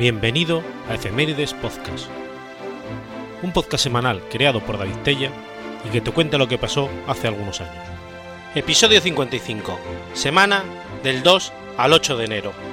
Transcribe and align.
Bienvenido 0.00 0.62
a 0.88 0.94
Efemérides 0.94 1.52
Podcast, 1.52 2.06
un 3.42 3.52
podcast 3.52 3.84
semanal 3.84 4.22
creado 4.30 4.60
por 4.60 4.78
David 4.78 4.96
Tella 5.04 5.30
y 5.86 5.90
que 5.90 6.00
te 6.00 6.10
cuenta 6.10 6.38
lo 6.38 6.48
que 6.48 6.56
pasó 6.56 6.88
hace 7.06 7.28
algunos 7.28 7.60
años. 7.60 7.84
Episodio 8.54 9.02
55, 9.02 9.78
semana 10.14 10.64
del 11.02 11.22
2 11.22 11.52
al 11.76 11.92
8 11.92 12.16
de 12.16 12.24
enero. 12.24 12.69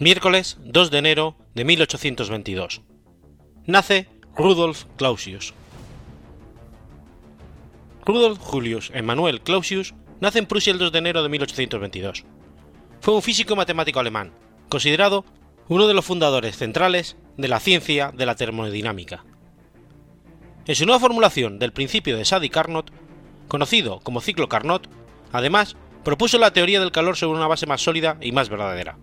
Miércoles 0.00 0.58
2 0.62 0.92
de 0.92 0.98
enero 0.98 1.36
de 1.56 1.64
1822. 1.64 2.82
Nace 3.66 4.06
Rudolf 4.36 4.84
Clausius. 4.96 5.54
Rudolf 8.06 8.38
Julius 8.38 8.92
Emanuel 8.94 9.40
Clausius 9.40 9.96
nace 10.20 10.38
en 10.38 10.46
Prusia 10.46 10.72
el 10.72 10.78
2 10.78 10.92
de 10.92 10.98
enero 11.00 11.24
de 11.24 11.28
1822. 11.28 12.24
Fue 13.00 13.12
un 13.12 13.22
físico 13.22 13.56
matemático 13.56 13.98
alemán, 13.98 14.30
considerado 14.68 15.24
uno 15.66 15.88
de 15.88 15.94
los 15.94 16.04
fundadores 16.04 16.56
centrales 16.56 17.16
de 17.36 17.48
la 17.48 17.58
ciencia 17.58 18.12
de 18.16 18.24
la 18.24 18.36
termodinámica. 18.36 19.24
En 20.66 20.76
su 20.76 20.86
nueva 20.86 21.00
formulación 21.00 21.58
del 21.58 21.72
principio 21.72 22.16
de 22.16 22.24
Sadi-Carnot, 22.24 22.92
conocido 23.48 23.98
como 23.98 24.20
ciclo 24.20 24.48
Carnot, 24.48 24.88
además 25.32 25.74
propuso 26.04 26.38
la 26.38 26.52
teoría 26.52 26.78
del 26.78 26.92
calor 26.92 27.16
sobre 27.16 27.36
una 27.36 27.48
base 27.48 27.66
más 27.66 27.80
sólida 27.80 28.16
y 28.20 28.30
más 28.30 28.48
verdadera. 28.48 28.96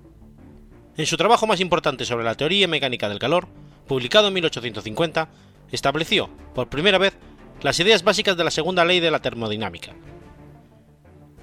En 0.98 1.06
su 1.06 1.18
trabajo 1.18 1.46
más 1.46 1.60
importante 1.60 2.06
sobre 2.06 2.24
la 2.24 2.36
teoría 2.36 2.68
mecánica 2.68 3.10
del 3.10 3.20
calor, 3.20 3.48
publicado 3.86 4.30
en 4.30 4.34
1850, 4.36 5.28
estableció, 5.72 6.30
por 6.54 6.70
primera 6.70 6.98
vez, 6.98 7.18
las 7.62 7.80
ideas 7.80 8.04
básicas 8.04 8.38
de 8.38 8.44
la 8.46 8.52
segunda 8.52 8.86
ley 8.86 9.02
de 9.02 9.12
la 9.12 9.22
termodinámica. 9.22 9.94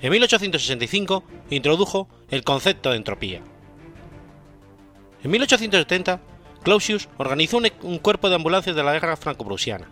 En 0.00 0.10
1865 0.10 1.22
introdujo 1.50 2.08
el 2.30 2.44
concepto 2.44 2.90
de 2.90 2.96
entropía. 2.96 3.42
En 5.22 5.30
1870, 5.30 6.20
Clausius 6.62 7.08
organizó 7.18 7.58
un, 7.58 7.68
un 7.82 7.98
cuerpo 7.98 8.28
de 8.28 8.36
ambulancias 8.36 8.74
de 8.74 8.82
la 8.82 8.92
guerra 8.94 9.16
franco-prusiana. 9.16 9.88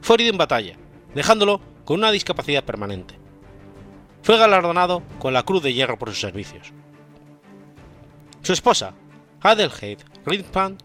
Fue 0.00 0.16
herido 0.16 0.32
en 0.32 0.38
batalla, 0.38 0.76
dejándolo 1.14 1.60
con 1.84 1.98
una 1.98 2.10
discapacidad 2.10 2.64
permanente. 2.64 3.18
Fue 4.22 4.36
galardonado 4.36 5.02
con 5.20 5.32
la 5.32 5.44
Cruz 5.44 5.62
de 5.62 5.72
Hierro 5.72 5.98
por 5.98 6.10
sus 6.10 6.20
servicios. 6.20 6.72
Su 8.46 8.52
esposa, 8.52 8.94
Adelheid 9.40 9.98
Riedplan, 10.24 10.78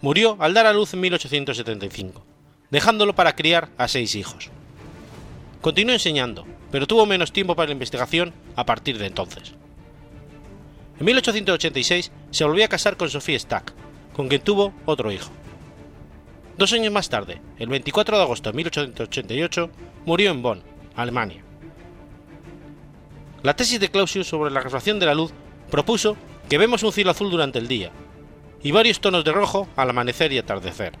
murió 0.00 0.36
al 0.40 0.52
dar 0.52 0.66
a 0.66 0.72
luz 0.72 0.94
en 0.94 1.00
1875, 1.02 2.24
dejándolo 2.72 3.14
para 3.14 3.36
criar 3.36 3.68
a 3.78 3.86
seis 3.86 4.16
hijos. 4.16 4.50
Continuó 5.60 5.92
enseñando, 5.92 6.44
pero 6.72 6.88
tuvo 6.88 7.06
menos 7.06 7.32
tiempo 7.32 7.54
para 7.54 7.68
la 7.68 7.74
investigación 7.74 8.34
a 8.56 8.66
partir 8.66 8.98
de 8.98 9.06
entonces. 9.06 9.54
En 10.98 11.06
1886 11.06 12.10
se 12.32 12.44
volvió 12.44 12.64
a 12.64 12.68
casar 12.68 12.96
con 12.96 13.08
Sophie 13.08 13.38
Stack, 13.38 13.72
con 14.12 14.26
quien 14.26 14.40
tuvo 14.40 14.74
otro 14.84 15.12
hijo. 15.12 15.30
Dos 16.58 16.72
años 16.72 16.92
más 16.92 17.08
tarde, 17.08 17.40
el 17.60 17.68
24 17.68 18.16
de 18.16 18.22
agosto 18.24 18.50
de 18.50 18.56
1888, 18.56 19.70
murió 20.04 20.32
en 20.32 20.42
Bonn, 20.42 20.62
Alemania. 20.96 21.44
La 23.44 23.54
tesis 23.54 23.78
de 23.78 23.88
Clausius 23.88 24.26
sobre 24.26 24.50
la 24.50 24.58
refracción 24.58 24.98
de 24.98 25.06
la 25.06 25.14
luz 25.14 25.32
propuso 25.70 26.16
que 26.48 26.58
vemos 26.58 26.82
un 26.82 26.92
cielo 26.92 27.10
azul 27.10 27.30
durante 27.30 27.58
el 27.58 27.68
día 27.68 27.90
y 28.62 28.72
varios 28.72 29.00
tonos 29.00 29.24
de 29.24 29.32
rojo 29.32 29.68
al 29.76 29.90
amanecer 29.90 30.32
y 30.32 30.38
atardecer, 30.38 30.94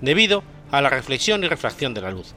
debido 0.00 0.42
a 0.70 0.80
la 0.80 0.90
reflexión 0.90 1.42
y 1.44 1.48
refracción 1.48 1.94
de 1.94 2.00
la 2.00 2.10
luz. 2.10 2.34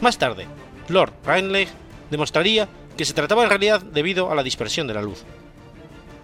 Más 0.00 0.18
tarde, 0.18 0.46
Lord 0.88 1.12
Rayleigh 1.24 1.68
demostraría 2.10 2.68
que 2.96 3.04
se 3.04 3.12
trataba 3.12 3.42
en 3.42 3.50
realidad 3.50 3.82
debido 3.82 4.30
a 4.30 4.34
la 4.34 4.42
dispersión 4.42 4.86
de 4.86 4.94
la 4.94 5.02
luz. 5.02 5.24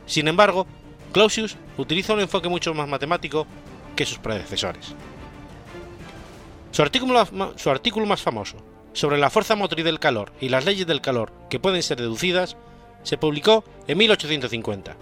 Sin 0.07 0.29
embargo, 0.29 0.67
Clausius 1.13 1.57
utiliza 1.77 2.15
un 2.15 2.21
enfoque 2.21 2.49
mucho 2.49 2.73
más 2.75 2.89
matemático 2.89 3.47
que 3.97 4.07
sus 4.07 4.19
predecesores. 4.19 4.95
Su 6.71 6.83
artículo, 6.83 7.27
su 7.57 7.71
artículo 7.71 8.07
más 8.07 8.23
famoso, 8.23 8.57
sobre 8.93 9.19
la 9.19 9.31
fuerza 9.31 9.57
motriz 9.57 9.85
del 9.85 9.99
calor 9.99 10.33
y 10.41 10.49
las 10.49 10.65
leyes 10.65 10.87
del 10.87 11.01
calor 11.01 11.33
que 11.49 11.61
pueden 11.61 11.83
ser 11.83 11.99
deducidas, 11.99 12.57
se 13.03 13.19
publicó 13.19 13.65
en 13.87 13.99
1850 13.99 14.97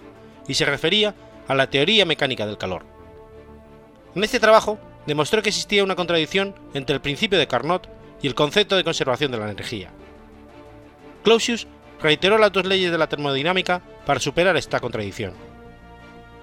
y 0.47 0.53
se 0.53 0.65
refería 0.65 1.15
a 1.47 1.55
la 1.55 1.69
teoría 1.69 2.05
mecánica 2.05 2.45
del 2.45 2.57
calor. 2.57 2.83
En 4.15 4.23
este 4.23 4.39
trabajo 4.39 4.79
demostró 5.05 5.41
que 5.41 5.49
existía 5.49 5.83
una 5.83 5.95
contradicción 5.95 6.55
entre 6.73 6.95
el 6.95 7.01
principio 7.01 7.37
de 7.39 7.47
Carnot 7.47 7.89
y 8.21 8.27
el 8.27 8.35
concepto 8.35 8.75
de 8.75 8.83
conservación 8.83 9.31
de 9.31 9.37
la 9.37 9.49
energía. 9.49 9.91
Clausius 11.23 11.67
reiteró 12.01 12.37
las 12.37 12.51
dos 12.51 12.65
leyes 12.65 12.91
de 12.91 12.97
la 12.97 13.07
termodinámica 13.07 13.81
para 14.05 14.19
superar 14.19 14.55
esta 14.57 14.79
contradicción. 14.79 15.33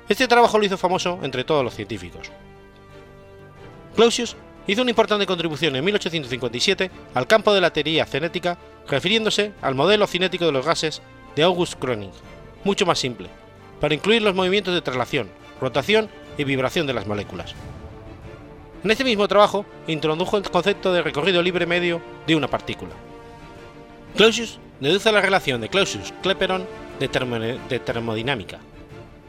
Este 0.09 0.29
trabajo 0.29 0.59
lo 0.59 0.65
hizo 0.65 0.77
famoso 0.77 1.19
entre 1.23 1.45
todos 1.45 1.65
los 1.65 1.75
científicos. 1.75 2.31
Clausius 3.97 4.37
hizo 4.67 4.83
una 4.83 4.91
importante 4.91 5.27
contribución 5.27 5.75
en 5.77 5.85
1857 5.85 6.91
al 7.15 7.27
campo 7.27 7.55
de 7.55 7.61
la 7.61 7.73
teoría 7.73 8.05
cinética 8.07 8.59
refiriéndose 8.89 9.53
al 9.63 9.75
modelo 9.75 10.07
cinético 10.07 10.45
de 10.45 10.53
los 10.53 10.67
gases 10.67 11.03
de 11.37 11.43
August 11.43 11.75
Kronig, 11.79 12.11
mucho 12.65 12.87
más 12.87 12.99
simple, 12.99 13.29
para 13.81 13.95
incluir 13.95 14.23
los 14.23 14.35
movimientos 14.35 14.75
de 14.75 14.83
traslación, 14.83 15.29
rotación 15.61 16.09
y 16.37 16.45
vibración 16.45 16.87
de 16.87 16.95
las 16.95 17.07
moléculas. 17.07 17.55
En 18.83 18.91
este 18.91 19.05
mismo 19.05 19.29
trabajo 19.29 19.67
introdujo 19.87 20.37
el 20.37 20.51
concepto 20.51 20.93
de 20.93 21.03
recorrido 21.03 21.43
libre 21.43 21.67
medio 21.67 22.01
de 22.27 22.37
una 22.37 22.49
partícula. 22.49 22.93
Clausius 24.17 24.59
deduce 24.81 25.13
la 25.13 25.21
relación 25.21 25.61
de 25.61 25.69
Clausius-Clapeyron 25.69 26.67
de, 26.99 27.59
de 27.69 27.79
termodinámica. 27.81 28.59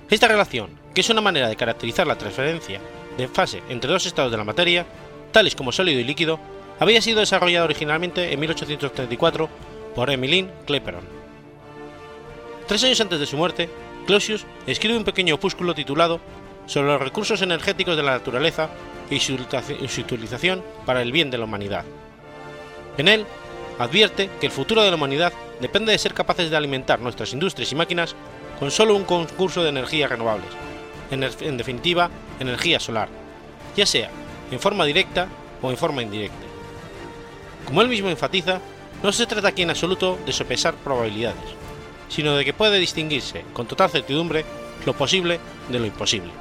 Esta 0.09 0.27
relación, 0.27 0.69
que 0.93 1.01
es 1.01 1.09
una 1.09 1.21
manera 1.21 1.49
de 1.49 1.55
caracterizar 1.55 2.07
la 2.07 2.17
transferencia 2.17 2.79
de 3.17 3.27
fase 3.27 3.61
entre 3.67 3.91
dos 3.91 4.05
estados 4.05 4.31
de 4.31 4.37
la 4.37 4.45
materia, 4.45 4.85
tales 5.31 5.55
como 5.55 5.71
sólido 5.73 5.99
y 5.99 6.05
líquido, 6.05 6.39
había 6.79 7.01
sido 7.01 7.19
desarrollada 7.19 7.65
originalmente 7.65 8.31
en 8.31 8.39
1834 8.39 9.49
por 9.95 10.09
Emmeline 10.09 10.51
Clapeyron. 10.65 11.16
Tres 12.67 12.83
años 12.83 12.99
antes 12.99 13.19
de 13.21 13.25
su 13.25 13.37
muerte, 13.37 13.69
Clausius 14.05 14.45
escribe 14.65 14.97
un 14.97 15.05
pequeño 15.05 15.35
opúsculo 15.35 15.73
titulado 15.73 16.19
sobre 16.65 16.87
los 16.87 17.01
recursos 17.01 17.41
energéticos 17.41 17.95
de 17.95 18.03
la 18.03 18.11
naturaleza 18.11 18.69
y 19.09 19.19
su 19.19 19.35
utilización 19.35 20.61
para 20.85 21.01
el 21.01 21.13
bien 21.13 21.31
de 21.31 21.37
la 21.37 21.45
humanidad. 21.45 21.85
En 22.97 23.07
él, 23.07 23.25
advierte 23.79 24.29
que 24.41 24.47
el 24.47 24.51
futuro 24.51 24.83
de 24.83 24.89
la 24.89 24.97
humanidad 24.97 25.31
depende 25.61 25.93
de 25.93 25.97
ser 25.97 26.13
capaces 26.13 26.49
de 26.49 26.57
alimentar 26.57 26.99
nuestras 26.99 27.31
industrias 27.31 27.71
y 27.71 27.75
máquinas 27.75 28.15
con 28.59 28.69
solo 28.69 28.95
un 28.95 29.05
concurso 29.05 29.63
de 29.63 29.69
energías 29.69 30.09
renovables, 30.09 30.49
en 31.09 31.57
definitiva, 31.57 32.09
energía 32.41 32.81
solar, 32.81 33.07
ya 33.77 33.85
sea 33.85 34.09
en 34.51 34.59
forma 34.59 34.83
directa 34.83 35.29
o 35.61 35.69
en 35.69 35.77
forma 35.77 36.01
indirecta. 36.01 36.45
Como 37.65 37.81
él 37.81 37.87
mismo 37.87 38.09
enfatiza, 38.09 38.59
no 39.01 39.13
se 39.13 39.25
trata 39.25 39.47
aquí 39.47 39.61
en 39.61 39.69
absoluto 39.69 40.19
de 40.25 40.33
sopesar 40.33 40.73
probabilidades, 40.75 41.55
sino 42.09 42.35
de 42.35 42.45
que 42.45 42.53
puede 42.53 42.79
distinguirse 42.79 43.45
con 43.53 43.67
total 43.67 43.89
certidumbre 43.89 44.45
lo 44.85 44.93
posible 44.93 45.39
de 45.69 45.79
lo 45.79 45.85
imposible. 45.85 46.31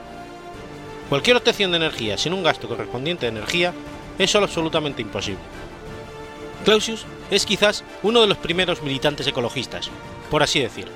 Cualquier 1.09 1.37
obtención 1.37 1.71
de 1.71 1.77
energía 1.77 2.19
sin 2.19 2.33
un 2.33 2.43
gasto 2.43 2.69
correspondiente 2.69 3.27
de 3.27 3.33
energía 3.33 3.73
es 4.19 4.31
solo 4.31 4.47
absolutamente 4.47 5.03
imposible. 5.03 5.43
Clausius 6.65 7.07
es 7.31 7.47
quizás 7.47 7.85
uno 8.03 8.21
de 8.21 8.27
los 8.27 8.39
primeros 8.39 8.83
militantes 8.83 9.27
ecologistas, 9.27 9.91
por 10.31 10.43
así 10.43 10.61
decir. 10.61 10.89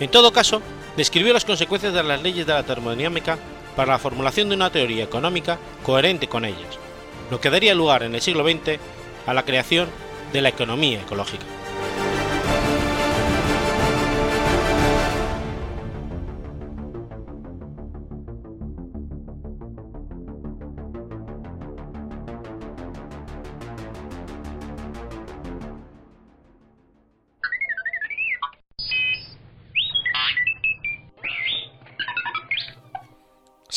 En 0.00 0.10
todo 0.10 0.32
caso, 0.32 0.62
describió 0.96 1.32
las 1.32 1.44
consecuencias 1.44 1.94
de 1.94 2.02
las 2.02 2.22
leyes 2.22 2.46
de 2.46 2.52
la 2.52 2.64
termodinámica 2.64 3.38
para 3.76 3.92
la 3.92 3.98
formulación 3.98 4.48
de 4.48 4.56
una 4.56 4.70
teoría 4.70 5.04
económica 5.04 5.58
coherente 5.84 6.28
con 6.28 6.44
ellas, 6.44 6.78
lo 7.30 7.40
que 7.40 7.50
daría 7.50 7.74
lugar 7.74 8.02
en 8.02 8.14
el 8.14 8.20
siglo 8.20 8.44
XX 8.44 8.80
a 9.26 9.34
la 9.34 9.44
creación 9.44 9.88
de 10.32 10.42
la 10.42 10.48
economía 10.48 11.02
ecológica. 11.02 11.44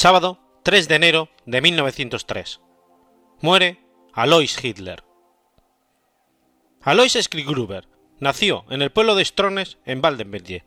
Sábado 0.02 0.40
3 0.64 0.88
de 0.88 0.96
enero 0.96 1.30
de 1.46 1.62
1903. 1.62 2.60
Muere 3.40 3.86
Alois 4.14 4.58
Hitler. 4.64 5.04
Alois 6.82 7.16
Skrigruber 7.22 7.88
nació 8.20 8.66
en 8.72 8.82
el 8.82 8.92
pueblo 8.92 9.14
de 9.14 9.24
Strones, 9.24 9.78
en 9.86 10.04
Waldenberge, 10.04 10.66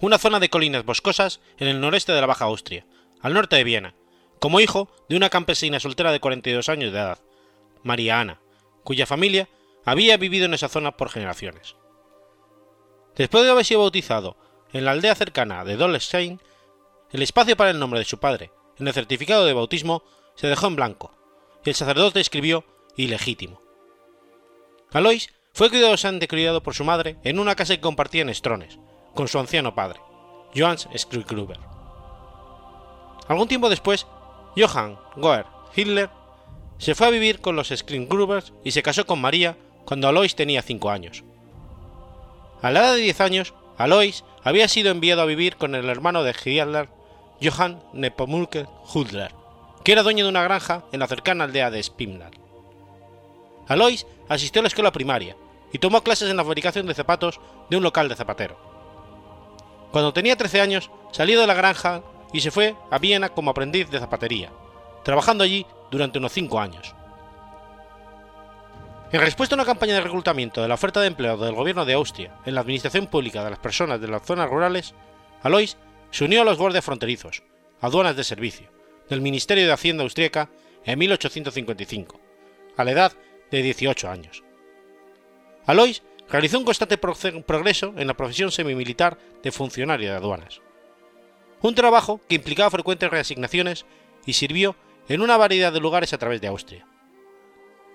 una 0.00 0.16
zona 0.16 0.40
de 0.40 0.48
colinas 0.48 0.86
boscosas 0.86 1.42
en 1.58 1.68
el 1.68 1.82
noreste 1.82 2.12
de 2.12 2.20
la 2.22 2.26
Baja 2.26 2.46
Austria, 2.46 2.86
al 3.20 3.34
norte 3.34 3.56
de 3.56 3.64
Viena, 3.64 3.94
como 4.40 4.60
hijo 4.60 4.88
de 5.10 5.18
una 5.18 5.28
campesina 5.28 5.78
soltera 5.78 6.10
de 6.10 6.20
42 6.20 6.70
años 6.70 6.94
de 6.94 6.98
edad, 6.98 7.18
María 7.82 8.20
Ana, 8.20 8.40
cuya 8.84 9.04
familia 9.04 9.50
había 9.84 10.16
vivido 10.16 10.46
en 10.46 10.54
esa 10.54 10.70
zona 10.70 10.96
por 10.96 11.10
generaciones. 11.10 11.76
Después 13.16 13.44
de 13.44 13.50
haber 13.50 13.66
sido 13.66 13.80
bautizado 13.80 14.38
en 14.72 14.86
la 14.86 14.92
aldea 14.92 15.14
cercana 15.14 15.62
de 15.66 15.76
Dolstein, 15.76 16.40
el 17.12 17.22
espacio 17.22 17.56
para 17.56 17.70
el 17.70 17.78
nombre 17.78 17.98
de 17.98 18.04
su 18.04 18.18
padre 18.18 18.50
en 18.78 18.88
el 18.88 18.94
certificado 18.94 19.46
de 19.46 19.52
bautismo 19.52 20.02
se 20.34 20.48
dejó 20.48 20.66
en 20.66 20.76
blanco, 20.76 21.12
y 21.64 21.70
el 21.70 21.74
sacerdote 21.74 22.20
escribió 22.20 22.64
ilegítimo. 22.96 23.60
Alois 24.92 25.32
fue 25.52 25.70
cuidadosamente 25.70 26.28
criado 26.28 26.62
por 26.62 26.74
su 26.74 26.84
madre 26.84 27.16
en 27.24 27.38
una 27.38 27.54
casa 27.54 27.74
que 27.74 27.80
compartía 27.80 28.22
en 28.22 28.34
Strones, 28.34 28.78
con 29.14 29.28
su 29.28 29.38
anciano 29.38 29.74
padre, 29.74 30.00
Johannes 30.54 30.88
Skrigruber. 30.96 31.58
Algún 33.28 33.48
tiempo 33.48 33.68
después, 33.68 34.06
Johann 34.56 34.98
Goer 35.16 35.46
Hitler 35.74 36.10
se 36.78 36.94
fue 36.94 37.06
a 37.06 37.10
vivir 37.10 37.40
con 37.40 37.56
los 37.56 37.68
Skrigrubers 37.68 38.52
y 38.64 38.72
se 38.72 38.82
casó 38.82 39.06
con 39.06 39.20
María 39.20 39.56
cuando 39.84 40.08
Alois 40.08 40.34
tenía 40.34 40.62
5 40.62 40.90
años. 40.90 41.24
A 42.62 42.70
la 42.70 42.80
edad 42.80 42.94
de 42.94 43.00
10 43.00 43.20
años, 43.20 43.54
Alois 43.78 44.24
había 44.42 44.68
sido 44.68 44.90
enviado 44.90 45.22
a 45.22 45.26
vivir 45.26 45.56
con 45.56 45.74
el 45.74 45.88
hermano 45.88 46.22
de 46.22 46.34
Hitler, 46.44 46.88
Johann 47.42 47.82
Nepomuk 47.92 48.56
Hudler, 48.94 49.32
que 49.84 49.92
era 49.92 50.02
dueño 50.02 50.24
de 50.24 50.30
una 50.30 50.42
granja 50.42 50.84
en 50.92 51.00
la 51.00 51.06
cercana 51.06 51.44
aldea 51.44 51.70
de 51.70 51.82
Spimlar. 51.82 52.32
Alois 53.68 54.06
asistió 54.28 54.60
a 54.60 54.62
la 54.62 54.68
escuela 54.68 54.92
primaria 54.92 55.36
y 55.72 55.78
tomó 55.78 56.02
clases 56.02 56.30
en 56.30 56.36
la 56.36 56.44
fabricación 56.44 56.86
de 56.86 56.94
zapatos 56.94 57.40
de 57.68 57.76
un 57.76 57.82
local 57.82 58.08
de 58.08 58.16
zapatero. 58.16 58.56
Cuando 59.92 60.12
tenía 60.12 60.36
13 60.36 60.60
años, 60.60 60.90
salió 61.12 61.40
de 61.40 61.46
la 61.46 61.54
granja 61.54 62.02
y 62.32 62.40
se 62.40 62.50
fue 62.50 62.74
a 62.90 62.98
Viena 62.98 63.30
como 63.30 63.50
aprendiz 63.50 63.90
de 63.90 63.98
zapatería, 63.98 64.50
trabajando 65.04 65.44
allí 65.44 65.66
durante 65.90 66.18
unos 66.18 66.32
5 66.32 66.60
años. 66.60 66.94
En 69.12 69.20
respuesta 69.20 69.54
a 69.54 69.56
una 69.56 69.64
campaña 69.64 69.94
de 69.94 70.00
reclutamiento 70.00 70.60
de 70.60 70.68
la 70.68 70.74
oferta 70.74 71.00
de 71.00 71.06
empleo 71.06 71.36
del 71.36 71.54
gobierno 71.54 71.84
de 71.84 71.94
Austria 71.94 72.32
en 72.44 72.54
la 72.54 72.60
administración 72.62 73.06
pública 73.06 73.44
de 73.44 73.50
las 73.50 73.58
personas 73.58 74.00
de 74.00 74.08
las 74.08 74.22
zonas 74.22 74.50
rurales, 74.50 74.94
Alois 75.42 75.76
se 76.10 76.24
unió 76.24 76.42
a 76.42 76.44
los 76.44 76.58
guardias 76.58 76.84
fronterizos, 76.84 77.42
aduanas 77.80 78.16
de 78.16 78.24
servicio, 78.24 78.70
del 79.08 79.20
Ministerio 79.20 79.66
de 79.66 79.72
Hacienda 79.72 80.02
austríaca 80.02 80.50
en 80.84 80.98
1855, 80.98 82.20
a 82.76 82.84
la 82.84 82.90
edad 82.92 83.12
de 83.50 83.62
18 83.62 84.08
años. 84.08 84.42
Alois 85.66 86.02
realizó 86.28 86.58
un 86.58 86.64
constante 86.64 86.98
progreso 86.98 87.94
en 87.96 88.06
la 88.06 88.14
profesión 88.14 88.50
semimilitar 88.50 89.18
de 89.42 89.52
funcionario 89.52 90.10
de 90.10 90.16
aduanas. 90.16 90.60
Un 91.62 91.74
trabajo 91.74 92.20
que 92.28 92.34
implicaba 92.34 92.70
frecuentes 92.70 93.10
reasignaciones 93.10 93.86
y 94.24 94.34
sirvió 94.34 94.76
en 95.08 95.20
una 95.20 95.36
variedad 95.36 95.72
de 95.72 95.80
lugares 95.80 96.12
a 96.12 96.18
través 96.18 96.40
de 96.40 96.48
Austria. 96.48 96.86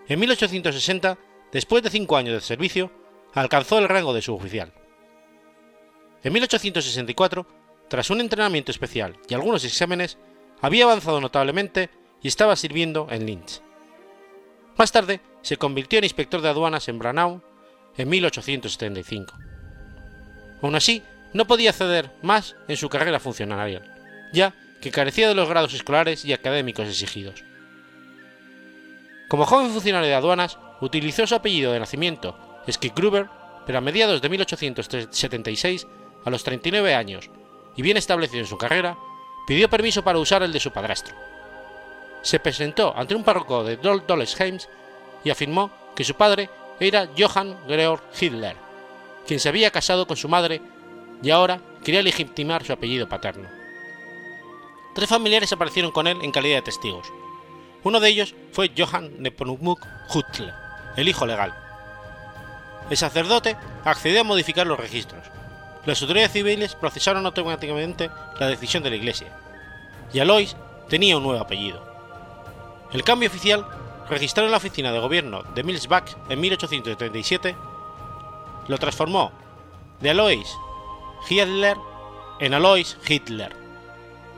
En 0.07 0.19
1860, 0.19 1.17
después 1.51 1.83
de 1.83 1.89
cinco 1.89 2.17
años 2.17 2.33
de 2.33 2.41
servicio, 2.41 2.91
alcanzó 3.33 3.79
el 3.79 3.87
rango 3.87 4.13
de 4.13 4.21
suboficial. 4.21 4.73
En 6.23 6.33
1864, 6.33 7.47
tras 7.91 8.09
un 8.09 8.21
entrenamiento 8.21 8.71
especial 8.71 9.17
y 9.27 9.33
algunos 9.33 9.65
exámenes, 9.65 10.17
había 10.61 10.85
avanzado 10.85 11.19
notablemente 11.19 11.89
y 12.21 12.29
estaba 12.29 12.55
sirviendo 12.55 13.07
en 13.11 13.25
Linz. 13.25 13.59
Más 14.77 14.93
tarde, 14.93 15.19
se 15.41 15.57
convirtió 15.57 15.99
en 15.99 16.05
inspector 16.05 16.39
de 16.39 16.47
aduanas 16.47 16.87
en 16.87 16.97
Branau 16.97 17.41
en 17.97 18.07
1875. 18.07 19.37
Aún 20.61 20.75
así, 20.75 21.03
no 21.33 21.47
podía 21.47 21.73
ceder 21.73 22.13
más 22.21 22.55
en 22.69 22.77
su 22.77 22.87
carrera 22.87 23.19
funcionarial, 23.19 23.93
ya 24.31 24.55
que 24.79 24.91
carecía 24.91 25.27
de 25.27 25.35
los 25.35 25.49
grados 25.49 25.73
escolares 25.73 26.23
y 26.23 26.31
académicos 26.31 26.87
exigidos. 26.87 27.43
Como 29.27 29.45
joven 29.45 29.69
funcionario 29.69 30.07
de 30.07 30.15
aduanas, 30.15 30.57
utilizó 30.79 31.27
su 31.27 31.35
apellido 31.35 31.73
de 31.73 31.81
nacimiento, 31.81 32.63
Gruber, 32.95 33.27
pero 33.65 33.79
a 33.79 33.81
mediados 33.81 34.21
de 34.21 34.29
1876, 34.29 35.87
a 36.23 36.29
los 36.29 36.45
39 36.45 36.95
años, 36.95 37.29
y 37.75 37.81
bien 37.81 37.97
establecido 37.97 38.41
en 38.41 38.47
su 38.47 38.57
carrera, 38.57 38.97
pidió 39.47 39.69
permiso 39.69 40.03
para 40.03 40.19
usar 40.19 40.43
el 40.43 40.53
de 40.53 40.59
su 40.59 40.71
padrastro. 40.71 41.15
Se 42.21 42.39
presentó 42.39 42.93
ante 42.95 43.15
un 43.15 43.23
párroco 43.23 43.63
de 43.63 43.77
Dol 43.77 44.03
y 45.23 45.29
afirmó 45.29 45.71
que 45.95 46.03
su 46.03 46.15
padre 46.15 46.49
era 46.79 47.09
Johann 47.17 47.57
Georg 47.67 48.01
Hitler, 48.19 48.55
quien 49.25 49.39
se 49.39 49.49
había 49.49 49.71
casado 49.71 50.07
con 50.07 50.17
su 50.17 50.27
madre 50.27 50.61
y 51.21 51.29
ahora 51.29 51.59
quería 51.83 52.01
legitimar 52.01 52.65
su 52.65 52.73
apellido 52.73 53.07
paterno. 53.07 53.47
Tres 54.93 55.09
familiares 55.09 55.53
aparecieron 55.53 55.91
con 55.91 56.07
él 56.07 56.17
en 56.21 56.31
calidad 56.31 56.57
de 56.57 56.63
testigos. 56.63 57.07
Uno 57.83 57.99
de 57.99 58.09
ellos 58.09 58.35
fue 58.51 58.71
Johann 58.77 59.21
Nepomuk 59.21 59.85
Hitler, 60.13 60.53
el 60.97 61.07
hijo 61.07 61.25
legal. 61.25 61.53
El 62.89 62.97
sacerdote 62.97 63.55
accedió 63.85 64.21
a 64.21 64.25
modificar 64.25 64.67
los 64.67 64.79
registros. 64.79 65.23
Las 65.85 66.01
autoridades 66.01 66.31
civiles 66.31 66.75
procesaron 66.75 67.25
automáticamente 67.25 68.11
la 68.39 68.47
decisión 68.47 68.83
de 68.83 68.91
la 68.91 68.95
Iglesia, 68.97 69.35
y 70.13 70.19
Alois 70.19 70.55
tenía 70.89 71.17
un 71.17 71.23
nuevo 71.23 71.41
apellido. 71.41 71.83
El 72.91 73.03
cambio 73.03 73.29
oficial 73.29 73.65
registrado 74.09 74.47
en 74.47 74.51
la 74.51 74.57
oficina 74.57 74.91
de 74.91 74.99
gobierno 74.99 75.43
de 75.55 75.63
Milsbach 75.63 76.15
en 76.29 76.39
1837, 76.39 77.55
lo 78.67 78.77
transformó 78.77 79.31
de 80.01 80.09
Alois 80.09 80.47
Hitler 81.29 81.77
en 82.39 82.53
Alois 82.53 82.97
Hitler. 83.07 83.55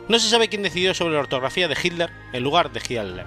No 0.07 0.19
se 0.19 0.29
sabe 0.29 0.47
quién 0.47 0.63
decidió 0.63 0.93
sobre 0.93 1.15
la 1.15 1.21
ortografía 1.21 1.67
de 1.67 1.77
Hitler 1.81 2.11
en 2.33 2.43
lugar 2.43 2.71
de 2.71 2.79
Hitler. 2.79 3.25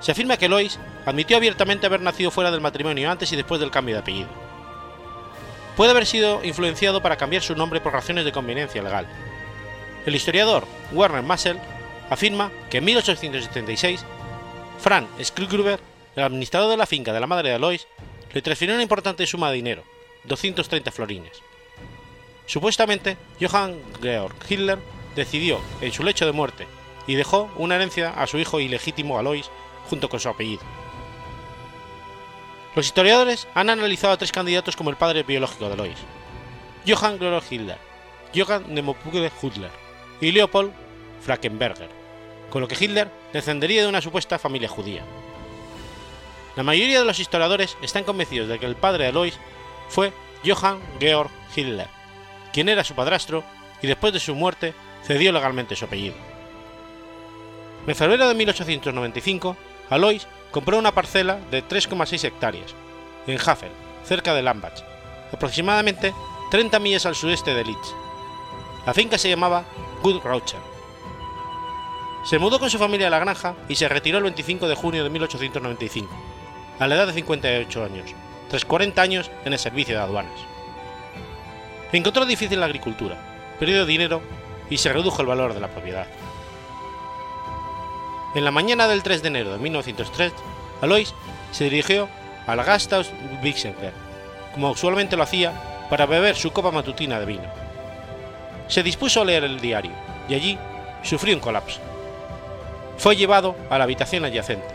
Se 0.00 0.12
afirma 0.12 0.36
que 0.36 0.46
Alois 0.46 0.78
admitió 1.06 1.36
abiertamente 1.36 1.86
haber 1.86 2.00
nacido 2.00 2.30
fuera 2.30 2.50
del 2.50 2.60
matrimonio 2.60 3.10
antes 3.10 3.32
y 3.32 3.36
después 3.36 3.60
del 3.60 3.70
cambio 3.70 3.94
de 3.94 4.00
apellido. 4.00 4.45
Puede 5.76 5.90
haber 5.90 6.06
sido 6.06 6.42
influenciado 6.42 7.02
para 7.02 7.16
cambiar 7.16 7.42
su 7.42 7.54
nombre 7.54 7.80
por 7.80 7.92
razones 7.92 8.24
de 8.24 8.32
conveniencia 8.32 8.82
legal. 8.82 9.06
El 10.06 10.14
historiador 10.14 10.66
Werner 10.92 11.22
Massel 11.22 11.58
afirma 12.08 12.50
que 12.70 12.78
en 12.78 12.84
1876 12.86 14.04
Frank 14.78 15.06
Skrigruber, 15.22 15.78
el 16.14 16.22
administrador 16.22 16.70
de 16.70 16.78
la 16.78 16.86
finca 16.86 17.12
de 17.12 17.20
la 17.20 17.26
madre 17.26 17.50
de 17.50 17.56
Alois, 17.56 17.86
le 18.32 18.40
transfirió 18.42 18.74
una 18.74 18.82
importante 18.82 19.26
suma 19.26 19.50
de 19.50 19.56
dinero, 19.56 19.84
230 20.24 20.90
florines. 20.92 21.42
Supuestamente, 22.46 23.18
Johann 23.40 23.78
Georg 24.00 24.34
Hitler 24.48 24.78
decidió 25.14 25.60
en 25.80 25.92
su 25.92 26.02
lecho 26.04 26.24
de 26.24 26.32
muerte 26.32 26.66
y 27.06 27.16
dejó 27.16 27.50
una 27.56 27.76
herencia 27.76 28.10
a 28.10 28.26
su 28.26 28.38
hijo 28.38 28.60
ilegítimo 28.60 29.18
Alois 29.18 29.50
junto 29.90 30.08
con 30.08 30.20
su 30.20 30.28
apellido. 30.28 30.62
Los 32.76 32.84
historiadores 32.84 33.48
han 33.54 33.70
analizado 33.70 34.12
a 34.12 34.18
tres 34.18 34.30
candidatos 34.30 34.76
como 34.76 34.90
el 34.90 34.96
padre 34.96 35.22
biológico 35.22 35.66
de 35.66 35.72
Alois: 35.72 35.96
Johann 36.86 37.18
Georg 37.18 37.42
Hitler, 37.50 37.78
Johann 38.34 38.66
Nepomuk 38.68 38.98
Hitler 39.42 39.70
y 40.20 40.30
Leopold 40.30 40.72
Frankenberger, 41.22 41.88
con 42.50 42.60
lo 42.60 42.68
que 42.68 42.76
Hitler 42.78 43.10
descendería 43.32 43.80
de 43.80 43.88
una 43.88 44.02
supuesta 44.02 44.38
familia 44.38 44.68
judía. 44.68 45.02
La 46.54 46.62
mayoría 46.62 46.98
de 46.98 47.06
los 47.06 47.18
historiadores 47.18 47.78
están 47.80 48.04
convencidos 48.04 48.48
de 48.48 48.58
que 48.58 48.66
el 48.66 48.76
padre 48.76 49.04
de 49.04 49.08
Alois 49.08 49.38
fue 49.88 50.12
Johann 50.44 50.82
Georg 51.00 51.30
Hitler, 51.56 51.88
quien 52.52 52.68
era 52.68 52.84
su 52.84 52.94
padrastro 52.94 53.42
y 53.80 53.86
después 53.86 54.12
de 54.12 54.20
su 54.20 54.34
muerte 54.34 54.74
cedió 55.02 55.32
legalmente 55.32 55.76
su 55.76 55.86
apellido. 55.86 56.16
En 57.86 57.94
febrero 57.94 58.28
de 58.28 58.34
1895, 58.34 59.56
Alois 59.90 60.26
compró 60.50 60.78
una 60.78 60.92
parcela 60.92 61.38
de 61.50 61.62
3,6 61.64 62.24
hectáreas 62.24 62.74
en 63.26 63.38
Havel, 63.38 63.70
cerca 64.04 64.34
de 64.34 64.42
Lambach, 64.42 64.80
aproximadamente 65.32 66.14
30 66.50 66.78
millas 66.78 67.06
al 67.06 67.14
sudeste 67.14 67.54
de 67.54 67.64
Leeds. 67.64 67.94
La 68.86 68.94
finca 68.94 69.18
se 69.18 69.28
llamaba 69.28 69.64
Good 70.02 70.22
se 72.26 72.40
mudó 72.40 72.58
con 72.58 72.70
su 72.70 72.78
familia 72.78 73.06
a 73.06 73.10
la 73.10 73.20
granja 73.20 73.54
y 73.68 73.76
se 73.76 73.88
retiró 73.88 74.18
el 74.18 74.24
25 74.24 74.66
de 74.66 74.74
junio 74.74 75.04
de 75.04 75.10
1895, 75.10 76.12
a 76.80 76.88
la 76.88 76.96
edad 76.96 77.06
de 77.06 77.12
58 77.12 77.84
años, 77.84 78.10
tras 78.50 78.64
40 78.64 79.00
años 79.00 79.30
en 79.44 79.52
el 79.52 79.60
servicio 79.60 79.94
de 79.94 80.02
aduanas. 80.02 80.40
Encontró 81.92 82.26
difícil 82.26 82.58
la 82.58 82.66
agricultura, 82.66 83.16
perdió 83.60 83.86
dinero 83.86 84.22
y 84.68 84.78
se 84.78 84.92
redujo 84.92 85.22
el 85.22 85.28
valor 85.28 85.54
de 85.54 85.60
la 85.60 85.68
propiedad. 85.68 86.08
En 88.36 88.44
la 88.44 88.52
mañana 88.52 88.86
del 88.86 89.02
3 89.02 89.22
de 89.22 89.28
enero 89.28 89.50
de 89.50 89.58
1903, 89.58 90.32
Alois 90.80 91.12
se 91.50 91.64
dirigió 91.64 92.08
al 92.46 92.62
Gasthaus 92.62 93.10
Wixenberg, 93.42 93.94
como 94.54 94.70
usualmente 94.70 95.16
lo 95.16 95.24
hacía, 95.24 95.52
para 95.90 96.06
beber 96.06 96.36
su 96.36 96.52
copa 96.52 96.70
matutina 96.70 97.18
de 97.18 97.26
vino. 97.26 97.50
Se 98.68 98.84
dispuso 98.84 99.22
a 99.22 99.24
leer 99.24 99.42
el 99.42 99.60
diario 99.60 99.92
y 100.28 100.34
allí 100.34 100.58
sufrió 101.02 101.34
un 101.34 101.40
colapso 101.40 101.80
fue 102.98 103.16
llevado 103.16 103.56
a 103.70 103.78
la 103.78 103.84
habitación 103.84 104.24
adyacente, 104.24 104.66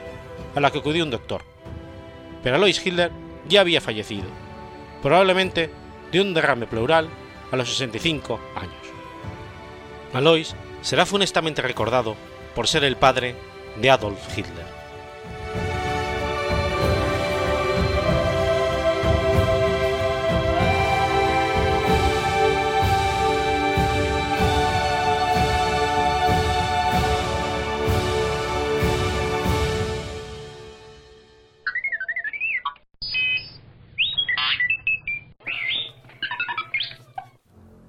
a 0.56 0.60
la 0.60 0.72
que 0.72 0.80
acudió 0.80 1.04
un 1.04 1.10
doctor. 1.10 1.42
Pero 2.44 2.56
Alois 2.56 2.86
Hitler 2.86 3.12
ya 3.48 3.62
había 3.62 3.82
fallecido, 3.82 4.28
probablemente 5.02 5.70
de 6.12 6.22
un 6.22 6.34
derrame 6.34 6.68
pleural 6.68 7.10
a 7.52 7.56
los 7.56 7.70
65 7.70 8.40
años. 8.56 8.74
Alois 10.14 10.56
será 10.82 11.06
funestamente 11.06 11.62
recordado 11.62 12.16
por 12.56 12.68
ser 12.68 12.84
el 12.84 12.96
padre 12.96 13.36
de 13.80 13.90
Adolf 13.90 14.38
Hitler. 14.38 14.82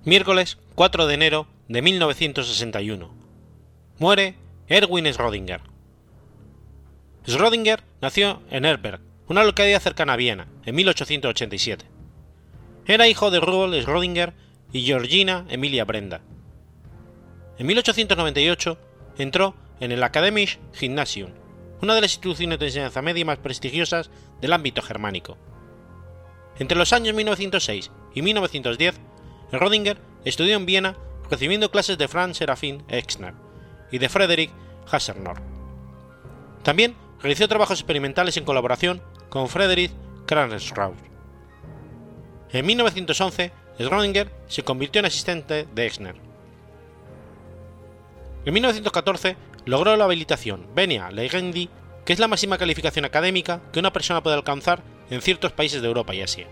Miércoles 0.04 0.58
4 0.74 1.06
de 1.06 1.14
enero 1.14 1.46
de 1.68 1.80
1961. 1.80 3.08
Muere 3.98 4.34
Erwin 4.68 5.06
Schrödinger. 5.12 5.71
Schrödinger 7.26 7.84
nació 8.00 8.42
en 8.50 8.64
Erberg, 8.64 9.00
una 9.28 9.44
localidad 9.44 9.80
cercana 9.80 10.14
a 10.14 10.16
Viena, 10.16 10.48
en 10.64 10.74
1887. 10.74 11.84
Era 12.84 13.06
hijo 13.06 13.30
de 13.30 13.38
Rudolf 13.38 13.86
Schrödinger 13.86 14.32
y 14.72 14.82
Georgina 14.82 15.46
Emilia 15.48 15.84
Brenda. 15.84 16.20
En 17.58 17.66
1898 17.66 18.76
entró 19.18 19.54
en 19.78 19.92
el 19.92 20.02
Akademisches 20.02 20.58
Gymnasium, 20.72 21.30
una 21.80 21.94
de 21.94 22.00
las 22.00 22.12
instituciones 22.14 22.58
de 22.58 22.66
enseñanza 22.66 23.02
media 23.02 23.24
más 23.24 23.38
prestigiosas 23.38 24.10
del 24.40 24.52
ámbito 24.52 24.82
germánico. 24.82 25.38
Entre 26.58 26.76
los 26.76 26.92
años 26.92 27.14
1906 27.14 27.92
y 28.14 28.22
1910 28.22 29.00
Rodinger 29.52 29.98
estudió 30.24 30.56
en 30.56 30.66
Viena 30.66 30.96
recibiendo 31.30 31.70
clases 31.70 31.98
de 31.98 32.08
Franz 32.08 32.38
Serafin 32.38 32.82
Exner 32.88 33.34
y 33.92 33.98
de 33.98 34.08
Friedrich 34.08 34.50
Hassernor. 34.90 35.40
También 36.62 36.96
realizó 37.22 37.46
trabajos 37.48 37.78
experimentales 37.78 38.36
en 38.36 38.44
colaboración 38.44 39.00
con 39.28 39.48
Friedrich 39.48 39.92
Kranzraut. 40.26 40.96
En 42.52 42.66
1911, 42.66 43.52
Schrödinger 43.78 44.28
se 44.48 44.62
convirtió 44.62 44.98
en 44.98 45.06
asistente 45.06 45.66
de 45.72 45.86
Exner. 45.86 46.16
En 48.44 48.52
1914 48.52 49.36
logró 49.64 49.96
la 49.96 50.04
habilitación 50.04 50.66
Venia 50.74 51.10
Legendi, 51.10 51.70
que 52.04 52.12
es 52.12 52.18
la 52.18 52.28
máxima 52.28 52.58
calificación 52.58 53.04
académica 53.04 53.60
que 53.72 53.78
una 53.78 53.92
persona 53.92 54.22
puede 54.22 54.36
alcanzar 54.36 54.82
en 55.10 55.22
ciertos 55.22 55.52
países 55.52 55.80
de 55.80 55.88
Europa 55.88 56.14
y 56.14 56.22
Asia. 56.22 56.48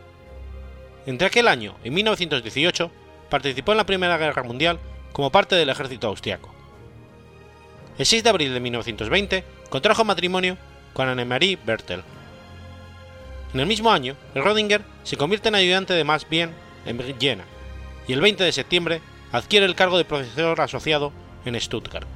Entre 1.06 1.26
aquel 1.26 1.48
año 1.48 1.76
y 1.82 1.90
1918 1.90 2.90
participó 3.28 3.72
en 3.72 3.78
la 3.78 3.86
Primera 3.86 4.18
Guerra 4.18 4.44
Mundial 4.44 4.78
como 5.12 5.32
parte 5.32 5.56
del 5.56 5.68
ejército 5.68 6.06
austriaco. 6.06 6.60
El 8.00 8.07
6 8.07 8.25
de 8.25 8.30
abril 8.30 8.54
de 8.54 8.61
1920 8.61 9.45
contrajo 9.69 10.07
matrimonio 10.07 10.57
con 10.95 11.07
Annemarie 11.07 11.59
Bertel. 11.62 12.02
En 13.52 13.61
el 13.61 13.66
mismo 13.66 13.92
año, 13.92 14.16
Rodinger 14.35 14.80
se 15.02 15.19
convierte 15.19 15.49
en 15.49 15.54
ayudante 15.54 15.92
de 15.92 16.02
Max 16.02 16.26
Bien 16.26 16.50
en 16.87 16.99
Jena 17.21 17.45
y 18.09 18.14
el 18.14 18.23
20 18.23 18.42
de 18.42 18.52
septiembre 18.52 19.02
adquiere 19.33 19.66
el 19.66 19.75
cargo 19.75 19.99
de 19.99 20.07
profesor 20.07 20.59
asociado 20.62 21.12
en 21.45 21.61
Stuttgart. 21.61 22.07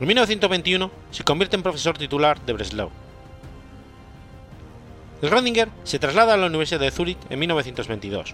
En 0.00 0.06
1921 0.06 0.90
se 1.10 1.22
convierte 1.22 1.56
en 1.56 1.62
profesor 1.62 1.98
titular 1.98 2.40
de 2.46 2.54
Breslau. 2.54 2.90
Schrödinger 5.20 5.68
se 5.82 5.98
traslada 5.98 6.32
a 6.32 6.38
la 6.38 6.46
Universidad 6.46 6.80
de 6.80 6.90
Zúrich 6.90 7.18
en 7.28 7.40
1922 7.40 8.32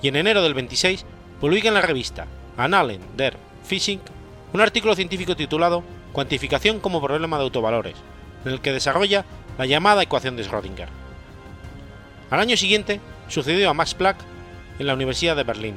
y 0.00 0.08
en 0.08 0.16
enero 0.16 0.42
del 0.42 0.54
26 0.54 1.04
publica 1.42 1.68
en 1.68 1.74
la 1.74 1.82
revista 1.82 2.26
Annalen 2.56 3.02
der 3.18 3.36
Physik 3.68 4.00
un 4.52 4.60
artículo 4.60 4.94
científico 4.94 5.36
titulado 5.36 5.82
Cuantificación 6.12 6.80
como 6.80 7.00
problema 7.00 7.36
de 7.36 7.44
autovalores, 7.44 7.94
en 8.44 8.52
el 8.52 8.60
que 8.60 8.72
desarrolla 8.72 9.24
la 9.58 9.66
llamada 9.66 10.02
ecuación 10.02 10.36
de 10.36 10.44
Schrödinger. 10.44 10.88
Al 12.30 12.40
año 12.40 12.56
siguiente 12.56 13.00
sucedió 13.28 13.70
a 13.70 13.74
Max 13.74 13.94
Planck 13.94 14.18
en 14.78 14.86
la 14.86 14.94
Universidad 14.94 15.36
de 15.36 15.44
Berlín. 15.44 15.76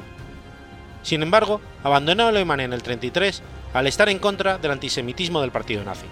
Sin 1.03 1.21
embargo, 1.21 1.61
abandonó 1.83 2.27
Alemania 2.27 2.65
en 2.65 2.73
el 2.73 2.81
33 2.81 3.43
al 3.73 3.87
estar 3.87 4.09
en 4.09 4.19
contra 4.19 4.57
del 4.57 4.71
antisemitismo 4.71 5.41
del 5.41 5.51
partido 5.51 5.83
nazi. 5.83 6.05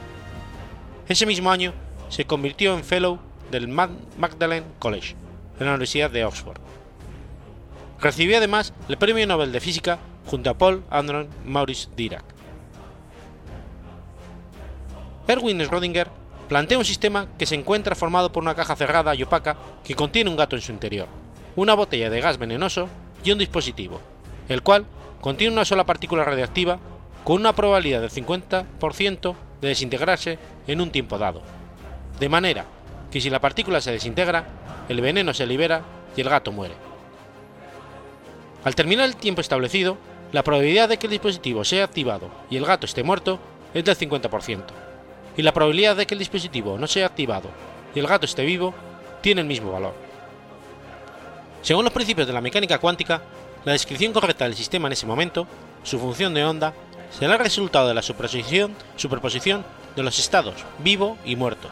Ese 1.08 1.25
mismo 1.25 1.51
año 1.51 1.74
se 2.10 2.25
convirtió 2.25 2.74
en 2.75 2.84
Fellow 2.84 3.20
del 3.50 3.68
Magdalen 3.68 4.65
College, 4.80 5.15
en 5.60 5.65
la 5.65 5.72
Universidad 5.72 6.12
de 6.12 6.25
Oxford. 6.25 6.60
Recibió 8.00 8.38
además 8.38 8.74
el 8.89 8.98
Premio 8.98 9.25
Nobel 9.27 9.51
de 9.51 9.60
Física 9.60 10.00
junto 10.25 10.50
a 10.50 10.58
Paul 10.58 10.84
Andron 10.89 11.30
Maurice 11.46 11.89
Dirac. 11.96 12.24
Erwin 15.28 15.60
Schrödinger 15.60 16.08
plantea 16.48 16.78
un 16.78 16.86
sistema 16.86 17.28
que 17.38 17.46
se 17.46 17.56
encuentra 17.56 17.96
formado 17.96 18.32
por 18.32 18.44
una 18.44 18.56
caja 18.56 18.75
cerrada 18.75 19.16
y 19.16 19.24
opaca 19.24 19.56
que 19.84 19.96
contiene 19.96 20.30
un 20.30 20.36
gato 20.36 20.56
en 20.56 20.62
su 20.62 20.72
interior, 20.72 21.08
una 21.56 21.74
botella 21.74 22.10
de 22.10 22.22
gas 22.22 22.38
venenoso 22.38 22.90
y 23.24 23.32
un 23.32 23.38
dispositivo, 23.38 24.01
el 24.50 24.62
cual 24.62 24.86
contiene 25.22 25.54
una 25.54 25.66
sola 25.66 25.86
partícula 25.86 26.25
radiactiva 26.25 26.80
con 27.24 27.38
una 27.38 27.54
probabilidad 27.54 28.01
del 28.01 28.12
50% 28.12 29.36
de 29.62 29.68
desintegrarse 29.68 30.40
en 30.68 30.82
un 30.82 30.92
tiempo 30.92 31.18
dado, 31.18 31.42
de 32.20 32.30
manera 32.30 32.66
que 33.12 33.22
si 33.22 33.30
la 33.30 33.40
partícula 33.40 33.80
se 33.80 33.92
desintegra, 33.92 34.46
el 34.90 35.01
veneno 35.01 35.34
se 35.34 35.46
libera 35.46 35.84
y 36.16 36.22
el 36.22 36.30
gato 36.30 36.51
muere. 36.51 36.74
Al 38.63 38.75
terminar 38.75 39.06
el 39.06 39.16
tiempo 39.16 39.42
establecido, 39.42 39.98
la 40.32 40.44
probabilidad 40.44 40.90
de 40.90 40.98
que 40.98 41.08
el 41.08 41.12
dispositivo 41.12 41.63
sea 41.63 41.84
activado 41.84 42.30
y 42.50 42.58
el 42.58 42.66
gato 42.66 42.86
esté 42.86 43.04
muerto 43.04 43.40
es 43.74 43.84
del 43.84 43.98
50%, 43.98 44.63
y 45.38 45.42
la 45.42 45.54
probabilidad 45.54 45.96
de 45.96 46.06
que 46.06 46.16
el 46.16 46.20
dispositivo 46.20 46.78
no 46.78 46.88
sea 46.88 47.06
activado 47.06 47.50
y 47.96 48.00
el 48.00 48.08
gato 48.08 48.26
esté 48.26 48.44
vivo 48.46 48.74
tiene 49.22 49.42
el 49.42 49.48
mismo 49.48 49.72
valor. 49.72 49.94
Según 51.62 51.84
los 51.84 51.94
principios 51.94 52.28
de 52.28 52.34
la 52.34 52.42
mecánica 52.42 52.80
cuántica, 52.80 53.22
la 53.66 53.74
descripción 53.74 54.14
correcta 54.14 54.46
del 54.46 54.56
sistema 54.56 54.88
en 54.88 54.94
ese 54.94 55.06
momento, 55.06 55.48
su 55.84 56.00
función 56.00 56.34
de 56.34 56.44
onda, 56.44 56.74
será 57.12 57.34
el 57.34 57.40
resultado 57.40 57.88
de 57.88 57.94
la 57.94 58.02
superposición, 58.02 58.76
de 59.96 60.04
los 60.04 60.20
estados 60.20 60.56
vivo 60.80 61.18
y 61.26 61.36
muerto, 61.36 61.70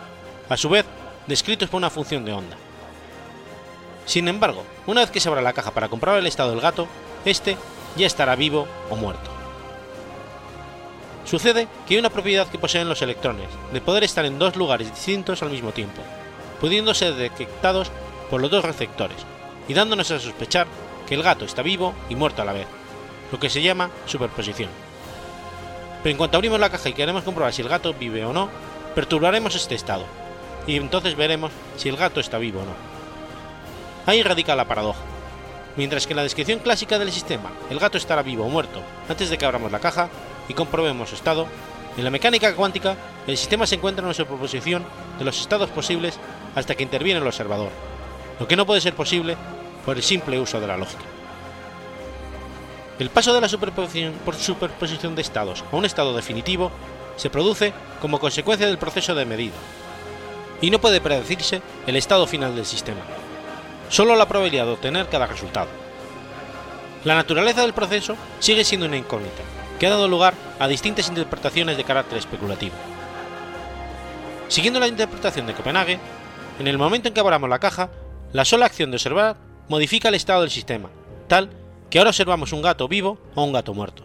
a 0.49 0.57
su 0.57 0.69
vez 0.69 0.85
descritos 1.27 1.69
por 1.69 1.77
una 1.77 1.89
función 1.89 2.25
de 2.25 2.33
onda. 2.33 2.57
Sin 4.05 4.27
embargo, 4.27 4.63
una 4.87 5.01
vez 5.01 5.11
que 5.11 5.19
se 5.19 5.29
abra 5.29 5.41
la 5.41 5.53
caja 5.53 5.71
para 5.71 5.87
comprobar 5.87 6.19
el 6.19 6.27
estado 6.27 6.51
del 6.51 6.61
gato, 6.61 6.87
este 7.25 7.57
ya 7.95 8.07
estará 8.07 8.35
vivo 8.35 8.67
o 8.89 8.95
muerto. 8.95 9.38
Sucede 11.29 11.67
que 11.85 11.93
hay 11.93 11.99
una 11.99 12.09
propiedad 12.09 12.47
que 12.47 12.57
poseen 12.57 12.89
los 12.89 13.03
electrones, 13.03 13.49
de 13.71 13.81
poder 13.81 14.03
estar 14.03 14.25
en 14.25 14.39
dos 14.39 14.55
lugares 14.55 14.89
distintos 14.89 15.43
al 15.43 15.51
mismo 15.51 15.71
tiempo, 15.71 16.01
pudiendo 16.59 16.91
ser 16.95 17.13
detectados 17.13 17.91
por 18.31 18.41
los 18.41 18.49
dos 18.49 18.65
receptores, 18.65 19.17
y 19.67 19.75
dándonos 19.75 20.09
a 20.09 20.19
sospechar 20.19 20.65
que 21.07 21.13
el 21.13 21.21
gato 21.21 21.45
está 21.45 21.61
vivo 21.61 21.93
y 22.09 22.15
muerto 22.15 22.41
a 22.41 22.45
la 22.45 22.53
vez, 22.53 22.65
lo 23.31 23.39
que 23.39 23.51
se 23.51 23.61
llama 23.61 23.91
superposición. 24.07 24.71
Pero 26.01 26.11
en 26.11 26.17
cuanto 26.17 26.37
abrimos 26.37 26.59
la 26.59 26.71
caja 26.71 26.89
y 26.89 26.93
queremos 26.93 27.21
comprobar 27.21 27.53
si 27.53 27.61
el 27.61 27.69
gato 27.69 27.93
vive 27.93 28.25
o 28.25 28.33
no, 28.33 28.49
perturbaremos 28.95 29.53
este 29.53 29.75
estado, 29.75 30.05
y 30.65 30.77
entonces 30.77 31.15
veremos 31.15 31.51
si 31.77 31.89
el 31.89 31.97
gato 31.97 32.19
está 32.19 32.39
vivo 32.39 32.61
o 32.61 32.65
no. 32.65 32.73
Ahí 34.07 34.23
radica 34.23 34.55
la 34.55 34.65
paradoja. 34.65 35.03
Mientras 35.75 36.07
que 36.07 36.13
en 36.13 36.17
la 36.17 36.23
descripción 36.23 36.57
clásica 36.57 36.97
del 36.97 37.11
sistema 37.11 37.51
el 37.69 37.77
gato 37.77 37.99
estará 37.99 38.23
vivo 38.23 38.45
o 38.45 38.49
muerto 38.49 38.81
antes 39.07 39.29
de 39.29 39.37
que 39.37 39.45
abramos 39.45 39.71
la 39.71 39.79
caja 39.79 40.09
y 40.49 40.53
comprobemos 40.53 41.09
su 41.09 41.15
estado, 41.15 41.47
en 41.97 42.03
la 42.03 42.09
mecánica 42.09 42.53
cuántica 42.55 42.97
el 43.25 43.37
sistema 43.37 43.65
se 43.65 43.75
encuentra 43.75 44.01
en 44.01 44.07
una 44.07 44.13
superposición 44.13 44.83
de 45.17 45.23
los 45.23 45.39
estados 45.39 45.69
posibles 45.69 46.19
hasta 46.55 46.75
que 46.75 46.83
interviene 46.83 47.21
el 47.21 47.27
observador, 47.27 47.69
lo 48.39 48.47
que 48.47 48.57
no 48.57 48.65
puede 48.65 48.81
ser 48.81 48.93
posible 48.93 49.37
por 49.85 49.95
el 49.95 50.03
simple 50.03 50.37
uso 50.37 50.59
de 50.59 50.67
la 50.67 50.75
lógica. 50.75 51.03
El 52.99 53.09
paso 53.09 53.33
de 53.33 53.39
la 53.39 53.47
superposición, 53.47 55.15
de 55.15 55.21
estados 55.21 55.63
a 55.71 55.75
un 55.77 55.85
estado 55.85 56.13
definitivo 56.13 56.69
se 57.15 57.29
produce 57.29 57.71
como 58.01 58.19
consecuencia 58.19 58.67
del 58.67 58.77
proceso 58.77 59.15
de 59.15 59.25
medida, 59.25 59.55
y 60.61 60.69
no 60.69 60.81
puede 60.81 60.99
predecirse 60.99 61.61
el 61.87 61.95
estado 61.95 62.27
final 62.27 62.53
del 62.53 62.65
sistema 62.65 62.99
solo 63.89 64.15
la 64.15 64.27
probabilidad 64.27 64.65
de 64.65 64.71
obtener 64.71 65.09
cada 65.09 65.25
resultado. 65.25 65.67
La 67.03 67.15
naturaleza 67.15 67.61
del 67.61 67.73
proceso 67.73 68.15
sigue 68.39 68.63
siendo 68.63 68.85
una 68.85 68.97
incógnita, 68.97 69.41
que 69.79 69.87
ha 69.87 69.91
dado 69.91 70.07
lugar 70.07 70.33
a 70.59 70.67
distintas 70.67 71.07
interpretaciones 71.07 71.77
de 71.77 71.83
carácter 71.85 72.17
especulativo. 72.17 72.75
Siguiendo 74.49 74.79
la 74.79 74.87
interpretación 74.87 75.47
de 75.47 75.53
Copenhague, 75.53 75.99
en 76.59 76.67
el 76.67 76.77
momento 76.77 77.07
en 77.07 77.13
que 77.13 77.19
abramos 77.19 77.49
la 77.49 77.59
caja, 77.59 77.89
la 78.33 78.45
sola 78.45 78.65
acción 78.65 78.91
de 78.91 78.97
observar 78.97 79.37
modifica 79.69 80.09
el 80.09 80.15
estado 80.15 80.41
del 80.41 80.49
sistema, 80.49 80.89
tal 81.27 81.49
que 81.89 81.97
ahora 81.97 82.09
observamos 82.09 82.51
un 82.51 82.61
gato 82.61 82.87
vivo 82.87 83.19
o 83.35 83.43
un 83.43 83.53
gato 83.53 83.73
muerto. 83.73 84.03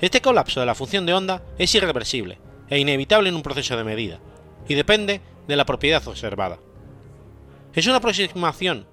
Este 0.00 0.20
colapso 0.20 0.60
de 0.60 0.66
la 0.66 0.74
función 0.74 1.06
de 1.06 1.14
onda 1.14 1.42
es 1.58 1.74
irreversible 1.74 2.38
e 2.68 2.78
inevitable 2.78 3.30
en 3.30 3.34
un 3.34 3.42
proceso 3.42 3.76
de 3.76 3.84
medida, 3.84 4.18
y 4.68 4.74
depende 4.74 5.20
de 5.46 5.56
la 5.56 5.64
propiedad 5.64 6.06
observada. 6.06 6.58
es 7.74 7.86
una 7.86 7.96
aproximación 7.96 8.86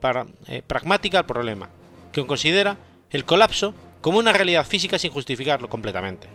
eh, 0.48 0.62
pragmática 0.66 1.20
al 1.20 1.26
problema, 1.26 1.70
que 2.12 2.26
considera 2.26 2.78
el 3.10 3.26
colapso 3.26 3.74
como 4.06 4.20
una 4.20 4.34
realidad 4.34 4.68
física 4.68 5.00
sin 5.00 5.12
justificarlo 5.12 5.68
completamente. 5.68 6.28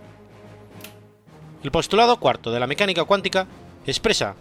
El 1.63 1.71
postulado 1.71 2.19
cuarto 2.19 2.51
de 2.51 2.59
la 2.59 2.67
mecánica 2.67 3.05
cuántica 3.05 3.47
expresa 3.87 4.35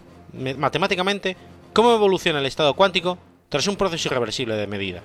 matemáticamente 0.58 1.36
cómo 1.72 1.94
evoluciona 1.94 2.40
el 2.40 2.46
estado 2.46 2.74
cuántico 2.74 3.18
tras 3.48 3.68
un 3.68 3.76
proceso 3.76 4.08
irreversible 4.08 4.56
de 4.56 4.66
medida. 4.66 5.02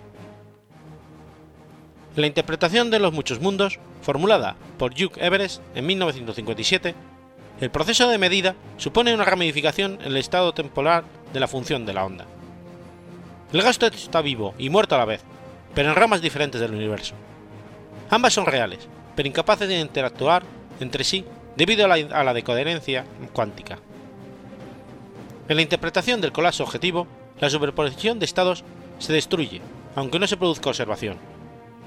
La 2.16 2.26
interpretación 2.26 2.90
de 2.90 2.98
los 2.98 3.14
muchos 3.14 3.42
mundos, 3.42 3.78
formulada 4.02 4.56
por 4.80 4.94
Hugh 4.94 5.18
Everest 5.18 5.62
en 5.76 5.86
1957, 5.86 6.96
el 7.62 7.70
proceso 7.70 8.10
de 8.10 8.18
medida 8.18 8.56
supone 8.78 9.14
una 9.14 9.26
ramificación 9.26 10.00
en 10.02 10.08
el 10.08 10.18
estado 10.18 10.52
temporal 10.52 11.04
de 11.32 11.40
la 11.40 11.48
función 11.48 11.86
de 11.86 11.94
la 11.94 12.04
onda. 12.04 12.26
El 13.54 13.62
gasto 13.62 13.86
está 13.86 14.24
vivo 14.24 14.56
y 14.58 14.72
muerto 14.72 14.96
a 14.96 14.98
la 14.98 15.06
vez, 15.06 15.22
pero 15.76 15.90
en 15.90 15.96
ramas 15.96 16.24
diferentes 16.24 16.60
del 16.60 16.74
universo. 16.74 17.14
Ambas 18.10 18.34
son 18.34 18.46
reales, 18.46 18.88
pero 19.16 19.28
incapaces 19.28 19.68
de 19.68 19.80
interactuar 19.80 20.44
entre 20.80 21.04
sí 21.04 21.26
debido 21.56 21.86
a 21.86 21.88
la, 21.88 21.96
a 21.96 22.24
la 22.24 22.34
decoherencia 22.34 23.06
cuántica. 23.34 23.80
En 25.48 25.56
la 25.56 25.62
interpretación 25.62 26.22
del 26.22 26.32
colapso 26.32 26.64
objetivo, 26.64 27.08
la 27.40 27.50
superposición 27.50 28.20
de 28.20 28.26
estados 28.26 28.64
se 29.00 29.14
destruye, 29.14 29.62
aunque 29.96 30.20
no 30.20 30.28
se 30.28 30.38
produzca 30.38 30.70
observación, 30.70 31.18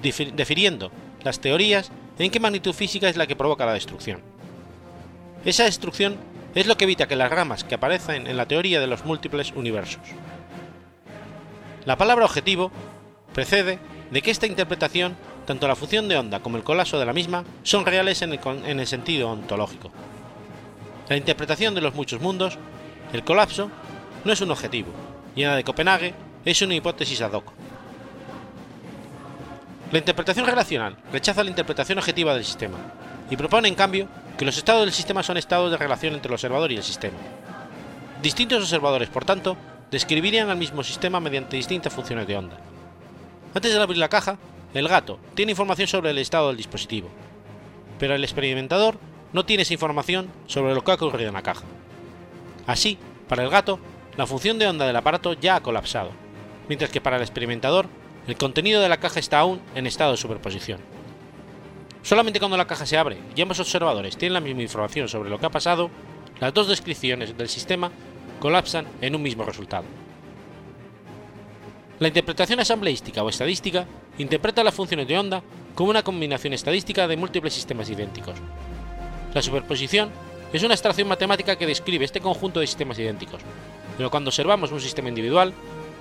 definiendo 0.03 0.91
las 1.23 1.41
teorías 1.41 1.91
en 2.19 2.31
qué 2.31 2.41
magnitud 2.41 2.73
física 2.73 3.09
es 3.09 3.17
la 3.17 3.27
que 3.27 3.37
provoca 3.37 3.67
la 3.67 3.73
destrucción. 3.75 4.21
Esa 5.45 5.65
destrucción 5.65 6.17
es 6.55 6.67
lo 6.67 6.77
que 6.77 6.85
evita 6.85 7.07
que 7.07 7.17
las 7.17 7.31
ramas 7.31 7.65
que 7.65 7.75
aparecen 7.75 8.27
en 8.27 8.37
la 8.37 8.47
teoría 8.47 8.81
de 8.81 8.87
los 8.87 9.05
múltiples 9.05 9.53
universos. 9.53 10.03
La 11.85 11.97
palabra 11.97 12.25
objetivo 12.25 12.71
precede 13.33 13.79
de 14.11 14.23
que 14.23 14.31
esta 14.31 14.47
interpretación, 14.47 15.17
tanto 15.49 15.67
la 15.67 15.77
función 15.77 16.09
de 16.09 16.19
onda 16.19 16.41
como 16.41 16.59
el 16.59 16.63
colapso 16.63 16.99
de 16.99 17.07
la 17.07 17.15
misma, 17.15 17.43
son 17.63 17.87
reales 17.87 18.21
en 18.21 18.35
el, 18.35 18.41
en 18.67 18.81
el 18.81 18.87
sentido 18.87 19.31
ontológico. 19.31 19.91
La 21.09 21.17
interpretación 21.17 21.75
de 21.75 21.81
los 21.81 21.95
muchos 21.95 22.21
mundos, 22.21 22.59
el 23.15 23.25
colapso, 23.25 23.71
no 24.27 24.33
es 24.35 24.43
un 24.43 24.51
objetivo, 24.51 24.91
y 25.35 25.45
la 25.45 25.57
de 25.57 25.65
Copenhague 25.65 26.13
es 26.45 26.61
una 26.61 26.75
hipótesis 26.75 27.23
ad 27.23 27.33
hoc. 27.33 27.51
La 29.91 30.01
interpretación 30.01 30.45
relacional 30.45 30.99
rechaza 31.11 31.43
la 31.43 31.49
interpretación 31.49 31.97
objetiva 31.97 32.35
del 32.35 32.45
sistema 32.45 32.77
y 33.31 33.37
propone 33.39 33.69
en 33.69 33.75
cambio 33.75 34.07
que 34.37 34.45
los 34.45 34.59
estados 34.59 34.83
del 34.83 34.93
sistema 34.93 35.23
son 35.23 35.39
estados 35.39 35.71
de 35.71 35.79
relación 35.79 36.13
entre 36.13 36.29
el 36.29 36.35
observador 36.35 36.71
y 36.73 36.77
el 36.77 36.83
sistema. 36.83 37.17
Distintos 38.21 38.65
observadores, 38.65 39.09
por 39.09 39.25
tanto, 39.25 39.57
describirían 39.91 40.51
al 40.51 40.59
mismo 40.59 40.85
sistema 40.85 41.21
mediante 41.21 41.57
distintas 41.57 41.95
funciones 41.95 42.27
de 42.27 42.37
onda. 42.37 42.59
Antes 43.55 43.73
de 43.73 43.81
abrir 43.81 43.97
la 43.97 44.11
caja, 44.11 44.37
el 44.75 44.89
gato 44.89 45.19
tiene 45.35 45.53
información 45.53 45.89
sobre 45.89 46.11
el 46.11 46.19
estado 46.19 46.49
del 46.49 46.57
dispositivo, 46.57 47.09
pero 47.99 48.15
el 48.15 48.25
experimentador 48.25 48.99
no 49.33 49.45
tiene 49.45 49.63
esa 49.63 49.75
información 49.75 50.31
sobre 50.47 50.75
lo 50.75 50.83
que 50.83 50.91
ha 50.91 50.95
ocurrido 50.95 51.29
en 51.29 51.35
la 51.35 51.43
caja. 51.43 51.65
Así, 52.67 52.99
para 53.29 53.43
el 53.43 53.51
gato, 53.51 53.79
la 54.17 54.27
función 54.27 54.59
de 54.59 54.67
onda 54.67 54.87
del 54.87 54.97
aparato 54.97 55.33
ya 55.33 55.57
ha 55.57 55.63
colapsado, 55.63 56.11
mientras 56.69 56.91
que 56.91 57.01
para 57.01 57.17
el 57.17 57.23
experimentador 57.23 57.87
el 58.27 58.37
contenido 58.37 58.83
de 58.83 58.89
la 58.89 58.99
caja 58.99 59.21
está 59.21 59.39
aún 59.39 59.61
en 59.75 59.87
estado 59.87 60.11
de 60.13 60.17
superposición. 60.19 60.81
Solamente 62.03 62.39
cuando 62.39 62.57
la 62.57 62.67
caja 62.67 62.87
se 62.87 62.99
abre 62.99 63.19
y 63.35 63.41
ambos 63.41 63.61
observadores 63.61 64.17
tienen 64.17 64.35
la 64.35 64.41
misma 64.41 64.63
información 64.63 65.09
sobre 65.09 65.31
lo 65.31 65.39
que 65.39 65.47
ha 65.47 65.51
pasado, 65.51 65.91
las 66.41 66.55
dos 66.55 66.69
descripciones 66.69 67.37
del 67.37 67.49
sistema 67.49 67.91
colapsan 68.39 68.87
en 69.01 69.15
un 69.15 69.23
mismo 69.23 69.45
resultado. 69.45 69.85
La 72.01 72.09
interpretación 72.09 72.61
asambleística 72.61 73.25
o 73.25 73.29
estadística 73.29 73.87
interpreta 74.19 74.63
las 74.63 74.75
funciones 74.75 75.09
de 75.09 75.19
onda 75.19 75.43
como 75.75 75.91
una 75.91 76.05
combinación 76.05 76.53
estadística 76.53 77.09
de 77.09 77.17
múltiples 77.17 77.53
sistemas 77.53 77.91
idénticos. 77.91 78.37
La 79.35 79.43
superposición 79.43 80.11
es 80.53 80.63
una 80.63 80.75
abstracción 80.75 81.09
matemática 81.09 81.57
que 81.57 81.67
describe 81.67 82.05
este 82.05 82.21
conjunto 82.21 82.61
de 82.61 82.69
sistemas 82.69 82.99
idénticos, 83.01 83.41
pero 83.97 84.11
cuando 84.11 84.29
observamos 84.31 84.71
un 84.71 84.81
sistema 84.81 85.09
individual, 85.09 85.53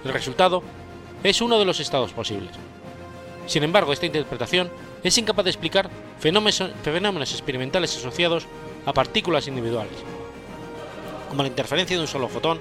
el 0.06 0.14
resultado 0.14 0.62
es 1.24 1.42
uno 1.42 1.58
de 1.58 1.66
los 1.66 1.80
estados 1.80 2.14
posibles. 2.14 2.52
Sin 3.48 3.64
embargo, 3.64 3.92
esta 3.92 4.06
interpretación 4.06 4.70
es 5.04 5.18
incapaz 5.18 5.46
de 5.46 5.52
explicar 5.52 5.90
fenómenos 6.20 7.32
experimentales 7.32 7.98
asociados 7.98 8.46
a 8.86 8.94
partículas 8.94 9.48
individuales, 9.48 9.98
como 11.30 11.42
la 11.42 11.50
interferencia 11.50 11.98
de 11.98 12.02
un 12.02 12.08
solo 12.08 12.28
fotón 12.28 12.60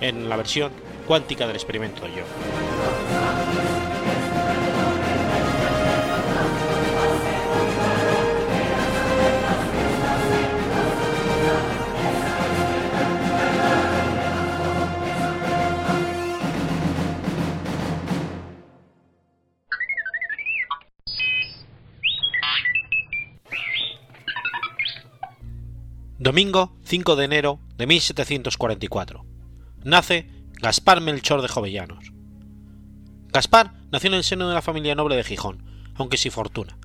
en 0.00 0.28
la 0.28 0.36
versión 0.36 0.72
cuántica 1.08 1.46
del 1.46 1.56
experimento 1.56 2.04
de. 2.04 2.26
Domingo 26.18 26.76
5 26.84 27.16
de 27.16 27.24
enero 27.24 27.60
de 27.78 27.86
1744. 27.86 29.24
Nace 29.82 30.37
Gaspar 30.60 31.00
Melchor 31.00 31.40
de 31.40 31.46
Jovellanos. 31.46 32.12
Gaspar 33.28 33.74
nació 33.92 34.08
en 34.08 34.14
el 34.14 34.24
seno 34.24 34.46
de 34.46 34.52
una 34.52 34.62
familia 34.62 34.96
noble 34.96 35.14
de 35.14 35.22
Gijón, 35.22 35.62
aunque 35.94 36.16
sin 36.16 36.32
fortuna. 36.32 36.76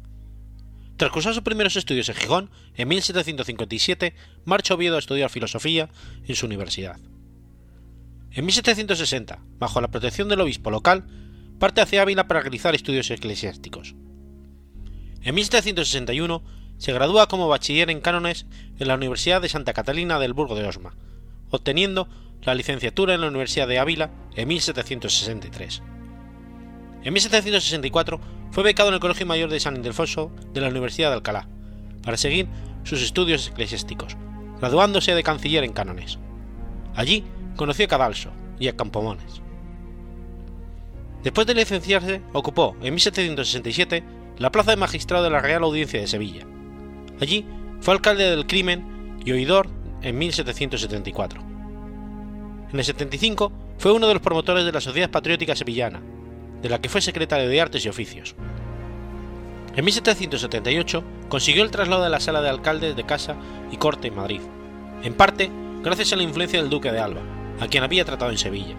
Tras 0.95 1.11
cursar 1.11 1.33
sus 1.33 1.41
primeros 1.41 1.75
estudios 1.75 2.07
en 2.07 2.15
Gijón, 2.15 2.51
en 2.75 2.87
1757 2.87 4.13
marcha 4.45 4.75
Oviedo 4.75 4.95
a 4.95 4.99
estudiar 4.99 5.31
filosofía 5.31 5.89
en 6.23 6.35
su 6.35 6.45
universidad. 6.45 6.99
En 8.29 8.45
1760, 8.45 9.39
bajo 9.57 9.81
la 9.81 9.89
protección 9.89 10.29
del 10.29 10.41
obispo 10.41 10.69
local, 10.69 11.07
parte 11.57 11.81
hacia 11.81 12.03
Ávila 12.03 12.27
para 12.27 12.41
realizar 12.41 12.75
estudios 12.75 13.09
eclesiásticos. 13.09 13.95
En 15.23 15.33
1761 15.33 16.43
se 16.77 16.93
gradúa 16.93 17.27
como 17.27 17.47
bachiller 17.47 17.89
en 17.89 18.01
cánones 18.01 18.45
en 18.77 18.87
la 18.87 18.95
Universidad 18.95 19.41
de 19.41 19.49
Santa 19.49 19.73
Catalina 19.73 20.19
del 20.19 20.33
Burgo 20.33 20.53
de 20.53 20.67
Osma, 20.67 20.95
obteniendo 21.49 22.07
la 22.43 22.55
licenciatura 22.55 23.13
en 23.13 23.21
la 23.21 23.27
Universidad 23.27 23.67
de 23.67 23.79
Ávila 23.79 24.11
en 24.35 24.47
1763. 24.47 25.81
En 27.03 27.13
1764 27.13 28.19
fue 28.51 28.63
becado 28.63 28.89
en 28.89 28.95
el 28.95 28.99
Colegio 28.99 29.25
Mayor 29.25 29.49
de 29.49 29.59
San 29.59 29.75
Ildefonso 29.75 30.31
de 30.53 30.61
la 30.61 30.69
Universidad 30.69 31.09
de 31.09 31.15
Alcalá, 31.15 31.47
para 32.03 32.17
seguir 32.17 32.47
sus 32.83 33.01
estudios 33.01 33.49
eclesiásticos, 33.49 34.17
graduándose 34.59 35.15
de 35.15 35.23
canciller 35.23 35.63
en 35.63 35.73
cánones. 35.73 36.19
Allí 36.95 37.23
conoció 37.55 37.85
a 37.85 37.89
Cadalso 37.89 38.31
y 38.59 38.67
a 38.67 38.75
Campomones. 38.75 39.41
Después 41.23 41.47
de 41.47 41.55
licenciarse, 41.55 42.21
ocupó 42.33 42.75
en 42.81 42.93
1767 42.93 44.03
la 44.37 44.51
plaza 44.51 44.71
de 44.71 44.77
magistrado 44.77 45.23
de 45.23 45.29
la 45.29 45.39
Real 45.39 45.63
Audiencia 45.63 45.99
de 45.99 46.07
Sevilla, 46.07 46.45
Allí 47.19 47.45
fue 47.79 47.93
alcalde 47.93 48.29
del 48.29 48.47
crimen 48.47 49.19
y 49.23 49.31
oidor 49.31 49.69
en 50.01 50.17
1774. 50.17 51.52
En 52.73 52.79
el 52.79 52.85
75 52.85 53.51
fue 53.77 53.91
uno 53.91 54.07
de 54.07 54.15
los 54.15 54.23
promotores 54.23 54.65
de 54.65 54.71
la 54.71 54.81
Sociedad 54.81 55.11
Patriótica 55.11 55.55
Sevillana, 55.55 56.01
de 56.59 56.69
la 56.69 56.81
que 56.81 56.89
fue 56.89 57.01
secretario 57.01 57.47
de 57.47 57.61
Artes 57.61 57.85
y 57.85 57.89
Oficios. 57.89 58.33
En 59.75 59.85
1778 59.85 61.03
consiguió 61.29 61.63
el 61.63 61.69
traslado 61.69 62.03
de 62.03 62.09
la 62.09 62.19
sala 62.19 62.41
de 62.41 62.49
alcaldes 62.49 62.95
de 62.95 63.05
Casa 63.05 63.35
y 63.71 63.77
Corte 63.77 64.07
en 64.07 64.15
Madrid, 64.15 64.41
en 65.03 65.13
parte 65.13 65.51
gracias 65.83 66.13
a 66.13 66.15
la 66.15 66.23
influencia 66.23 66.59
del 66.59 66.71
duque 66.71 66.91
de 66.91 66.99
Alba, 66.99 67.21
a 67.59 67.67
quien 67.67 67.83
había 67.83 68.05
tratado 68.05 68.31
en 68.31 68.39
Sevilla. 68.39 68.75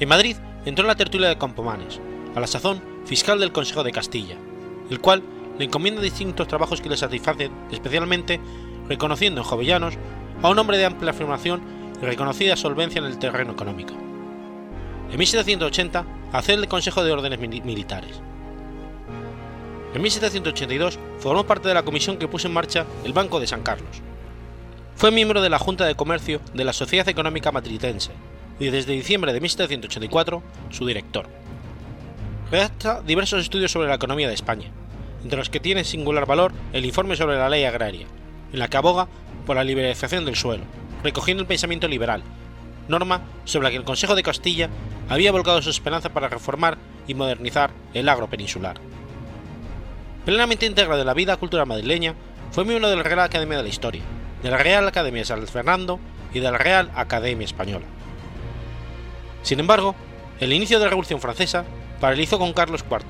En 0.00 0.08
Madrid 0.08 0.38
entró 0.64 0.84
en 0.84 0.88
la 0.88 0.96
tertulia 0.96 1.28
de 1.28 1.36
Campomanes, 1.36 2.00
a 2.34 2.40
la 2.40 2.46
sazón 2.46 2.80
fiscal 3.04 3.38
del 3.38 3.52
Consejo 3.52 3.84
de 3.84 3.92
Castilla, 3.92 4.36
el 4.88 4.98
cual 5.00 5.22
le 5.58 5.66
encomienda 5.66 6.00
distintos 6.00 6.48
trabajos 6.48 6.80
que 6.80 6.88
le 6.88 6.96
satisfacen, 6.96 7.52
especialmente 7.70 8.40
reconociendo 8.88 9.42
en 9.42 9.46
Jovellanos 9.46 9.98
a 10.42 10.48
un 10.48 10.58
hombre 10.58 10.78
de 10.78 10.86
amplia 10.86 11.12
formación 11.12 11.77
reconocida 12.00 12.56
solvencia 12.56 12.98
en 12.98 13.06
el 13.06 13.18
terreno 13.18 13.52
económico. 13.52 13.94
En 15.10 15.18
1780 15.18 16.04
hace 16.32 16.54
el 16.54 16.68
Consejo 16.68 17.02
de 17.02 17.12
Órdenes 17.12 17.38
Militares. 17.38 18.20
En 19.94 20.02
1782 20.02 20.98
formó 21.18 21.44
parte 21.44 21.68
de 21.68 21.74
la 21.74 21.82
comisión 21.82 22.18
que 22.18 22.28
puso 22.28 22.46
en 22.46 22.54
marcha 22.54 22.84
el 23.04 23.12
Banco 23.12 23.40
de 23.40 23.46
San 23.46 23.62
Carlos. 23.62 24.02
Fue 24.94 25.10
miembro 25.10 25.40
de 25.40 25.48
la 25.48 25.58
Junta 25.58 25.86
de 25.86 25.94
Comercio 25.94 26.40
de 26.54 26.64
la 26.64 26.72
Sociedad 26.72 27.08
Económica 27.08 27.52
Madridense 27.52 28.10
y 28.60 28.68
desde 28.68 28.92
diciembre 28.92 29.32
de 29.32 29.40
1784 29.40 30.42
su 30.70 30.86
director. 30.86 31.26
Redacta 32.50 33.02
diversos 33.02 33.40
estudios 33.40 33.70
sobre 33.70 33.88
la 33.88 33.94
economía 33.94 34.28
de 34.28 34.34
España, 34.34 34.70
entre 35.22 35.38
los 35.38 35.50
que 35.50 35.60
tiene 35.60 35.84
singular 35.84 36.26
valor 36.26 36.52
el 36.72 36.84
informe 36.84 37.16
sobre 37.16 37.36
la 37.36 37.48
ley 37.48 37.64
agraria, 37.64 38.06
en 38.52 38.58
la 38.58 38.68
que 38.68 38.76
aboga 38.76 39.08
por 39.46 39.56
la 39.56 39.64
liberalización 39.64 40.24
del 40.24 40.36
suelo, 40.36 40.64
recogiendo 41.02 41.42
el 41.42 41.46
pensamiento 41.46 41.88
liberal, 41.88 42.22
norma 42.88 43.22
sobre 43.44 43.64
la 43.64 43.70
que 43.70 43.76
el 43.76 43.84
Consejo 43.84 44.14
de 44.14 44.22
Castilla 44.22 44.68
había 45.08 45.32
volcado 45.32 45.62
su 45.62 45.70
esperanza 45.70 46.10
para 46.10 46.28
reformar 46.28 46.78
y 47.06 47.14
modernizar 47.14 47.70
el 47.94 48.08
agro 48.08 48.28
peninsular. 48.28 48.76
Plenamente 50.24 50.66
integrado 50.66 51.00
en 51.00 51.06
la 51.06 51.14
vida 51.14 51.36
cultural 51.36 51.66
madrileña, 51.66 52.14
fue 52.50 52.64
miembro 52.64 52.88
de 52.88 52.96
la 52.96 53.02
Real 53.02 53.20
Academia 53.20 53.58
de 53.58 53.62
la 53.62 53.68
Historia, 53.68 54.02
de 54.42 54.50
la 54.50 54.58
Real 54.58 54.86
Academia 54.86 55.20
de 55.20 55.26
San 55.26 55.46
Fernando 55.46 56.00
y 56.32 56.40
de 56.40 56.50
la 56.50 56.58
Real 56.58 56.90
Academia 56.94 57.44
Española. 57.44 57.86
Sin 59.42 59.60
embargo, 59.60 59.94
el 60.40 60.52
inicio 60.52 60.78
de 60.78 60.84
la 60.84 60.90
Revolución 60.90 61.20
Francesa 61.20 61.64
paralizó 62.00 62.38
con 62.38 62.52
Carlos 62.52 62.84
IV 62.88 63.04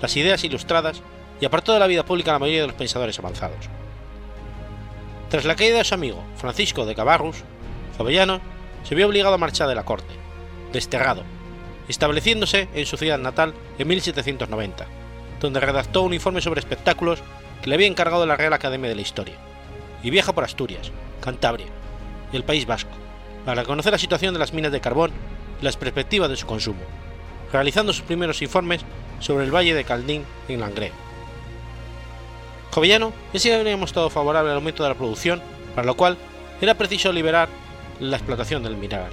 las 0.00 0.16
ideas 0.16 0.44
ilustradas 0.44 1.02
y 1.40 1.44
apartó 1.44 1.72
de 1.72 1.78
la 1.78 1.86
vida 1.86 2.04
pública 2.04 2.30
a 2.30 2.34
la 2.34 2.38
mayoría 2.38 2.62
de 2.62 2.68
los 2.68 2.76
pensadores 2.76 3.18
avanzados. 3.18 3.68
Tras 5.28 5.44
la 5.44 5.56
caída 5.56 5.78
de 5.78 5.84
su 5.84 5.94
amigo 5.94 6.22
Francisco 6.36 6.86
de 6.86 6.94
Cabarrus, 6.94 7.36
Jovellano 7.98 8.40
se 8.84 8.94
vio 8.94 9.08
obligado 9.08 9.34
a 9.34 9.38
marchar 9.38 9.68
de 9.68 9.74
la 9.74 9.84
corte, 9.84 10.14
desterrado, 10.72 11.24
estableciéndose 11.88 12.68
en 12.74 12.86
su 12.86 12.96
ciudad 12.96 13.18
natal 13.18 13.52
en 13.78 13.88
1790, 13.88 14.86
donde 15.40 15.60
redactó 15.60 16.02
un 16.02 16.14
informe 16.14 16.40
sobre 16.40 16.60
espectáculos 16.60 17.22
que 17.60 17.68
le 17.68 17.74
había 17.74 17.88
encargado 17.88 18.24
la 18.24 18.36
Real 18.36 18.52
Academia 18.52 18.88
de 18.88 18.94
la 18.94 19.02
Historia, 19.02 19.34
y 20.02 20.10
viaja 20.10 20.32
por 20.32 20.44
Asturias, 20.44 20.92
Cantabria 21.20 21.66
y 22.32 22.36
el 22.36 22.44
País 22.44 22.66
Vasco 22.66 22.92
para 23.44 23.64
conocer 23.64 23.92
la 23.92 23.98
situación 23.98 24.32
de 24.32 24.40
las 24.40 24.52
minas 24.52 24.72
de 24.72 24.80
carbón 24.80 25.10
y 25.60 25.64
las 25.64 25.76
perspectivas 25.76 26.28
de 26.28 26.36
su 26.36 26.46
consumo, 26.46 26.80
realizando 27.52 27.92
sus 27.92 28.02
primeros 28.02 28.42
informes 28.42 28.82
sobre 29.18 29.44
el 29.44 29.54
valle 29.54 29.74
de 29.74 29.84
Caldín 29.84 30.24
en 30.48 30.60
Langreo. 30.60 31.05
Jovellano 32.76 33.14
ya 33.32 33.40
se 33.40 33.54
había 33.54 33.74
mostrado 33.74 34.10
favorable 34.10 34.50
al 34.50 34.58
aumento 34.58 34.82
de 34.82 34.90
la 34.90 34.94
producción, 34.94 35.40
para 35.74 35.86
lo 35.86 35.96
cual 35.96 36.18
era 36.60 36.74
preciso 36.74 37.10
liberar 37.10 37.48
la 38.00 38.18
explotación 38.18 38.62
del 38.62 38.76
mineral. 38.76 39.10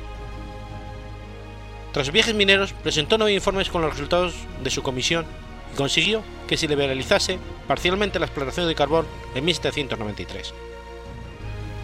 Tras 1.93 2.11
viajes 2.11 2.35
mineros, 2.35 2.73
presentó 2.73 3.17
nueve 3.17 3.31
informes 3.31 3.69
con 3.69 3.81
los 3.81 3.91
resultados 3.91 4.33
de 4.61 4.69
su 4.69 4.83
comisión 4.83 5.25
y 5.71 5.77
consiguió 5.77 6.23
que 6.45 6.57
se 6.57 6.67
liberalizase 6.67 7.39
parcialmente 7.65 8.19
la 8.19 8.25
explotación 8.25 8.67
de 8.67 8.75
carbón 8.75 9.05
en 9.33 9.45
1793. 9.45 10.53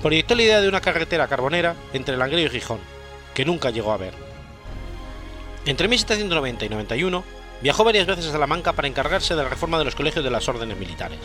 Proyectó 0.02 0.36
la 0.36 0.44
idea 0.44 0.60
de 0.60 0.68
una 0.68 0.82
carretera 0.82 1.30
carbonera 1.30 1.76
entre 1.94 2.18
Langreo 2.18 2.48
y 2.48 2.50
Gijón, 2.50 2.80
que 3.34 3.46
nunca 3.46 3.70
llegó 3.70 3.94
a 3.94 3.98
ver. 3.98 4.14
Entre 5.66 5.88
1790 5.88 6.66
y 6.66 6.70
91 6.70 7.24
viajó 7.62 7.86
varias 7.86 8.06
veces 8.06 8.26
a 8.26 8.32
Salamanca 8.34 8.74
para 8.74 8.90
encargarse 8.90 9.34
de 9.34 9.44
la 9.44 9.50
reforma 9.50 9.78
de 9.78 9.86
los 9.86 9.96
colegios 9.96 10.26
de 10.26 10.32
las 10.32 10.50
órdenes 10.50 10.78
militares. 10.78 11.20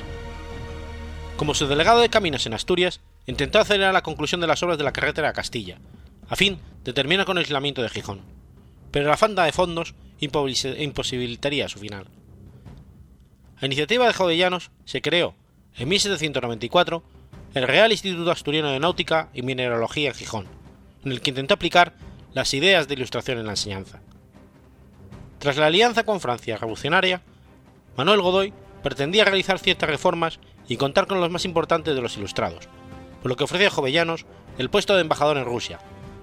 Como 1.45 1.53
su 1.53 1.67
delegado 1.67 2.01
de 2.01 2.09
caminos 2.09 2.47
en 2.47 2.55
Asturias, 2.55 3.03
intentó 3.27 3.59
acelerar 3.59 3.93
la 3.93 4.03
conclusión 4.03 4.41
de 4.41 4.47
las 4.47 4.63
obras 4.63 4.79
de 4.79 4.85
la 4.85 4.95
carretera 4.95 5.29
a 5.29 5.35
Castilla, 5.35 5.77
a 6.27 6.37
fin 6.37 6.59
de 6.85 6.95
terminar 6.95 7.27
con 7.27 7.37
el 7.37 7.45
aislamiento 7.45 7.83
de 7.83 7.91
Gijón, 7.91 8.23
pero 8.91 9.11
la 9.11 9.19
falta 9.19 9.45
de 9.45 9.53
fondos 9.53 9.95
imposibilitaría 10.21 11.69
su 11.69 11.79
final. 11.79 12.07
A 13.59 13.67
iniciativa 13.67 14.07
de 14.07 14.15
Jovellanos 14.15 14.71
se 14.87 15.03
creó, 15.03 15.35
en 15.77 15.91
1794, 15.91 17.05
el 17.53 17.69
Real 17.69 17.93
Instituto 17.93 18.31
Asturiano 18.31 18.71
de 18.71 18.81
Náutica 18.81 19.29
y 19.35 19.43
Mineralogía 19.43 20.09
en 20.09 20.15
Gijón, 20.15 20.47
en 21.05 21.13
el 21.13 21.21
que 21.21 21.29
intentó 21.29 21.53
aplicar 21.53 21.93
las 22.33 22.55
ideas 22.55 22.89
de 22.89 22.95
ilustración 22.95 23.37
en 23.37 23.45
la 23.45 23.53
enseñanza. 23.53 24.01
Tras 25.41 25.59
la 25.59 25.67
alianza 25.67 26.05
con 26.05 26.21
Francia 26.21 26.57
revolucionaria, 26.57 27.21
Manuel 27.99 28.23
Godoy 28.23 28.55
pretendía 28.83 29.27
realizar 29.27 29.59
ciertas 29.59 29.91
reformas 29.91 30.41
y 30.69 30.77
contar 30.77 31.07
con 31.07 31.21
los 31.21 31.31
más 31.31 31.45
importantes 31.45 31.95
de 31.95 32.01
los 32.01 32.17
ilustrados, 32.17 32.69
por 33.23 33.31
lo 33.31 33.37
que 33.37 33.45
ofreció 33.45 33.69
a 33.69 33.71
Jovellanos 33.71 34.27
el 34.59 34.71
puesto 34.71 34.95
de 34.95 35.03
embajador 35.03 35.37
en 35.37 35.45
Rusia, 35.45 35.81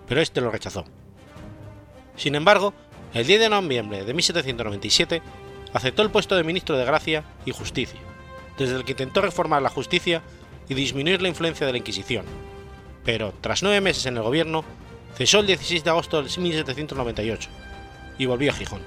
pero 0.07 0.21
este 0.21 0.41
lo 0.41 0.51
rechazó. 0.51 0.85
Sin 2.15 2.35
embargo, 2.35 2.73
el 3.13 3.25
10 3.25 3.39
de 3.39 3.49
noviembre 3.49 4.03
de 4.03 4.13
1797 4.13 5.21
aceptó 5.73 6.01
el 6.01 6.11
puesto 6.11 6.35
de 6.35 6.43
ministro 6.43 6.77
de 6.77 6.85
Gracia 6.85 7.23
y 7.45 7.51
Justicia, 7.51 7.99
desde 8.57 8.75
el 8.75 8.83
que 8.83 8.91
intentó 8.91 9.21
reformar 9.21 9.61
la 9.61 9.69
justicia 9.69 10.21
y 10.69 10.73
disminuir 10.73 11.21
la 11.21 11.27
influencia 11.27 11.65
de 11.65 11.73
la 11.73 11.77
Inquisición, 11.77 12.25
pero 13.03 13.33
tras 13.41 13.63
nueve 13.63 13.81
meses 13.81 14.05
en 14.05 14.17
el 14.17 14.23
gobierno, 14.23 14.63
cesó 15.15 15.39
el 15.39 15.47
16 15.47 15.83
de 15.83 15.89
agosto 15.89 16.21
de 16.23 16.29
1798 16.29 17.49
y 18.17 18.25
volvió 18.25 18.51
a 18.51 18.53
Gijón. 18.53 18.81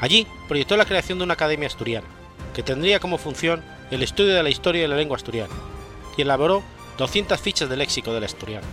Allí 0.00 0.26
proyectó 0.48 0.76
la 0.76 0.84
creación 0.84 1.18
de 1.18 1.24
una 1.24 1.34
academia 1.34 1.68
asturiana, 1.68 2.06
que 2.54 2.62
tendría 2.62 3.00
como 3.00 3.18
función 3.18 3.62
el 3.90 4.02
estudio 4.02 4.34
de 4.34 4.42
la 4.42 4.50
historia 4.50 4.82
de 4.82 4.88
la 4.88 4.96
lengua 4.96 5.16
asturiana, 5.16 5.54
y 6.16 6.22
elaboró 6.22 6.62
200 6.98 7.40
fichas 7.40 7.68
de 7.68 7.76
léxico 7.76 8.12
del 8.12 8.24
asturiano. 8.24 8.66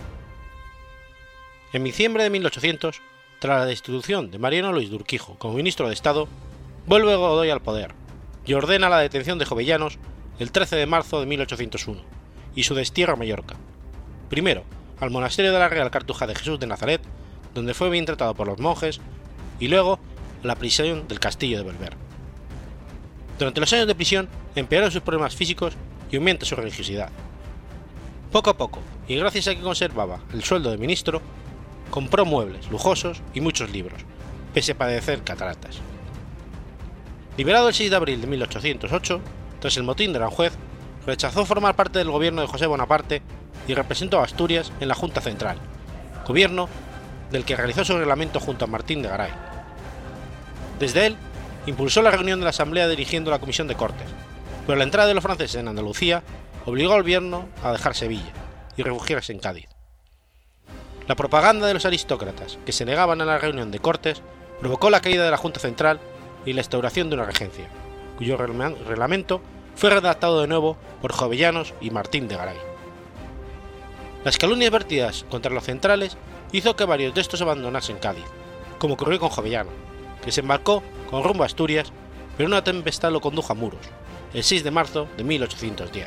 En 1.72 1.84
diciembre 1.84 2.22
de 2.22 2.30
1800, 2.30 3.00
tras 3.38 3.60
la 3.60 3.66
destitución 3.66 4.30
de 4.30 4.38
Mariano 4.38 4.72
Luis 4.72 4.90
Durquijo 4.90 5.36
como 5.38 5.54
ministro 5.54 5.88
de 5.88 5.94
Estado, 5.94 6.28
vuelve 6.86 7.16
Godoy 7.16 7.50
al 7.50 7.62
poder 7.62 7.94
y 8.44 8.54
ordena 8.54 8.88
la 8.88 8.98
detención 8.98 9.38
de 9.38 9.44
Jovellanos 9.44 9.98
el 10.38 10.52
13 10.52 10.76
de 10.76 10.86
marzo 10.86 11.20
de 11.20 11.26
1801 11.26 12.00
y 12.54 12.64
su 12.64 12.74
destierro 12.74 13.14
a 13.14 13.16
Mallorca. 13.16 13.56
Primero, 14.28 14.64
al 15.00 15.10
monasterio 15.10 15.52
de 15.52 15.58
la 15.58 15.68
Real 15.68 15.90
Cartuja 15.90 16.26
de 16.26 16.34
Jesús 16.34 16.58
de 16.60 16.66
Nazaret, 16.66 17.00
donde 17.54 17.74
fue 17.74 17.90
bien 17.90 18.04
tratado 18.04 18.34
por 18.34 18.46
los 18.46 18.58
monjes, 18.58 19.00
y 19.58 19.68
luego 19.68 19.98
a 20.42 20.46
la 20.46 20.56
prisión 20.56 21.08
del 21.08 21.20
castillo 21.20 21.58
de 21.58 21.64
Belver. 21.64 22.09
Durante 23.40 23.60
los 23.60 23.72
años 23.72 23.86
de 23.86 23.94
prisión 23.94 24.28
empeoró 24.54 24.90
sus 24.90 25.00
problemas 25.00 25.34
físicos 25.34 25.72
y 26.10 26.16
aumenta 26.16 26.44
su 26.44 26.56
religiosidad. 26.56 27.08
Poco 28.30 28.50
a 28.50 28.56
poco, 28.58 28.80
y 29.08 29.16
gracias 29.16 29.48
a 29.48 29.54
que 29.54 29.62
conservaba 29.62 30.20
el 30.34 30.44
sueldo 30.44 30.70
de 30.70 30.76
ministro, 30.76 31.22
compró 31.90 32.26
muebles 32.26 32.70
lujosos 32.70 33.22
y 33.32 33.40
muchos 33.40 33.70
libros, 33.70 34.02
pese 34.52 34.72
a 34.72 34.78
padecer 34.78 35.24
cataratas. 35.24 35.78
Liberado 37.38 37.68
el 37.68 37.74
6 37.74 37.88
de 37.88 37.96
abril 37.96 38.20
de 38.20 38.26
1808, 38.26 39.22
tras 39.58 39.74
el 39.78 39.84
motín 39.84 40.12
de 40.12 40.18
Aranjuez, 40.18 40.52
rechazó 41.06 41.46
formar 41.46 41.74
parte 41.76 41.98
del 41.98 42.10
gobierno 42.10 42.42
de 42.42 42.48
José 42.48 42.66
Bonaparte 42.66 43.22
y 43.66 43.72
representó 43.72 44.20
a 44.20 44.24
Asturias 44.24 44.70
en 44.80 44.88
la 44.88 44.94
Junta 44.94 45.22
Central, 45.22 45.56
gobierno 46.26 46.68
del 47.30 47.46
que 47.46 47.56
realizó 47.56 47.86
su 47.86 47.96
reglamento 47.96 48.38
junto 48.38 48.66
a 48.66 48.68
Martín 48.68 49.00
de 49.00 49.08
Garay. 49.08 49.32
Desde 50.78 51.06
él, 51.06 51.16
impulsó 51.70 52.02
la 52.02 52.10
reunión 52.10 52.40
de 52.40 52.44
la 52.44 52.50
Asamblea 52.50 52.88
dirigiendo 52.88 53.30
la 53.30 53.38
Comisión 53.38 53.68
de 53.68 53.76
Cortes, 53.76 54.08
pero 54.66 54.76
la 54.76 54.84
entrada 54.84 55.08
de 55.08 55.14
los 55.14 55.22
franceses 55.22 55.56
en 55.56 55.68
Andalucía 55.68 56.22
obligó 56.66 56.92
al 56.92 57.02
gobierno 57.02 57.48
a 57.62 57.72
dejar 57.72 57.94
Sevilla 57.94 58.32
y 58.76 58.82
refugiarse 58.82 59.32
en 59.32 59.38
Cádiz. 59.38 59.68
La 61.06 61.16
propaganda 61.16 61.66
de 61.66 61.74
los 61.74 61.86
aristócratas 61.86 62.58
que 62.66 62.72
se 62.72 62.84
negaban 62.84 63.20
a 63.20 63.24
la 63.24 63.38
reunión 63.38 63.70
de 63.70 63.78
Cortes 63.78 64.22
provocó 64.60 64.90
la 64.90 65.00
caída 65.00 65.24
de 65.24 65.30
la 65.30 65.36
Junta 65.36 65.60
Central 65.60 66.00
y 66.44 66.52
la 66.52 66.60
instauración 66.60 67.08
de 67.08 67.16
una 67.16 67.24
regencia, 67.24 67.68
cuyo 68.18 68.36
reglamento 68.36 69.40
fue 69.76 69.90
redactado 69.90 70.40
de 70.40 70.48
nuevo 70.48 70.76
por 71.00 71.12
Jovellanos 71.12 71.74
y 71.80 71.90
Martín 71.90 72.28
de 72.28 72.36
Garay. 72.36 72.58
Las 74.24 74.36
calumnias 74.36 74.70
vertidas 74.70 75.24
contra 75.30 75.52
los 75.52 75.64
centrales 75.64 76.16
hizo 76.52 76.76
que 76.76 76.84
varios 76.84 77.14
de 77.14 77.22
estos 77.22 77.40
abandonasen 77.40 77.98
Cádiz, 77.98 78.26
como 78.78 78.94
ocurrió 78.94 79.18
con 79.18 79.30
Jovellano, 79.30 79.70
que 80.24 80.32
se 80.32 80.40
embarcó 80.40 80.82
con 81.10 81.24
rumbo 81.24 81.42
a 81.42 81.46
Asturias, 81.46 81.92
pero 82.36 82.48
una 82.48 82.64
tempestad 82.64 83.12
lo 83.12 83.20
condujo 83.20 83.52
a 83.52 83.56
Muros, 83.56 83.80
el 84.34 84.42
6 84.42 84.64
de 84.64 84.70
marzo 84.70 85.08
de 85.16 85.24
1810. 85.24 86.06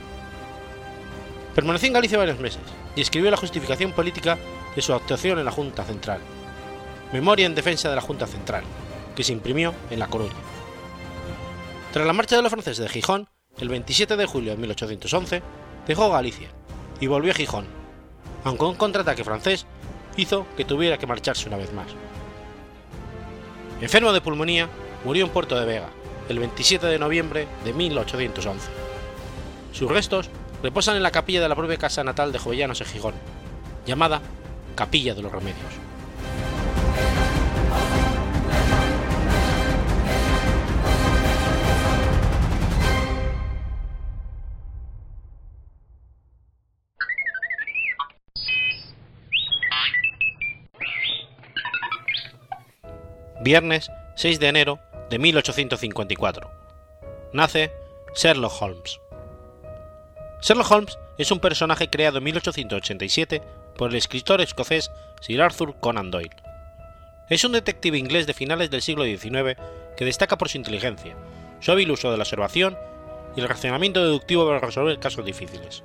Permaneció 1.56 1.88
en 1.88 1.94
Galicia 1.94 2.18
varios 2.18 2.40
meses 2.40 2.62
y 2.96 3.02
escribió 3.02 3.30
la 3.30 3.38
justificación 3.38 3.92
política 3.92 4.38
de 4.76 4.82
su 4.82 4.94
actuación 4.94 5.40
en 5.40 5.46
la 5.46 5.52
Junta 5.52 5.84
Central, 5.84 6.20
Memoria 7.12 7.46
en 7.46 7.54
defensa 7.54 7.90
de 7.90 7.96
la 7.96 8.02
Junta 8.02 8.26
Central, 8.26 8.64
que 9.16 9.24
se 9.24 9.34
imprimió 9.34 9.74
en 9.92 10.00
La 10.00 10.08
Coruña. 10.08 10.34
Tras 11.92 12.08
la 12.08 12.14
marcha 12.14 12.36
de 12.36 12.42
los 12.42 12.52
franceses 12.52 12.80
de 12.80 12.90
Gijón, 12.90 13.30
el 13.60 13.70
27 13.70 14.18
de 14.18 14.26
julio 14.26 14.52
de 14.52 14.58
1811, 14.58 15.44
dejó 15.86 16.10
Galicia 16.10 16.50
y 17.00 17.06
volvió 17.06 17.32
a 17.32 17.36
Gijón, 17.36 17.68
aunque 18.44 18.66
un 18.66 18.76
contraataque 18.76 19.24
francés 19.24 19.68
hizo 20.18 20.48
que 20.58 20.66
tuviera 20.66 20.98
que 20.98 21.06
marcharse 21.06 21.48
una 21.48 21.58
vez 21.58 21.72
más. 21.72 21.88
Enfermo 23.84 24.14
de 24.14 24.22
pulmonía, 24.22 24.70
murió 25.04 25.26
en 25.26 25.32
Puerto 25.32 25.60
de 25.60 25.66
Vega 25.66 25.90
el 26.30 26.40
27 26.40 26.88
de 26.88 26.98
noviembre 26.98 27.50
de 27.66 27.74
1811. 27.74 28.70
Sus 29.74 29.92
restos 29.92 30.30
reposan 30.64 30.96
en 30.96 31.04
la 31.04 31.12
capilla 31.12 31.42
de 31.42 31.50
la 31.50 31.56
propia 31.58 31.76
casa 31.76 32.02
natal 32.02 32.32
de 32.32 32.40
Jovellanos 32.40 32.80
en 32.80 32.88
Gijón, 32.88 33.14
llamada 33.86 34.22
Capilla 34.76 35.14
de 35.14 35.22
los 35.22 35.34
Remedios. 35.34 35.83
Viernes 53.44 53.92
6 54.16 54.40
de 54.40 54.48
enero 54.48 54.80
de 55.10 55.20
1854. 55.20 56.50
Nace 57.34 57.74
Sherlock 58.16 58.62
Holmes. 58.62 59.02
Sherlock 60.42 60.72
Holmes 60.72 60.98
es 61.18 61.30
un 61.30 61.42
personaje 61.42 61.90
creado 61.90 62.20
en 62.20 62.24
1887 62.24 63.42
por 63.78 63.90
el 63.90 63.98
escritor 63.98 64.40
escocés 64.40 64.92
Sir 65.20 65.42
Arthur 65.42 65.76
Conan 65.82 66.10
Doyle. 66.10 66.38
Es 67.30 67.44
un 67.44 67.52
detective 67.52 67.98
inglés 67.98 68.28
de 68.28 68.34
finales 68.34 68.70
del 68.70 68.82
siglo 68.82 69.04
XIX 69.04 69.60
que 69.98 70.06
destaca 70.06 70.38
por 70.38 70.48
su 70.48 70.56
inteligencia, 70.56 71.18
su 71.60 71.74
hábil 71.74 71.92
uso 71.92 72.12
de 72.12 72.18
la 72.18 72.24
observación 72.24 72.78
y 73.36 73.42
el 73.42 73.50
racionamiento 73.50 74.02
deductivo 74.02 74.48
para 74.48 74.62
resolver 74.62 75.00
casos 75.00 75.26
difíciles. 75.26 75.84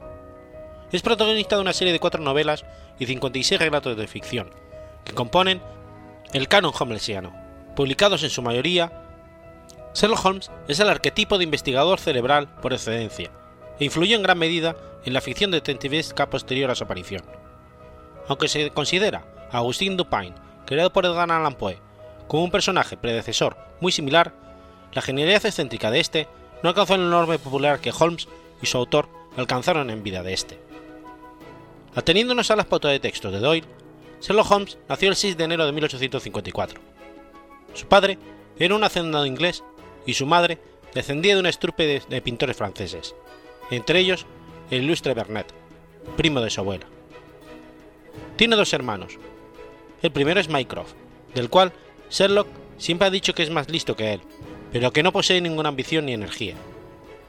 Es 0.93 1.03
protagonista 1.03 1.57
de 1.57 1.63
una 1.63 1.73
serie 1.73 1.93
de 1.93 1.99
cuatro 1.99 2.23
novelas 2.23 2.65
y 3.01 3.07
56 3.07 3.61
relatos 3.61 3.97
de 3.97 4.07
ficción, 4.07 4.49
que 5.03 5.13
componen 5.13 5.61
el 6.33 6.47
canon 6.47 6.73
holmesiano, 6.79 7.48
publicados 7.79 8.25
en 8.25 8.31
su 8.31 8.43
mayoría. 8.43 8.91
Sherlock 9.95 10.25
Holmes 10.25 10.51
es 10.67 10.81
el 10.81 10.89
arquetipo 10.89 11.39
de 11.39 11.45
investigador 11.45 12.01
cerebral 12.01 12.49
por 12.61 12.73
excelencia, 12.73 13.31
e 13.79 13.85
influyó 13.85 14.17
en 14.17 14.25
gran 14.25 14.37
medida 14.37 14.75
en 15.05 15.13
la 15.13 15.21
ficción 15.21 15.53
detectivesca 15.53 16.29
posterior 16.29 16.73
a 16.73 16.75
su 16.75 16.83
aparición. 16.83 17.23
Aunque 18.27 18.49
se 18.49 18.71
considera 18.71 19.25
a 19.53 19.59
Agustín 19.59 19.97
Dupin, 19.97 20.35
creado 20.67 20.93
por 20.93 21.07
Edgar 21.07 21.31
Allan 21.31 21.55
Poe, 21.55 21.81
como 22.27 22.43
un 22.43 22.51
personaje 22.51 22.97
predecesor 22.97 23.57
muy 23.81 23.93
similar, 23.93 24.35
la 24.93 25.01
genialidad 25.01 25.47
excéntrica 25.47 25.93
de 25.93 26.01
este 26.01 26.27
no 26.65 26.71
alcanzó 26.71 26.97
el 26.97 27.03
enorme 27.03 27.39
popular 27.39 27.79
que 27.79 27.93
Holmes 27.97 28.27
y 28.61 28.67
su 28.67 28.77
autor 28.77 29.09
alcanzaron 29.37 29.91
en 29.91 30.03
vida 30.03 30.25
de 30.25 30.33
este. 30.33 30.61
Ateniéndonos 31.95 32.51
a 32.51 32.57
las 32.57 32.67
pautas 32.67 32.91
de 32.91 32.99
texto 32.99 33.31
de 33.31 33.39
Doyle, 33.39 33.69
Sherlock 34.21 34.51
Holmes 34.51 34.79
nació 34.89 35.11
el 35.11 35.15
6 35.15 35.37
de 35.37 35.45
enero 35.45 35.65
de 35.65 35.71
1854. 35.71 36.88
Su 37.79 37.87
padre 37.87 38.19
era 38.59 38.75
un 38.75 38.83
hacendado 38.83 39.25
inglés 39.25 39.63
y 40.05 40.15
su 40.15 40.27
madre 40.27 40.59
descendía 40.95 41.35
de 41.35 41.41
una 41.41 41.49
estrupe 41.49 42.03
de, 42.09 42.21
pintores 42.23 42.57
franceses, 42.57 43.15
entre 43.71 44.01
ellos 44.01 44.27
el 44.73 44.83
ilustre 44.83 45.15
Vernet, 45.15 45.47
primo 46.17 46.41
de 46.41 46.51
su 46.51 46.61
abuela. 46.61 46.87
Tiene 48.35 48.57
dos 48.57 48.73
hermanos. 48.73 49.17
El 50.03 50.11
primero 50.11 50.41
es 50.41 50.49
Mycroft, 50.49 50.95
del 51.37 51.51
cual 51.51 51.73
Sherlock 52.11 52.49
siempre 52.79 53.07
ha 53.07 53.13
dicho 53.13 53.33
que 53.33 53.45
es 53.45 53.51
más 53.51 53.71
listo 53.71 53.95
que 53.95 54.15
él, 54.15 54.23
pero 54.73 54.93
que 54.93 55.05
no 55.05 55.13
posee 55.13 55.41
ninguna 55.41 55.69
ambición 55.69 56.07
ni 56.07 56.15
energía, 56.15 56.57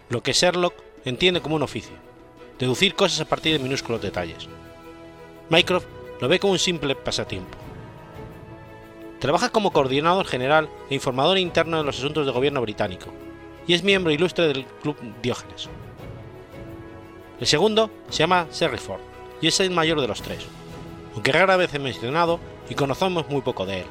lo 0.09 0.23
que 0.23 0.33
Sherlock 0.33 0.73
entiende 1.05 1.41
como 1.41 1.57
un 1.57 1.63
oficio, 1.63 1.95
deducir 2.57 2.95
cosas 2.95 3.21
a 3.21 3.25
partir 3.25 3.53
de 3.53 3.63
minúsculos 3.63 4.01
detalles. 4.01 4.49
Mycroft 5.51 5.85
lo 6.19 6.27
ve 6.27 6.39
como 6.39 6.53
un 6.53 6.59
simple 6.59 6.95
pasatiempo. 6.95 7.68
Trabaja 9.19 9.49
como 9.49 9.71
coordinador 9.71 10.25
general 10.25 10.69
e 10.89 10.95
informador 10.95 11.38
interno 11.38 11.77
de 11.77 11.84
los 11.84 11.99
asuntos 11.99 12.25
de 12.25 12.32
gobierno 12.32 12.62
británico, 12.62 13.08
y 13.67 13.73
es 13.73 13.84
miembro 13.84 14.13
ilustre 14.13 14.47
del 14.47 14.65
Club 14.82 14.95
Diógenes. 15.21 15.69
El 17.39 17.47
segundo 17.47 17.91
se 18.10 18.19
llama 18.19 18.47
Serriford, 18.49 19.01
y 19.41 19.47
es 19.47 19.60
el 19.60 19.71
mayor 19.71 19.99
de 19.99 20.08
los 20.08 20.21
tres, 20.21 20.45
aunque 21.13 21.34
rara 21.34 21.58
vez 21.58 21.73
he 21.73 21.79
mencionado 21.79 22.39
y 22.69 22.75
conocemos 22.75 23.27
muy 23.29 23.41
poco 23.41 23.65
de 23.65 23.82
él, 23.82 23.86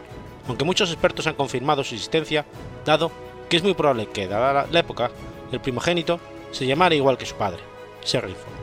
aunque 0.46 0.64
muchos 0.64 0.90
expertos 0.90 1.26
han 1.26 1.34
confirmado 1.34 1.84
su 1.84 1.94
existencia, 1.94 2.46
dado 2.86 3.12
que 3.50 3.58
es 3.58 3.62
muy 3.62 3.74
probable 3.74 4.06
que, 4.06 4.28
dada 4.28 4.66
la 4.70 4.80
época, 4.80 5.10
el 5.52 5.60
primogénito 5.60 6.20
se 6.52 6.66
llamara 6.66 6.94
igual 6.94 7.18
que 7.18 7.26
su 7.26 7.34
padre, 7.34 7.60
Serriford. 8.02 8.56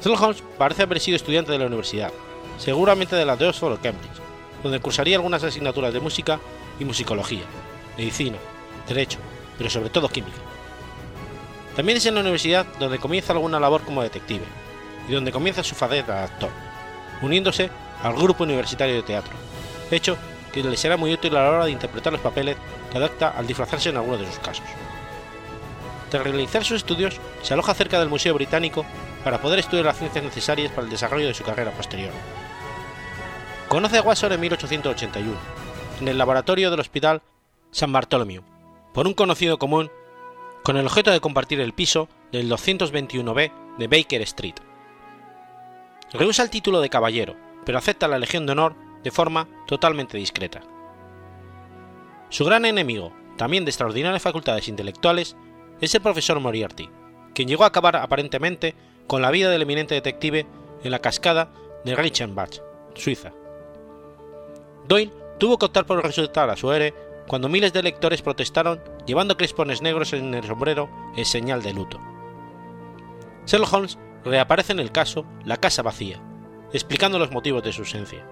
Sherlock 0.00 0.22
Holmes 0.22 0.42
parece 0.58 0.82
haber 0.82 0.98
sido 0.98 1.16
estudiante 1.16 1.52
de 1.52 1.58
la 1.58 1.66
universidad, 1.66 2.12
seguramente 2.58 3.14
de 3.14 3.24
la 3.24 3.36
de 3.36 3.46
Oxford 3.46 3.72
o 3.72 3.80
Cambridge, 3.80 4.25
donde 4.66 4.80
cursaría 4.80 5.16
algunas 5.16 5.42
asignaturas 5.42 5.92
de 5.92 6.00
música 6.00 6.40
y 6.78 6.84
musicología, 6.84 7.44
medicina, 7.96 8.36
derecho, 8.86 9.18
pero 9.56 9.70
sobre 9.70 9.90
todo 9.90 10.08
química. 10.08 10.36
También 11.74 11.98
es 11.98 12.06
en 12.06 12.14
la 12.14 12.20
universidad 12.20 12.66
donde 12.78 12.98
comienza 12.98 13.32
alguna 13.32 13.60
labor 13.60 13.82
como 13.82 14.02
detective, 14.02 14.44
y 15.08 15.12
donde 15.12 15.32
comienza 15.32 15.62
su 15.62 15.74
faceta 15.74 16.14
de 16.14 16.24
actor, 16.24 16.50
uniéndose 17.22 17.70
al 18.02 18.14
grupo 18.14 18.44
universitario 18.44 18.96
de 18.96 19.02
teatro, 19.02 19.32
hecho 19.90 20.16
que 20.52 20.62
le 20.62 20.76
será 20.76 20.96
muy 20.96 21.12
útil 21.12 21.36
a 21.36 21.42
la 21.42 21.50
hora 21.50 21.64
de 21.66 21.70
interpretar 21.70 22.12
los 22.12 22.22
papeles 22.22 22.56
que 22.90 22.98
adapta 22.98 23.28
al 23.30 23.46
disfrazarse 23.46 23.90
en 23.90 23.96
algunos 23.96 24.20
de 24.20 24.26
sus 24.26 24.38
casos. 24.38 24.64
Tras 26.10 26.24
realizar 26.24 26.64
sus 26.64 26.78
estudios, 26.78 27.20
se 27.42 27.54
aloja 27.54 27.74
cerca 27.74 27.98
del 27.98 28.08
Museo 28.08 28.34
Británico 28.34 28.84
para 29.22 29.40
poder 29.40 29.58
estudiar 29.58 29.86
las 29.86 29.98
ciencias 29.98 30.24
necesarias 30.24 30.72
para 30.72 30.84
el 30.84 30.90
desarrollo 30.90 31.26
de 31.26 31.34
su 31.34 31.44
carrera 31.44 31.72
posterior. 31.72 32.12
Conoce 33.68 33.98
a 33.98 34.02
Watson 34.02 34.30
en 34.30 34.40
1881, 34.40 35.36
en 36.00 36.06
el 36.06 36.16
laboratorio 36.16 36.70
del 36.70 36.78
Hospital 36.78 37.22
San 37.72 37.92
Bartholomew, 37.92 38.42
por 38.94 39.08
un 39.08 39.14
conocido 39.14 39.58
común, 39.58 39.90
con 40.62 40.76
el 40.76 40.86
objeto 40.86 41.10
de 41.10 41.20
compartir 41.20 41.60
el 41.60 41.72
piso 41.72 42.08
del 42.30 42.48
221B 42.48 43.76
de 43.76 43.88
Baker 43.88 44.22
Street. 44.22 44.54
Rehúsa 46.12 46.44
el 46.44 46.50
título 46.50 46.80
de 46.80 46.90
caballero, 46.90 47.34
pero 47.64 47.78
acepta 47.78 48.06
la 48.06 48.20
Legión 48.20 48.46
de 48.46 48.52
Honor 48.52 48.76
de 49.02 49.10
forma 49.10 49.48
totalmente 49.66 50.16
discreta. 50.16 50.62
Su 52.28 52.44
gran 52.44 52.66
enemigo, 52.66 53.12
también 53.36 53.64
de 53.64 53.70
extraordinarias 53.70 54.22
facultades 54.22 54.68
intelectuales, 54.68 55.36
es 55.80 55.92
el 55.92 56.02
profesor 56.02 56.38
Moriarty, 56.38 56.88
quien 57.34 57.48
llegó 57.48 57.64
a 57.64 57.68
acabar 57.68 57.96
aparentemente 57.96 58.76
con 59.08 59.22
la 59.22 59.32
vida 59.32 59.50
del 59.50 59.62
eminente 59.62 59.96
detective 59.96 60.46
en 60.84 60.90
la 60.92 61.00
cascada 61.00 61.50
de 61.84 61.96
Reichenbach, 61.96 62.60
Suiza. 62.94 63.32
Doyle 64.88 65.12
tuvo 65.38 65.58
que 65.58 65.66
optar 65.66 65.86
por 65.86 66.02
resucitar 66.02 66.50
a 66.50 66.56
su 66.56 66.72
héroe 66.72 66.94
cuando 67.26 67.48
miles 67.48 67.72
de 67.72 67.82
lectores 67.82 68.22
protestaron 68.22 68.80
llevando 69.06 69.36
crespones 69.36 69.82
negros 69.82 70.12
en 70.12 70.32
el 70.34 70.44
sombrero 70.44 70.88
en 71.16 71.24
señal 71.24 71.62
de 71.62 71.72
luto. 71.72 72.00
Sherlock 73.46 73.72
Holmes 73.72 73.98
reaparece 74.24 74.72
en 74.72 74.80
el 74.80 74.92
caso 74.92 75.24
La 75.44 75.56
casa 75.56 75.82
vacía, 75.82 76.20
explicando 76.72 77.18
los 77.18 77.30
motivos 77.30 77.62
de 77.62 77.72
su 77.72 77.82
ausencia. 77.82 78.26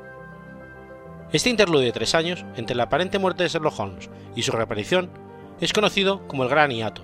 Este 1.32 1.50
interludio 1.50 1.86
de 1.86 1.92
tres 1.92 2.14
años 2.14 2.44
entre 2.56 2.76
la 2.76 2.84
aparente 2.84 3.18
muerte 3.18 3.42
de 3.42 3.48
Sherlock 3.48 3.78
Holmes 3.78 4.10
y 4.36 4.42
su 4.42 4.52
reaparición 4.52 5.10
es 5.60 5.72
conocido 5.72 6.26
como 6.28 6.44
el 6.44 6.48
Gran 6.48 6.70
Hiato, 6.70 7.02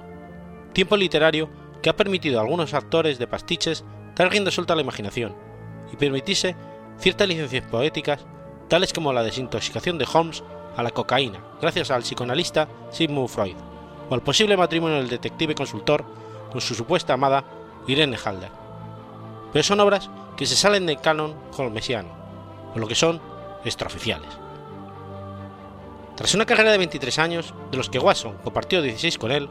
tiempo 0.73 0.97
literario 0.97 1.51
que 1.83 1.91
ha 1.91 1.97
permitido 1.97 2.39
a 2.39 2.43
algunos 2.43 2.75
actores 2.75 3.19
de 3.19 3.27
pastiches 3.27 3.85
dar 4.15 4.31
rienda 4.31 4.51
suelta 4.51 4.75
a 4.75 4.77
la 4.77 4.83
imaginación 4.83 5.35
y 5.93 5.97
permitirse 5.97 6.55
ciertas 6.99 7.27
licencias 7.27 7.65
poéticas, 7.67 8.27
tales 8.71 8.93
como 8.93 9.13
la 9.13 9.25
desintoxicación 9.25 9.99
de 9.99 10.09
Holmes 10.11 10.45
a 10.77 10.83
la 10.83 10.93
cocaína 10.93 11.41
gracias 11.61 11.91
al 11.91 12.03
psicoanalista 12.03 12.69
Sigmund 12.91 13.29
Freud, 13.29 13.57
o 14.09 14.15
al 14.15 14.23
posible 14.23 14.57
matrimonio 14.57 14.97
del 14.97 15.11
detective 15.11 15.57
consultor 15.57 16.05
con 16.53 16.61
su 16.61 16.75
supuesta 16.75 17.13
amada 17.13 17.45
Irene 17.89 18.17
Halder. 18.17 18.51
Pero 19.53 19.63
son 19.65 19.81
obras 19.81 20.09
que 20.37 20.47
se 20.47 20.55
salen 20.55 20.87
del 20.87 21.01
canon 21.01 21.35
holmesiano, 21.59 22.09
o 22.75 22.79
lo 22.79 22.87
que 22.87 22.95
son 22.95 23.21
extraoficiales. 23.65 24.31
Tras 26.15 26.35
una 26.35 26.47
carrera 26.47 26.71
de 26.71 26.79
23 26.79 27.19
años, 27.19 27.55
de 27.73 27.77
los 27.77 27.91
que 27.91 27.99
Watson 27.99 28.37
compartió 28.45 28.83
16 28.83 29.19
con 29.19 29.33
él, 29.33 29.49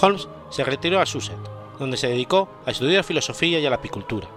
Holmes 0.00 0.28
se 0.50 0.62
retiró 0.62 1.00
a 1.00 1.06
Sussex, 1.06 1.36
donde 1.80 1.96
se 1.96 2.08
dedicó 2.08 2.48
a 2.64 2.70
estudiar 2.70 3.02
filosofía 3.02 3.58
y 3.58 3.66
a 3.66 3.70
la 3.70 3.76
apicultura, 3.76 4.28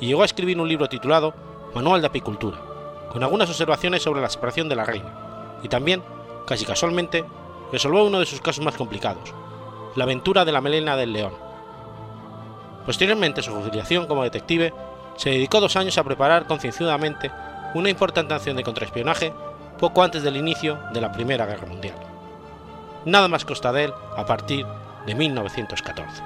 y 0.00 0.06
llegó 0.06 0.22
a 0.22 0.26
escribir 0.26 0.58
un 0.58 0.68
libro 0.68 0.88
titulado 0.88 1.34
Manual 1.74 2.00
de 2.00 2.06
Apicultura, 2.06 2.73
con 3.10 3.22
algunas 3.22 3.48
observaciones 3.48 4.02
sobre 4.02 4.20
la 4.20 4.28
separación 4.28 4.68
de 4.68 4.76
la 4.76 4.84
reina, 4.84 5.58
y 5.62 5.68
también, 5.68 6.02
casi 6.46 6.64
casualmente, 6.64 7.24
resolvió 7.72 8.04
uno 8.04 8.20
de 8.20 8.26
sus 8.26 8.40
casos 8.40 8.64
más 8.64 8.76
complicados, 8.76 9.32
la 9.96 10.04
aventura 10.04 10.44
de 10.44 10.52
la 10.52 10.60
melena 10.60 10.96
del 10.96 11.12
león. 11.12 11.32
Posteriormente 12.86 13.42
su 13.42 13.52
jubilación 13.52 14.06
como 14.06 14.24
detective, 14.24 14.72
se 15.16 15.30
dedicó 15.30 15.60
dos 15.60 15.76
años 15.76 15.96
a 15.96 16.04
preparar 16.04 16.46
concienzudamente 16.46 17.30
una 17.74 17.88
importante 17.88 18.34
acción 18.34 18.56
de 18.56 18.62
contraespionaje 18.62 19.32
poco 19.78 20.02
antes 20.02 20.22
del 20.22 20.36
inicio 20.36 20.78
de 20.92 21.00
la 21.00 21.12
Primera 21.12 21.46
Guerra 21.46 21.66
Mundial. 21.66 21.96
Nada 23.04 23.28
más 23.28 23.44
consta 23.44 23.72
de 23.72 23.84
él 23.84 23.94
a 24.16 24.24
partir 24.24 24.66
de 25.06 25.14
1914. 25.14 26.22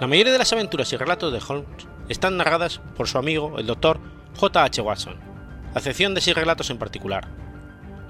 La 0.00 0.06
mayoría 0.06 0.32
de 0.32 0.38
las 0.38 0.52
aventuras 0.52 0.92
y 0.92 0.96
relatos 0.96 1.32
de 1.32 1.40
Holmes 1.46 1.86
están 2.08 2.36
narradas 2.36 2.80
por 2.96 3.08
su 3.08 3.18
amigo, 3.18 3.58
el 3.58 3.66
Dr. 3.66 3.98
J. 4.36 4.64
H. 4.64 4.80
Watson, 4.80 5.16
a 5.74 5.78
excepción 5.78 6.14
de 6.14 6.20
seis 6.20 6.36
relatos 6.36 6.70
en 6.70 6.78
particular. 6.78 7.28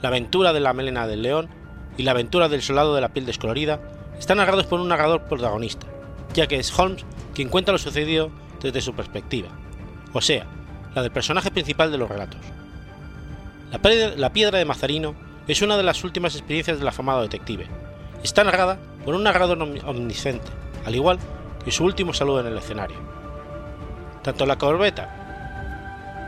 La 0.01 0.09
aventura 0.09 0.53
de 0.53 0.61
la 0.61 0.73
melena 0.73 1.07
del 1.07 1.23
león 1.23 1.49
y 1.97 2.03
la 2.03 2.13
aventura 2.13 2.49
del 2.49 2.63
soldado 2.63 2.95
de 2.95 3.01
la 3.01 3.11
piel 3.11 3.27
descolorida 3.27 3.81
están 4.19 4.39
narrados 4.39 4.67
por 4.67 4.81
un 4.81 4.89
narrador 4.89 5.25
protagonista, 5.25 5.87
ya 6.35 6.47
que 6.47 6.59
es 6.59 6.77
Holmes 6.79 7.05
quien 7.35 7.49
cuenta 7.49 7.73
lo 7.73 7.79
sucedido 7.79 8.31
desde 8.61 8.81
su 8.81 8.95
perspectiva, 8.95 9.49
o 10.13 10.21
sea, 10.21 10.47
la 10.95 11.03
del 11.03 11.11
personaje 11.11 11.51
principal 11.51 11.91
de 11.91 11.99
los 11.99 12.09
relatos. 12.09 12.41
La 14.17 14.33
piedra 14.33 14.59
de 14.59 14.65
Mazarino 14.65 15.15
es 15.49 15.63
una 15.63 15.77
de 15.77 15.83
las 15.83 16.05
últimas 16.05 16.35
experiencias 16.35 16.79
del 16.79 16.89
afamado 16.89 17.23
detective, 17.23 17.67
está 18.23 18.45
narrada 18.45 18.79
por 19.05 19.15
un 19.15 19.25
narrador 19.25 19.61
omnisciente, 19.61 20.49
al 20.85 20.95
igual 20.95 21.19
que 21.65 21.73
su 21.73 21.85
último 21.85 22.13
saludo 22.13 22.41
en 22.41 22.47
el 22.47 22.59
escenario. 22.59 22.97
Tanto 24.23 24.47
la 24.47 24.57
corbeta 24.57 25.09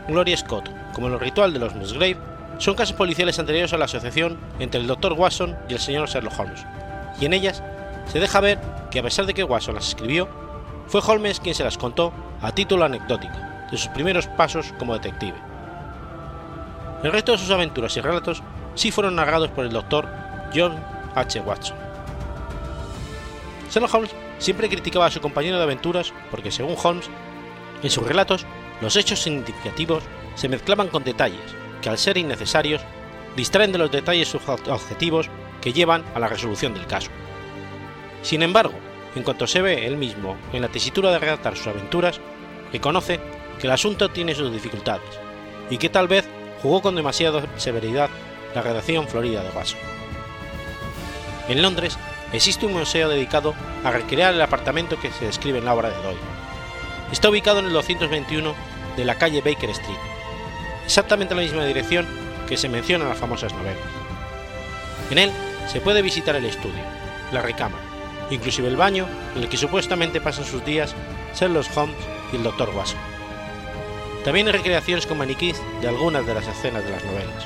Gloria 0.07 0.37
Scott 0.37 0.69
como 0.93 1.07
el 1.07 1.19
ritual 1.19 1.53
de 1.53 1.59
los 1.59 1.75
Musgrave 1.75 2.17
son 2.57 2.75
casos 2.75 2.95
policiales 2.95 3.39
anteriores 3.39 3.73
a 3.73 3.77
la 3.77 3.85
asociación 3.85 4.37
entre 4.59 4.79
el 4.79 4.87
Dr. 4.87 5.13
Watson 5.13 5.57
y 5.67 5.73
el 5.73 5.79
señor 5.79 6.07
Sherlock 6.07 6.39
Holmes, 6.39 6.65
y 7.19 7.25
en 7.25 7.33
ellas 7.33 7.63
se 8.05 8.19
deja 8.19 8.39
ver 8.39 8.61
que 8.91 8.99
a 8.99 9.03
pesar 9.03 9.25
de 9.25 9.33
que 9.33 9.43
Watson 9.43 9.75
las 9.75 9.89
escribió, 9.89 10.29
fue 10.87 11.01
Holmes 11.05 11.39
quien 11.39 11.55
se 11.55 11.63
las 11.63 11.77
contó 11.77 12.13
a 12.41 12.51
título 12.51 12.85
anecdótico 12.85 13.37
de 13.71 13.77
sus 13.77 13.89
primeros 13.89 14.27
pasos 14.27 14.73
como 14.77 14.93
detective. 14.93 15.37
El 17.03 17.11
resto 17.11 17.33
de 17.33 17.37
sus 17.37 17.51
aventuras 17.51 17.97
y 17.97 18.01
relatos 18.01 18.41
sí 18.75 18.91
fueron 18.91 19.15
narrados 19.15 19.49
por 19.49 19.65
el 19.65 19.71
doctor 19.71 20.07
John 20.53 20.75
H. 21.15 21.41
Watson. 21.41 21.77
Sherlock 23.69 23.93
Holmes 23.93 24.15
siempre 24.37 24.69
criticaba 24.69 25.07
a 25.07 25.11
su 25.11 25.19
compañero 25.19 25.57
de 25.57 25.63
aventuras 25.63 26.13
porque, 26.31 26.51
según 26.51 26.77
Holmes, 26.81 27.09
en 27.83 27.89
sus 27.89 28.05
relatos 28.05 28.45
los 28.81 28.95
hechos 28.95 29.21
significativos 29.21 30.03
se 30.35 30.49
mezclaban 30.49 30.89
con 30.89 31.03
detalles 31.03 31.55
que, 31.81 31.89
al 31.89 31.97
ser 31.97 32.17
innecesarios, 32.17 32.81
distraen 33.35 33.71
de 33.71 33.77
los 33.77 33.91
detalles 33.91 34.33
objetivos 34.35 35.29
que 35.61 35.73
llevan 35.73 36.03
a 36.13 36.19
la 36.19 36.27
resolución 36.27 36.73
del 36.73 36.87
caso. 36.87 37.09
Sin 38.21 38.43
embargo, 38.43 38.73
en 39.15 39.23
cuanto 39.23 39.47
se 39.47 39.61
ve 39.61 39.85
él 39.85 39.97
mismo 39.97 40.35
en 40.51 40.61
la 40.61 40.67
tesitura 40.67 41.11
de 41.11 41.19
relatar 41.19 41.55
sus 41.55 41.67
aventuras, 41.67 42.19
reconoce 42.71 43.19
que 43.59 43.67
el 43.67 43.73
asunto 43.73 44.09
tiene 44.09 44.35
sus 44.35 44.51
dificultades 44.51 45.19
y 45.69 45.77
que 45.77 45.89
tal 45.89 46.07
vez 46.07 46.25
jugó 46.61 46.81
con 46.81 46.95
demasiada 46.95 47.45
severidad 47.57 48.09
la 48.53 48.61
redacción 48.61 49.07
florida 49.07 49.43
de 49.43 49.49
Watson. 49.49 49.79
En 51.47 51.61
Londres 51.61 51.97
existe 52.33 52.65
un 52.65 52.73
museo 52.73 53.09
dedicado 53.09 53.53
a 53.83 53.91
recrear 53.91 54.33
el 54.33 54.41
apartamento 54.41 54.99
que 54.99 55.11
se 55.11 55.25
describe 55.25 55.59
en 55.59 55.65
la 55.65 55.73
obra 55.73 55.89
de 55.89 56.01
Doyle. 56.01 56.34
Está 57.11 57.29
ubicado 57.29 57.59
en 57.59 57.65
el 57.65 57.73
221 57.73 58.55
de 58.97 59.05
la 59.05 59.15
calle 59.15 59.41
Baker 59.41 59.69
Street, 59.69 59.97
exactamente 60.85 61.33
en 61.33 61.39
la 61.39 61.43
misma 61.43 61.65
dirección 61.65 62.07
que 62.47 62.57
se 62.57 62.69
menciona 62.69 63.03
en 63.03 63.09
las 63.09 63.19
famosas 63.19 63.53
novelas. 63.53 63.77
En 65.11 65.17
él 65.17 65.31
se 65.71 65.81
puede 65.81 66.01
visitar 66.01 66.35
el 66.35 66.45
estudio, 66.45 66.81
la 67.31 67.41
recámara, 67.41 67.83
inclusive 68.29 68.67
el 68.67 68.77
baño 68.77 69.07
en 69.35 69.43
el 69.43 69.49
que 69.49 69.57
supuestamente 69.57 70.21
pasan 70.21 70.45
sus 70.45 70.63
días 70.65 70.95
Sherlock 71.35 71.65
Holmes 71.75 71.97
y 72.31 72.37
el 72.37 72.43
Dr. 72.43 72.69
Watson. 72.69 72.99
También 74.23 74.47
hay 74.47 74.53
recreaciones 74.53 75.05
con 75.05 75.19
maniquís 75.19 75.61
de 75.81 75.87
algunas 75.87 76.25
de 76.25 76.33
las 76.33 76.47
escenas 76.47 76.83
de 76.83 76.89
las 76.89 77.03
novelas. 77.03 77.45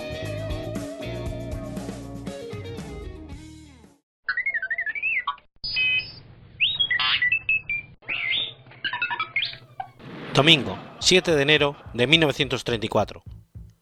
Domingo, 10.41 10.75
7 10.97 11.35
de 11.35 11.41
enero 11.43 11.75
de 11.93 12.07
1934. 12.07 13.21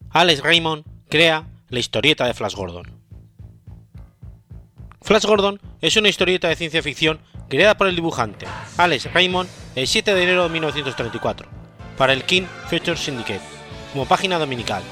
Alex 0.10 0.44
Raymond 0.44 0.84
crea 1.08 1.48
la 1.70 1.80
historieta 1.80 2.26
de 2.26 2.34
Flash 2.34 2.54
Gordon. 2.54 2.84
Flash 5.02 5.24
Gordon 5.24 5.62
es 5.80 5.96
una 5.96 6.10
historieta 6.10 6.50
de 6.50 6.58
ciencia 6.58 6.84
ficción 6.84 7.22
creada 7.48 7.78
por 7.78 7.88
el 7.88 7.96
dibujante 7.96 8.46
Alex 8.76 9.14
Raymond 9.14 9.50
el 9.76 9.88
7 9.88 10.14
de 10.14 10.22
enero 10.22 10.44
de 10.44 10.50
1934 10.50 11.48
para 11.98 12.12
el 12.12 12.26
King 12.26 12.44
Feature 12.68 12.98
Syndicate 12.98 13.40
como 13.94 14.06
página 14.06 14.38
dominical 14.38 14.84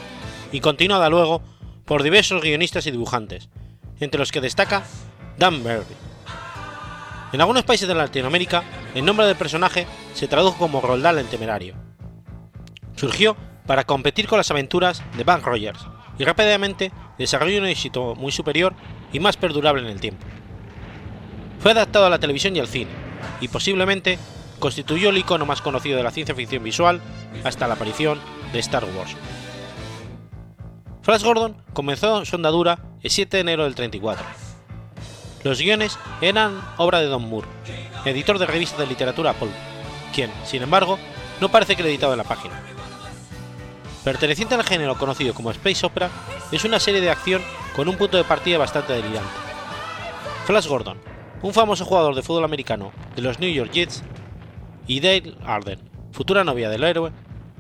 y 0.54 0.62
continuada 0.62 1.10
luego 1.10 1.42
por 1.84 2.02
diversos 2.02 2.42
guionistas 2.42 2.88
y 2.88 2.92
dibujantes, 2.92 3.50
entre 4.00 4.20
los 4.20 4.32
que 4.32 4.40
destaca 4.40 4.86
Dan 5.38 5.66
Berry. 5.66 6.07
En 7.34 7.42
algunos 7.42 7.64
países 7.64 7.88
de 7.88 7.96
Latinoamérica, 7.96 8.64
el 8.96 9.04
nombre 9.04 9.26
del 9.26 9.36
personaje 9.36 9.86
se 10.14 10.28
tradujo 10.28 10.58
como 10.58 10.80
Roldán 10.80 11.18
el 11.18 11.28
Temerario. 11.28 11.76
Surgió 12.96 13.36
para 13.66 13.84
competir 13.84 14.28
con 14.28 14.38
las 14.38 14.50
aventuras 14.50 15.04
de 15.18 15.26
Bank 15.26 15.44
Rogers 15.44 15.86
y 16.18 16.24
rápidamente 16.24 16.92
desarrolló 17.18 17.60
un 17.60 17.66
éxito 17.66 18.16
muy 18.16 18.32
superior 18.32 18.74
y 19.12 19.20
más 19.20 19.36
perdurable 19.36 19.82
en 19.82 19.90
el 19.90 20.00
tiempo. 20.00 20.26
Fue 21.60 21.72
adaptado 21.72 22.06
a 22.06 22.10
la 22.10 22.20
televisión 22.20 22.56
y 22.56 22.60
al 22.60 22.68
cine, 22.68 22.92
y 23.42 23.50
posiblemente 23.50 24.18
constituyó 24.60 25.10
el 25.10 25.18
icono 25.18 25.46
más 25.46 25.62
conocido 25.62 25.98
de 25.98 26.04
la 26.04 26.12
ciencia 26.12 26.34
ficción 26.34 26.64
visual 26.64 27.02
hasta 27.44 27.68
la 27.68 27.74
aparición 27.74 28.20
de 28.54 28.60
Star 28.60 28.86
Wars. 28.86 29.16
Flash 31.02 31.24
Gordon 31.24 31.62
comenzó 31.74 32.24
su 32.24 32.38
andadura 32.38 32.80
el 33.02 33.12
7 33.12 33.38
de 33.38 33.42
enero 33.42 33.66
del 33.66 33.76
34 33.76 34.47
los 35.48 35.62
guiones 35.62 35.98
eran 36.22 36.62
obra 36.78 37.00
de 37.00 37.08
Don 37.08 37.30
Moore, 37.30 37.48
editor 38.06 38.38
de 38.38 38.46
revistas 38.46 38.80
de 38.80 38.88
literatura 38.88 39.34
Pulp, 39.34 39.52
quien, 40.14 40.32
sin 40.44 40.64
embargo, 40.64 41.00
no 41.40 41.50
parece 41.50 41.74
acreditado 41.74 42.14
en 42.14 42.18
la 42.18 42.24
página. 42.24 42.60
Perteneciente 44.04 44.56
al 44.56 44.64
género 44.64 44.98
conocido 44.98 45.34
como 45.34 45.52
Space 45.52 45.86
Opera, 45.86 46.10
es 46.52 46.64
una 46.64 46.80
serie 46.80 47.02
de 47.02 47.10
acción 47.10 47.42
con 47.76 47.88
un 47.88 47.98
punto 47.98 48.18
de 48.18 48.24
partida 48.24 48.58
bastante 48.58 48.94
delirante. 48.94 49.30
Flash 50.46 50.68
Gordon, 50.68 50.98
un 51.42 51.54
famoso 51.54 51.86
jugador 51.86 52.16
de 52.16 52.24
fútbol 52.24 52.46
americano 52.46 52.92
de 53.16 53.22
los 53.22 53.40
New 53.40 53.52
York 53.52 53.72
Jets, 53.72 54.04
y 54.88 55.02
Dale 55.02 55.36
Arden, 55.46 55.80
futura 56.12 56.44
novia 56.44 56.70
del 56.70 56.84
héroe, 56.84 57.12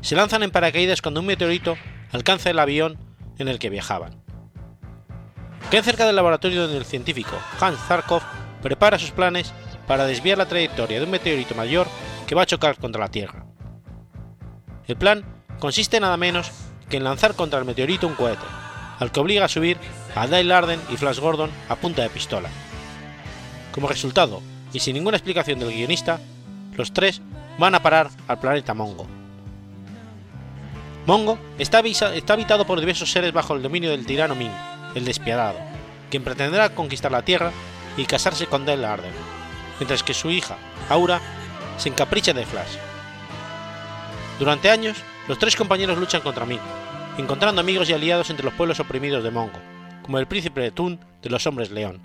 se 0.02 0.16
lanzan 0.16 0.44
en 0.44 0.52
paracaídas 0.52 1.02
cuando 1.02 1.20
un 1.20 1.26
meteorito 1.26 1.76
alcanza 2.12 2.50
el 2.50 2.60
avión 2.60 2.98
en 3.38 3.50
el 3.50 3.60
que 3.60 3.70
viajaban. 3.70 4.27
Caen 5.70 5.84
cerca 5.84 6.06
del 6.06 6.16
laboratorio 6.16 6.62
donde 6.62 6.78
el 6.78 6.86
científico 6.86 7.36
Hans 7.60 7.80
Zarkov 7.88 8.22
prepara 8.62 8.98
sus 8.98 9.12
planes 9.12 9.52
para 9.86 10.06
desviar 10.06 10.38
la 10.38 10.48
trayectoria 10.48 11.00
de 11.00 11.06
un 11.06 11.12
meteorito 11.12 11.56
mayor 11.56 11.88
que 12.26 12.36
va 12.36 12.44
a 12.44 12.46
chocar 12.46 12.78
contra 12.78 13.02
la 13.02 13.12
Tierra. 13.12 13.46
El 14.88 14.96
plan 14.96 15.26
consiste 15.60 16.00
nada 16.00 16.16
menos 16.16 16.52
que 16.90 16.98
en 16.98 17.04
lanzar 17.04 17.36
contra 17.36 17.60
el 17.60 17.66
meteorito 17.66 18.08
un 18.08 18.16
cohete, 18.16 18.46
al 19.00 19.12
que 19.12 19.20
obliga 19.20 19.44
a 19.44 19.50
subir 19.50 19.78
a 20.16 20.26
Dale 20.26 20.54
Arden 20.54 20.80
y 20.90 20.96
Flash 20.96 21.20
Gordon 21.20 21.52
a 21.68 21.76
punta 21.76 22.02
de 22.02 22.10
pistola. 22.10 22.50
Como 23.74 23.90
resultado, 23.90 24.42
y 24.72 24.80
sin 24.80 24.94
ninguna 24.94 25.18
explicación 25.18 25.60
del 25.60 25.74
guionista, 25.74 26.22
los 26.76 26.94
tres 26.94 27.22
van 27.58 27.76
a 27.76 27.84
parar 27.84 28.10
al 28.28 28.40
planeta 28.40 28.74
Mongo. 28.74 29.06
Mongo 31.06 31.38
está 31.60 31.80
habitado 31.80 32.66
por 32.66 32.80
diversos 32.80 33.12
seres 33.12 33.34
bajo 33.34 33.54
el 33.54 33.64
dominio 33.64 33.92
del 33.92 34.06
tirano 34.06 34.36
Ming, 34.36 34.52
el 34.98 35.06
despiadado, 35.06 35.60
quien 36.10 36.24
pretenderá 36.24 36.70
conquistar 36.70 37.12
la 37.12 37.22
Tierra 37.24 37.52
y 37.96 38.06
casarse 38.06 38.48
con 38.48 38.66
Dale 38.66 38.86
Arden, 38.86 39.12
mientras 39.80 40.04
que 40.04 40.14
su 40.14 40.30
hija, 40.30 40.58
Aura, 40.90 41.22
se 41.78 41.90
encapricha 41.90 42.34
de 42.34 42.46
Flash. 42.46 42.78
Durante 44.40 44.70
años, 44.70 44.98
los 45.28 45.40
tres 45.40 45.56
compañeros 45.56 45.98
luchan 45.98 46.22
contra 46.22 46.46
Ming, 46.46 46.60
encontrando 47.18 47.62
amigos 47.62 47.90
y 47.90 47.94
aliados 47.94 48.30
entre 48.30 48.46
los 48.46 48.54
pueblos 48.54 48.80
oprimidos 48.80 49.24
de 49.24 49.32
Mongo, 49.32 49.60
como 50.04 50.20
el 50.20 50.28
príncipe 50.28 50.62
de 50.62 50.72
Tun 50.72 51.00
de 51.22 51.30
los 51.30 51.46
hombres 51.48 51.72
león. 51.72 52.02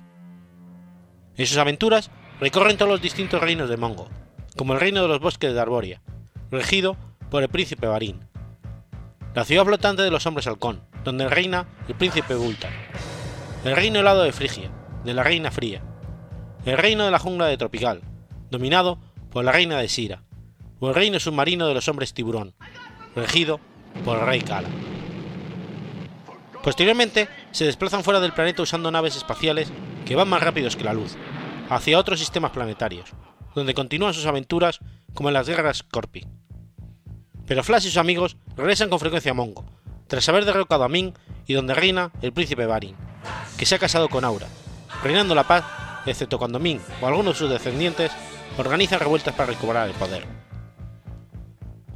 En 1.36 1.46
sus 1.46 1.58
aventuras 1.58 2.10
recorren 2.40 2.76
todos 2.76 2.90
los 2.90 3.02
distintos 3.02 3.40
reinos 3.40 3.68
de 3.68 3.76
Mongo, 3.76 4.08
como 4.56 4.74
el 4.74 4.80
reino 4.80 5.02
de 5.02 5.08
los 5.08 5.20
bosques 5.20 5.54
de 5.54 5.60
Arboria, 5.60 6.02
regido 6.50 6.96
por 7.30 7.42
el 7.42 7.48
príncipe 7.48 7.86
Barín, 7.86 8.28
la 9.34 9.44
ciudad 9.44 9.64
flotante 9.64 10.02
de 10.02 10.10
los 10.10 10.26
hombres 10.26 10.46
halcón, 10.46 10.82
donde 11.04 11.28
reina 11.28 11.66
el 11.88 11.94
príncipe 11.94 12.34
el 13.64 13.76
reino 13.76 14.00
helado 14.00 14.22
de 14.22 14.32
Frigia, 14.32 14.70
de 15.04 15.14
la 15.14 15.22
Reina 15.22 15.50
Fría, 15.50 15.82
el 16.64 16.78
reino 16.78 17.04
de 17.04 17.10
la 17.10 17.18
jungla 17.18 17.46
de 17.46 17.56
Tropical, 17.56 18.02
dominado 18.50 18.98
por 19.30 19.44
la 19.44 19.52
Reina 19.52 19.78
de 19.78 19.88
Sira, 19.88 20.22
o 20.80 20.88
el 20.88 20.94
reino 20.94 21.20
submarino 21.20 21.66
de 21.66 21.74
los 21.74 21.88
hombres 21.88 22.12
tiburón, 22.12 22.54
regido 23.14 23.60
por 24.04 24.18
el 24.18 24.26
rey 24.26 24.40
Kala. 24.40 24.68
Posteriormente, 26.62 27.28
se 27.50 27.64
desplazan 27.64 28.04
fuera 28.04 28.20
del 28.20 28.32
planeta 28.32 28.62
usando 28.62 28.90
naves 28.90 29.16
espaciales 29.16 29.72
que 30.04 30.16
van 30.16 30.28
más 30.28 30.42
rápidos 30.42 30.76
que 30.76 30.84
la 30.84 30.94
luz, 30.94 31.16
hacia 31.68 31.98
otros 31.98 32.18
sistemas 32.18 32.52
planetarios, 32.52 33.10
donde 33.54 33.74
continúan 33.74 34.14
sus 34.14 34.26
aventuras 34.26 34.80
como 35.14 35.28
en 35.28 35.34
las 35.34 35.48
guerras 35.48 35.78
Scorpi. 35.78 36.26
Pero 37.46 37.64
Flash 37.64 37.86
y 37.86 37.88
sus 37.88 37.96
amigos 37.96 38.36
regresan 38.56 38.88
con 38.88 39.00
frecuencia 39.00 39.32
a 39.32 39.34
Mongo, 39.34 39.64
tras 40.12 40.28
haber 40.28 40.44
derrocado 40.44 40.84
a 40.84 40.90
Ming 40.90 41.14
y 41.46 41.54
donde 41.54 41.72
reina 41.72 42.12
el 42.20 42.34
príncipe 42.34 42.66
Barin, 42.66 42.94
que 43.56 43.64
se 43.64 43.76
ha 43.76 43.78
casado 43.78 44.10
con 44.10 44.26
Aura, 44.26 44.46
reinando 45.02 45.34
la 45.34 45.48
paz, 45.48 45.64
excepto 46.04 46.38
cuando 46.38 46.58
Ming 46.58 46.80
o 47.00 47.06
algunos 47.06 47.32
de 47.32 47.38
sus 47.38 47.48
descendientes 47.48 48.12
organizan 48.58 49.00
revueltas 49.00 49.34
para 49.34 49.46
recuperar 49.46 49.88
el 49.88 49.94
poder. 49.94 50.26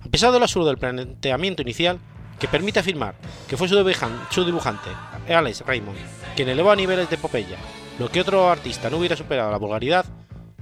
A 0.03 0.09
pesar 0.09 0.33
del 0.33 0.43
absurdo 0.43 0.69
del 0.69 0.79
planteamiento 0.79 1.61
inicial, 1.61 1.99
que 2.39 2.49
permite 2.49 2.79
afirmar 2.79 3.17
que 3.47 3.59
fue 3.59 3.69
su, 3.69 3.77
dibujante, 3.77 4.89
Alex 5.29 5.61
Raymond, 5.67 5.99
quien 6.35 6.49
elevó 6.49 6.71
a 6.71 6.77
niveles 6.77 7.11
de 7.11 7.17
epopeya 7.17 7.59
lo 7.99 8.09
que 8.09 8.23
otro 8.23 8.49
artista 8.49 8.89
no 8.89 8.97
hubiera 8.97 9.15
superado 9.15 9.51
la 9.51 9.59
vulgaridad, 9.59 10.07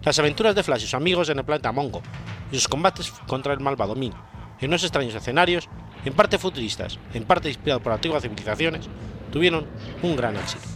las 0.02 0.18
aventuras 0.18 0.57
de 0.57 0.64
Flash 0.64 0.82
y 0.82 0.86
sus 0.86 0.94
amigos 0.94 1.28
en 1.28 1.38
el 1.38 1.44
planeta 1.44 1.70
Mongo 1.70 2.02
y 2.50 2.57
sus 2.57 2.66
combates 2.66 3.12
contra 3.28 3.52
el 3.52 3.61
malvado 3.61 3.94
Ming 3.94 4.12
en 4.61 4.68
unos 4.70 4.84
extraños 4.84 5.14
escenarios, 5.14 5.68
en 6.05 6.12
parte 6.14 6.38
futuristas, 6.38 6.98
en 7.12 7.24
parte 7.24 7.48
inspirados 7.48 7.82
por 7.82 7.92
antiguas 7.92 8.22
civilizaciones, 8.22 8.88
tuvieron 9.32 9.66
un 10.02 10.16
gran 10.16 10.36
éxito. 10.36 10.66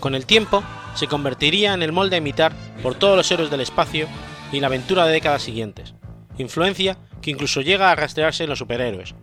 Con 0.00 0.14
el 0.14 0.26
tiempo, 0.26 0.62
se 0.94 1.06
convertiría 1.06 1.74
en 1.74 1.82
el 1.82 1.92
molde 1.92 2.16
a 2.16 2.18
imitar 2.18 2.52
por 2.82 2.94
todos 2.94 3.16
los 3.16 3.30
héroes 3.30 3.50
del 3.50 3.60
espacio 3.60 4.06
y 4.52 4.60
la 4.60 4.66
aventura 4.66 5.06
de 5.06 5.12
décadas 5.12 5.42
siguientes, 5.42 5.94
influencia 6.38 6.98
que 7.22 7.30
incluso 7.30 7.62
llega 7.62 7.90
a 7.90 7.94
rastrearse 7.94 8.44
en 8.44 8.50
los 8.50 8.58
superhéroes, 8.58 9.14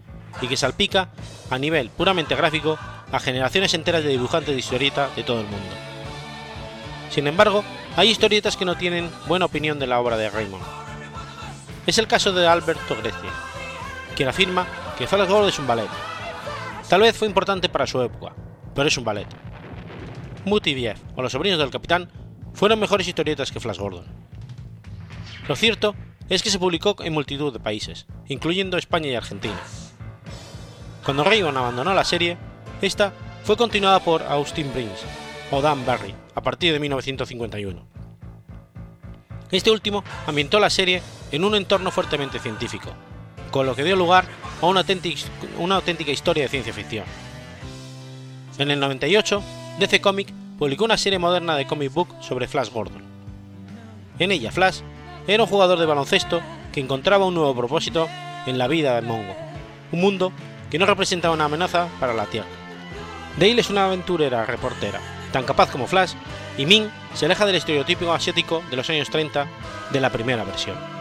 y 0.41 0.47
que 0.47 0.57
salpica, 0.57 1.09
a 1.49 1.57
nivel 1.57 1.89
puramente 1.89 2.35
gráfico, 2.35 2.79
a 3.11 3.19
generaciones 3.19 3.73
enteras 3.73 4.03
de 4.03 4.09
dibujantes 4.09 4.53
de 4.53 4.59
historieta 4.59 5.09
de 5.15 5.23
todo 5.23 5.41
el 5.41 5.47
mundo. 5.47 5.69
Sin 7.09 7.27
embargo, 7.27 7.63
hay 7.97 8.09
historietas 8.09 8.55
que 8.55 8.65
no 8.65 8.77
tienen 8.77 9.09
buena 9.27 9.45
opinión 9.45 9.79
de 9.79 9.87
la 9.87 9.99
obra 9.99 10.17
de 10.17 10.29
Raymond. 10.29 10.63
Es 11.85 11.97
el 11.97 12.07
caso 12.07 12.31
de 12.31 12.47
Alberto 12.47 12.95
Grecia, 12.95 13.29
quien 14.15 14.29
afirma 14.29 14.67
que 14.97 15.07
Flash 15.07 15.27
Gordon 15.27 15.49
es 15.49 15.59
un 15.59 15.67
ballet. 15.67 15.89
Tal 16.89 17.01
vez 17.01 17.15
fue 17.15 17.27
importante 17.27 17.69
para 17.69 17.87
su 17.87 18.01
época, 18.01 18.33
pero 18.75 18.87
es 18.87 18.97
un 18.97 19.03
ballet. 19.03 19.27
Mutibiev 20.45 20.97
o 21.15 21.21
Los 21.21 21.31
sobrinos 21.31 21.59
del 21.59 21.69
capitán 21.69 22.11
fueron 22.53 22.79
mejores 22.79 23.07
historietas 23.07 23.51
que 23.51 23.59
Flash 23.59 23.77
Gordon. 23.77 24.05
Lo 25.47 25.55
cierto 25.55 25.95
es 26.29 26.43
que 26.43 26.49
se 26.49 26.59
publicó 26.59 26.95
en 26.99 27.13
multitud 27.13 27.51
de 27.51 27.59
países, 27.59 28.07
incluyendo 28.27 28.77
España 28.77 29.09
y 29.09 29.15
Argentina. 29.15 29.59
Cuando 31.03 31.23
Raymond 31.23 31.57
abandonó 31.57 31.93
la 31.93 32.03
serie, 32.03 32.37
esta 32.81 33.13
fue 33.43 33.57
continuada 33.57 33.99
por 33.99 34.23
Austin 34.23 34.71
Brins 34.73 35.03
o 35.51 35.61
Dan 35.61 35.85
Barry 35.85 36.13
a 36.35 36.41
partir 36.41 36.73
de 36.73 36.79
1951. 36.79 37.85
Este 39.51 39.71
último 39.71 40.03
ambientó 40.25 40.59
la 40.59 40.69
serie 40.69 41.01
en 41.31 41.43
un 41.43 41.55
entorno 41.55 41.91
fuertemente 41.91 42.39
científico, 42.39 42.89
con 43.51 43.65
lo 43.65 43.75
que 43.75 43.83
dio 43.83 43.95
lugar 43.95 44.25
a 44.61 44.65
una 44.65 44.79
auténtica, 44.79 46.11
historia 46.11 46.43
de 46.43 46.49
ciencia 46.49 46.73
ficción. 46.73 47.05
En 48.57 48.71
el 48.71 48.79
98, 48.79 49.43
DC 49.79 50.01
Comic 50.01 50.33
publicó 50.57 50.85
una 50.85 50.97
serie 50.97 51.19
moderna 51.19 51.55
de 51.55 51.67
comic 51.67 51.93
book 51.93 52.07
sobre 52.21 52.47
Flash 52.47 52.69
Gordon. 52.69 53.03
En 54.19 54.31
ella, 54.31 54.51
Flash 54.51 54.79
era 55.27 55.43
un 55.43 55.49
jugador 55.49 55.79
de 55.79 55.85
baloncesto 55.85 56.41
que 56.71 56.79
encontraba 56.79 57.25
un 57.25 57.33
nuevo 57.33 57.55
propósito 57.55 58.07
en 58.45 58.57
la 58.57 58.67
vida 58.67 58.95
de 58.95 59.01
Mongo, 59.01 59.35
un 59.91 60.01
mundo 60.01 60.31
que 60.69 60.79
no 60.79 60.85
representaba 60.85 61.33
una 61.33 61.45
amenaza 61.45 61.87
para 61.99 62.13
la 62.13 62.25
Tierra. 62.25 62.47
Dale 63.37 63.61
es 63.61 63.69
una 63.69 63.85
aventurera 63.85 64.45
reportera, 64.45 64.99
tan 65.31 65.43
capaz 65.43 65.71
como 65.71 65.87
Flash, 65.87 66.13
y 66.57 66.65
Ming 66.65 66.89
se 67.13 67.25
aleja 67.25 67.45
del 67.45 67.55
estereotipo 67.55 68.11
asiático 68.11 68.61
de 68.69 68.77
los 68.77 68.89
años 68.89 69.09
30 69.09 69.47
de 69.91 69.99
la 69.99 70.09
primera 70.09 70.43
versión. 70.43 71.00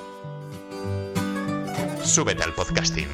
Súbete 2.03 2.43
al 2.43 2.53
podcasting. 2.53 3.07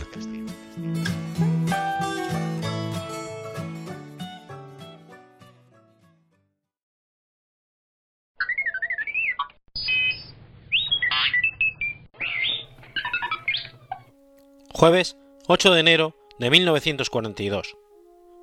Jueves 14.74 15.18
8 15.48 15.74
de 15.74 15.80
enero 15.80 16.16
de 16.40 16.50
1942. 16.50 17.76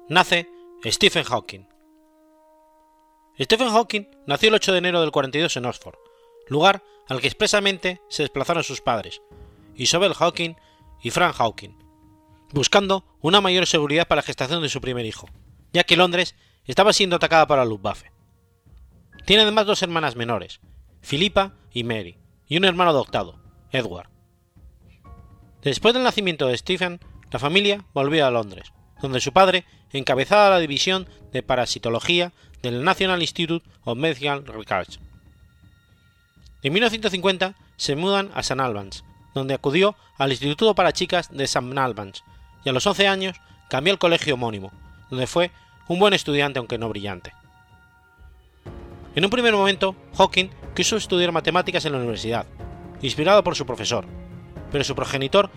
Nace 0.09 0.49
Stephen 0.85 1.25
Hawking. 1.25 1.67
Stephen 3.41 3.69
Hawking 3.69 4.07
nació 4.27 4.51
el 4.51 4.55
8 4.57 4.73
de 4.73 4.79
enero 4.79 5.01
del 5.01 5.11
42 5.11 5.57
en 5.57 5.65
Oxford, 5.65 5.97
lugar 6.49 6.83
al 7.09 7.21
que 7.21 7.29
expresamente 7.29 8.01
se 8.09 8.23
desplazaron 8.23 8.63
sus 8.63 8.81
padres, 8.81 9.23
Isobel 9.77 10.15
Hawking 10.15 10.55
y 11.03 11.11
Frank 11.11 11.35
Hawking, 11.35 11.77
buscando 12.53 13.05
una 13.21 13.41
mayor 13.41 13.67
seguridad 13.67 14.07
para 14.07 14.21
la 14.21 14.27
gestación 14.27 14.63
de 14.63 14.69
su 14.69 14.81
primer 14.81 15.07
hijo, 15.07 15.29
ya 15.73 15.85
que 15.85 15.97
Londres 15.97 16.35
estaba 16.65 16.93
siendo 16.93 17.17
atacada 17.17 17.47
por 17.47 17.59
la 17.59 17.65
Luftwaffe. 17.65 18.13
Tiene 19.27 19.43
además 19.43 19.67
dos 19.67 19.83
hermanas 19.83 20.17
menores, 20.17 20.61
Philippa 21.03 21.55
y 21.73 21.85
Mary, 21.85 22.19
y 22.47 22.57
un 22.57 22.65
hermano 22.65 22.91
adoptado, 22.91 23.39
Edward. 23.73 24.09
Después 25.63 25.95
del 25.95 26.03
nacimiento 26.03 26.47
de 26.47 26.59
Stephen, 26.59 27.01
la 27.31 27.39
familia 27.39 27.85
volvió 27.95 28.27
a 28.27 28.31
Londres, 28.31 28.73
donde 29.01 29.21
su 29.21 29.33
padre 29.33 29.65
encabezaba 29.93 30.51
la 30.51 30.59
división 30.59 31.09
de 31.33 31.43
parasitología 31.43 32.33
del 32.63 32.85
National 32.85 33.21
Institute 33.21 33.67
of 33.85 33.99
Medical 33.99 34.47
Research. 34.47 34.99
En 36.63 36.73
1950 36.73 37.55
se 37.77 37.97
mudan 37.97 38.31
a 38.35 38.41
St 38.41 38.61
Albans, 38.61 39.05
donde 39.35 39.55
acudió 39.55 39.97
al 40.17 40.31
Instituto 40.31 40.75
para 40.75 40.93
Chicas 40.93 41.31
de 41.31 41.45
St 41.45 41.79
Albans, 41.79 42.25
y 42.65 42.69
a 42.69 42.73
los 42.73 42.87
11 42.87 43.09
años 43.09 43.37
cambió 43.69 43.93
al 43.93 43.99
colegio 43.99 44.35
homónimo, 44.35 44.73
donde 45.11 45.27
fue 45.27 45.51
un 45.89 45.99
buen 45.99 46.15
estudiante 46.15 46.59
aunque 46.59 46.79
no 46.79 46.89
brillante. 46.89 47.33
En 49.15 49.25
un 49.25 49.31
primer 49.31 49.53
momento, 49.55 49.95
Hawking 50.17 50.49
quiso 50.75 50.97
estudiar 50.97 51.31
matemáticas 51.31 51.85
en 51.85 51.93
la 51.93 51.99
universidad, 51.99 52.47
inspirado 53.01 53.45
por 53.45 53.55
su 53.55 53.67
profesor, 53.67 54.07
pero 54.73 54.83
su 54.83 54.95
progenitor 54.95 55.51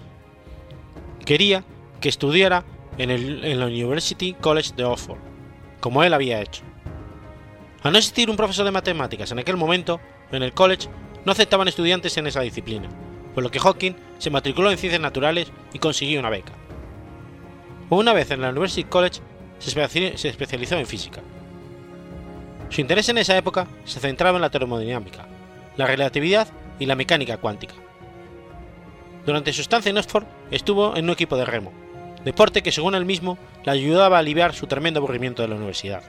quería 1.25 1.63
que 1.99 2.09
estudiara 2.09 2.65
en 2.97 3.11
el, 3.11 3.63
University 3.63 4.33
College 4.33 4.73
de 4.75 4.83
Oxford, 4.83 5.17
como 5.79 6.03
él 6.03 6.13
había 6.13 6.41
hecho. 6.41 6.63
Al 7.83 7.91
no 7.91 7.97
existir 7.97 8.29
un 8.29 8.37
profesor 8.37 8.65
de 8.65 8.71
matemáticas 8.71 9.31
en 9.31 9.39
aquel 9.39 9.57
momento, 9.57 9.99
en 10.31 10.43
el 10.43 10.53
college 10.53 10.87
no 11.25 11.31
aceptaban 11.31 11.67
estudiantes 11.67 12.17
en 12.17 12.27
esa 12.27 12.41
disciplina, 12.41 12.89
por 13.37 13.43
lo 13.43 13.51
que 13.51 13.59
Hawking 13.59 13.93
se 14.17 14.31
matriculó 14.31 14.71
en 14.71 14.79
ciencias 14.79 14.99
naturales 14.99 15.51
y 15.71 15.77
consiguió 15.77 16.19
una 16.19 16.31
beca. 16.31 16.53
Una 17.91 18.11
vez 18.11 18.31
en 18.31 18.41
la 18.41 18.49
University 18.49 18.83
College 18.83 19.21
se 19.59 20.27
especializó 20.27 20.75
en 20.75 20.87
física. 20.87 21.21
Su 22.69 22.81
interés 22.81 23.09
en 23.09 23.19
esa 23.19 23.37
época 23.37 23.67
se 23.85 23.99
centraba 23.99 24.39
en 24.39 24.41
la 24.41 24.49
termodinámica, 24.49 25.27
la 25.75 25.85
relatividad 25.85 26.47
y 26.79 26.87
la 26.87 26.95
mecánica 26.95 27.37
cuántica. 27.37 27.75
Durante 29.23 29.53
su 29.53 29.61
estancia 29.61 29.91
en 29.91 29.99
Oxford 29.99 30.25
estuvo 30.49 30.97
en 30.97 31.05
un 31.05 31.11
equipo 31.11 31.37
de 31.37 31.45
remo, 31.45 31.71
deporte 32.25 32.63
que 32.63 32.71
según 32.71 32.95
él 32.95 33.05
mismo 33.05 33.37
le 33.65 33.71
ayudaba 33.71 34.17
a 34.17 34.21
aliviar 34.21 34.55
su 34.55 34.65
tremendo 34.65 34.99
aburrimiento 34.99 35.43
de 35.43 35.49
la 35.49 35.57
universidad. 35.57 36.01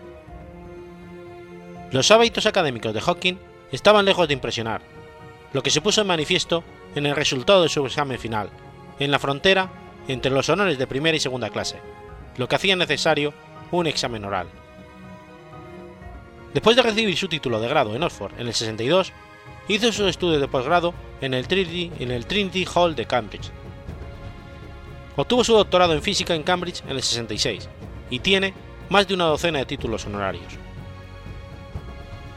Los 1.91 2.11
hábitos 2.11 2.47
académicos 2.47 2.95
de 2.95 3.03
Hawking 3.03 3.35
estaban 3.71 4.07
lejos 4.07 4.29
de 4.29 4.33
impresionar, 4.33 4.81
lo 5.53 5.63
que 5.63 5.71
se 5.71 5.83
puso 5.83 6.01
en 6.01 6.07
manifiesto 6.07 6.65
en 6.95 7.07
el 7.07 7.17
resultado 7.17 7.63
de 7.63 7.69
su 7.69 7.85
examen 7.85 8.19
final, 8.19 8.51
en 8.99 9.11
la 9.11 9.19
frontera 9.19 9.71
entre 10.09 10.31
los 10.31 10.49
honores 10.49 10.79
de 10.79 10.87
primera 10.87 11.17
y 11.17 11.21
segunda 11.21 11.51
clase, 11.51 11.81
lo 12.37 12.49
que 12.49 12.57
hacía 12.57 12.77
necesario 12.77 13.35
un 13.71 13.87
examen 13.87 14.25
oral. 14.25 14.49
Después 16.55 16.77
de 16.77 16.83
recibir 16.83 17.17
su 17.17 17.29
título 17.29 17.61
de 17.61 17.69
grado 17.69 17.95
en 17.95 18.03
Oxford 18.03 18.33
en 18.39 18.47
el 18.47 18.55
62, 18.55 19.13
hizo 19.69 19.93
sus 19.93 20.09
estudios 20.09 20.41
de 20.41 20.49
posgrado 20.49 20.95
en 21.21 21.35
el 21.35 21.47
Trinity, 21.47 21.93
en 21.99 22.11
el 22.11 22.27
Trinity 22.27 22.67
Hall 22.75 22.97
de 22.97 23.07
Cambridge. 23.07 23.51
Obtuvo 25.17 25.45
su 25.45 25.53
doctorado 25.53 25.93
en 25.93 26.03
física 26.03 26.35
en 26.35 26.43
Cambridge 26.43 26.83
en 26.85 26.97
el 26.97 27.03
66 27.03 27.69
y 28.09 28.21
tiene 28.21 28.55
más 28.89 29.07
de 29.07 29.15
una 29.15 29.25
docena 29.25 29.59
de 29.59 29.67
títulos 29.67 30.07
honorarios. 30.07 30.55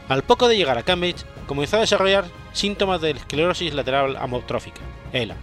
Al 0.08 0.22
poco 0.22 0.46
de 0.48 0.56
llegar 0.56 0.76
a 0.76 0.82
Cambridge, 0.82 1.24
comenzó 1.46 1.76
a 1.76 1.80
desarrollar 1.80 2.24
síntomas 2.52 3.00
de 3.00 3.10
esclerosis 3.10 3.74
lateral 3.74 4.16
amotrófica, 4.16 4.80
ELA, 5.12 5.36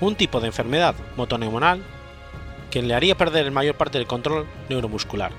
un 0.00 0.16
tipo 0.16 0.40
de 0.40 0.48
enfermedad 0.48 0.94
motoneuronal 1.16 1.82
que 2.70 2.82
le 2.82 2.94
haría 2.94 3.16
perder 3.16 3.46
el 3.46 3.52
mayor 3.52 3.76
parte 3.76 3.98
del 3.98 4.06
control 4.06 4.46
neuromuscular. 4.68 5.32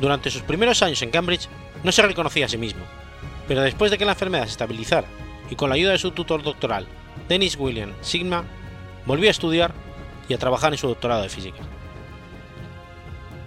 Durante 0.00 0.30
sus 0.30 0.42
primeros 0.42 0.82
años 0.82 1.02
en 1.02 1.10
Cambridge 1.10 1.48
no 1.82 1.92
se 1.92 2.02
reconocía 2.02 2.46
a 2.46 2.48
sí 2.48 2.58
mismo, 2.58 2.82
pero 3.46 3.62
después 3.62 3.90
de 3.90 3.98
que 3.98 4.04
la 4.04 4.12
enfermedad 4.12 4.44
se 4.44 4.50
estabilizara 4.50 5.06
y 5.50 5.56
con 5.56 5.68
la 5.68 5.74
ayuda 5.74 5.92
de 5.92 5.98
su 5.98 6.12
tutor 6.12 6.42
doctoral, 6.42 6.86
Dennis 7.28 7.56
William 7.56 7.92
Sigma, 8.00 8.44
volvió 9.06 9.28
a 9.28 9.32
estudiar 9.32 9.72
y 10.28 10.34
a 10.34 10.38
trabajar 10.38 10.72
en 10.72 10.78
su 10.78 10.88
doctorado 10.88 11.22
de 11.22 11.28
física. 11.28 11.62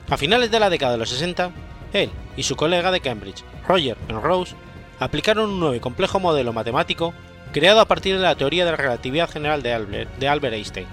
A 0.10 0.18
finales 0.18 0.52
de 0.52 0.60
la 0.60 0.70
década 0.70 0.94
de 0.94 0.98
los 1.00 1.10
60, 1.10 1.52
él 1.94 2.10
y 2.36 2.44
su 2.44 2.56
colega 2.56 2.92
de 2.92 3.02
Cambridge, 3.02 3.44
Roger 3.68 3.98
Penrose, 3.98 4.56
aplicaron 5.00 5.50
un 5.50 5.60
nuevo 5.60 5.76
y 5.76 5.80
complejo 5.80 6.20
modelo 6.20 6.54
matemático 6.54 7.14
creado 7.52 7.80
a 7.80 7.86
partir 7.86 8.16
de 8.16 8.22
la 8.22 8.36
teoría 8.36 8.66
de 8.66 8.72
la 8.72 8.78
relatividad 8.78 9.30
general 9.30 9.62
de 9.62 9.74
Albert, 9.74 10.18
de 10.18 10.28
Albert 10.28 10.56
Einstein. 10.56 10.88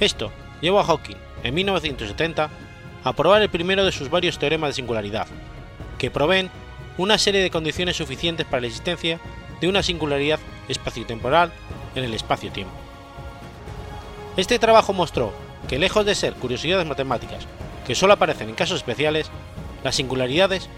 Esto 0.00 0.30
llevó 0.60 0.80
a 0.80 0.84
Hawking, 0.84 1.16
en 1.42 1.54
1970, 1.54 2.50
a 3.04 3.12
probar 3.12 3.42
el 3.42 3.48
primero 3.48 3.84
de 3.84 3.92
sus 3.92 4.10
varios 4.10 4.38
teoremas 4.38 4.70
de 4.70 4.74
singularidad, 4.74 5.26
que 5.98 6.10
proveen 6.10 6.50
una 6.96 7.18
serie 7.18 7.40
de 7.40 7.50
condiciones 7.50 7.96
suficientes 7.96 8.46
para 8.46 8.60
la 8.60 8.66
existencia 8.66 9.20
de 9.60 9.68
una 9.68 9.82
singularidad 9.82 10.40
espaciotemporal 10.68 11.52
en 11.94 12.04
el 12.04 12.14
espacio-tiempo. 12.14 12.72
Este 14.36 14.58
trabajo 14.58 14.92
mostró 14.92 15.32
que 15.68 15.78
lejos 15.78 16.06
de 16.06 16.14
ser 16.14 16.34
curiosidades 16.34 16.86
matemáticas 16.86 17.46
que 17.86 17.94
solo 17.94 18.12
aparecen 18.12 18.48
en 18.48 18.54
casos 18.54 18.78
especiales, 18.78 19.30
las 19.82 19.96
singularidades 19.96 20.68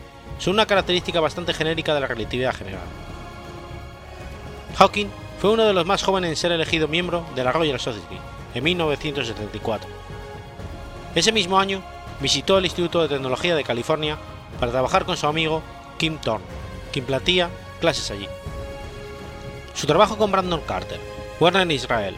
son 0.41 0.55
una 0.55 0.67
característica 0.67 1.21
bastante 1.21 1.55
genérica 1.55 1.95
de 1.95 2.01
la 2.01 2.07
relatividad 2.07 2.55
general. 2.55 2.83
Hawking 4.77 5.09
fue 5.41 5.51
uno 5.51 5.65
de 5.65 5.75
los 5.75 5.87
más 5.87 6.03
jóvenes 6.03 6.31
en 6.31 6.37
ser 6.37 6.53
elegido 6.53 6.89
miembro 6.89 7.25
de 7.37 7.45
la 7.45 7.53
Royal 7.53 7.79
Society 7.79 8.19
en 8.55 8.65
1974. 8.65 9.89
Ese 11.15 11.33
mismo 11.33 11.61
año 11.61 11.83
visitó 12.21 12.59
el 12.59 12.65
Instituto 12.65 13.03
de 13.03 13.09
Tecnología 13.09 13.55
de 13.55 13.65
California 13.65 14.17
para 14.59 14.73
trabajar 14.73 15.05
con 15.05 15.17
su 15.17 15.27
amigo 15.27 15.63
Kim 15.99 16.19
Thorne, 16.19 16.47
quien 16.93 17.05
platía 17.05 17.51
clases 17.81 18.11
allí. 18.11 18.27
Su 19.75 19.87
trabajo 19.87 20.17
con 20.17 20.33
Brandon 20.33 20.61
Carter, 20.67 21.01
Werner 21.39 21.71
Israel 21.71 22.17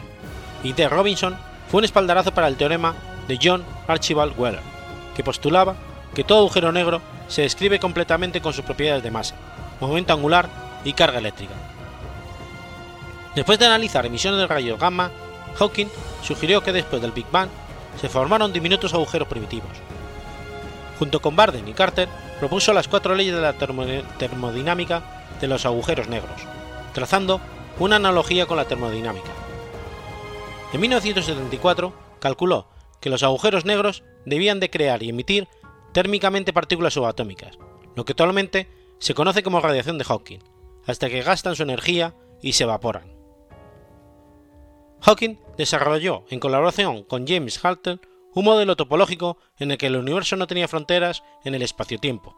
y 0.63 0.73
T. 0.73 0.87
Robinson 0.87 1.37
fue 1.69 1.79
un 1.79 1.85
espaldarazo 1.85 2.33
para 2.33 2.47
el 2.47 2.55
teorema 2.55 2.95
de 3.27 3.37
John 3.41 3.65
Archibald 3.87 4.33
Weller, 4.37 4.61
que 5.15 5.23
postulaba 5.23 5.75
que 6.13 6.23
todo 6.23 6.39
agujero 6.39 6.71
negro 6.71 7.01
se 7.27 7.43
describe 7.43 7.79
completamente 7.79 8.41
con 8.41 8.53
sus 8.53 8.65
propiedades 8.65 9.03
de 9.03 9.11
masa, 9.11 9.35
momento 9.79 10.13
angular 10.13 10.49
y 10.83 10.93
carga 10.93 11.19
eléctrica. 11.19 11.53
Después 13.35 13.57
de 13.57 13.65
analizar 13.65 14.05
emisiones 14.05 14.39
de 14.39 14.47
rayos 14.47 14.79
gamma, 14.79 15.11
Hawking 15.55 15.87
sugirió 16.21 16.61
que 16.61 16.71
después 16.71 17.01
del 17.01 17.11
Big 17.11 17.29
Bang 17.31 17.49
se 17.99 18.09
formaron 18.09 18.53
diminutos 18.53 18.93
agujeros 18.93 19.27
primitivos. 19.27 19.71
Junto 20.99 21.21
con 21.21 21.35
Barden 21.35 21.67
y 21.67 21.73
Carter, 21.73 22.07
propuso 22.39 22.73
las 22.73 22.87
cuatro 22.87 23.15
leyes 23.15 23.35
de 23.35 23.41
la 23.41 23.53
termodinámica 23.53 25.01
de 25.41 25.47
los 25.47 25.65
agujeros 25.65 26.07
negros, 26.07 26.41
trazando 26.93 27.41
una 27.79 27.95
analogía 27.95 28.45
con 28.45 28.57
la 28.57 28.65
termodinámica. 28.65 29.31
En 30.71 30.81
1974 30.81 31.93
calculó 32.19 32.67
que 32.99 33.09
los 33.09 33.23
agujeros 33.23 33.65
negros 33.65 34.03
debían 34.25 34.59
de 34.59 34.69
crear 34.69 35.03
y 35.03 35.09
emitir 35.09 35.47
térmicamente 35.93 36.53
partículas 36.53 36.93
subatómicas, 36.93 37.57
lo 37.95 38.03
que 38.03 38.13
actualmente 38.13 38.67
se 38.99 39.13
conoce 39.13 39.43
como 39.43 39.61
radiación 39.61 39.97
de 39.97 40.03
Hawking, 40.03 40.39
hasta 40.85 41.09
que 41.09 41.21
gastan 41.21 41.55
su 41.55 41.63
energía 41.63 42.15
y 42.41 42.53
se 42.53 42.63
evaporan. 42.63 43.13
Hawking 45.01 45.37
desarrolló, 45.57 46.25
en 46.29 46.39
colaboración 46.39 47.03
con 47.03 47.27
James 47.27 47.63
Halter, 47.63 47.99
un 48.33 48.45
modelo 48.45 48.75
topológico 48.75 49.37
en 49.59 49.71
el 49.71 49.77
que 49.77 49.87
el 49.87 49.97
universo 49.97 50.35
no 50.35 50.47
tenía 50.47 50.67
fronteras 50.67 51.23
en 51.43 51.55
el 51.55 51.61
espacio-tiempo, 51.61 52.35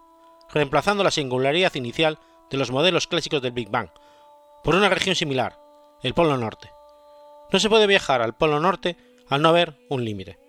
reemplazando 0.51 1.03
la 1.03 1.11
singularidad 1.11 1.73
inicial 1.75 2.19
de 2.49 2.57
los 2.57 2.71
modelos 2.71 3.07
clásicos 3.07 3.41
del 3.41 3.53
Big 3.53 3.69
Bang 3.69 3.89
por 4.63 4.75
una 4.75 4.89
región 4.89 5.15
similar, 5.15 5.59
el 6.01 6.15
Polo 6.15 6.37
Norte. 6.37 6.71
No 7.51 7.59
se 7.59 7.69
puede 7.69 7.85
viajar 7.85 8.23
al 8.23 8.35
Polo 8.35 8.59
Norte 8.59 8.97
al 9.29 9.43
no 9.43 9.49
haber 9.49 9.77
un 9.89 10.03
límite. 10.03 10.39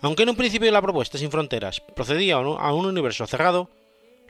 Aunque 0.00 0.22
en 0.22 0.30
un 0.30 0.36
principio 0.36 0.70
la 0.70 0.82
propuesta 0.82 1.18
sin 1.18 1.30
fronteras 1.30 1.82
procedía 1.96 2.36
a 2.36 2.72
un 2.72 2.86
universo 2.86 3.26
cerrado, 3.26 3.68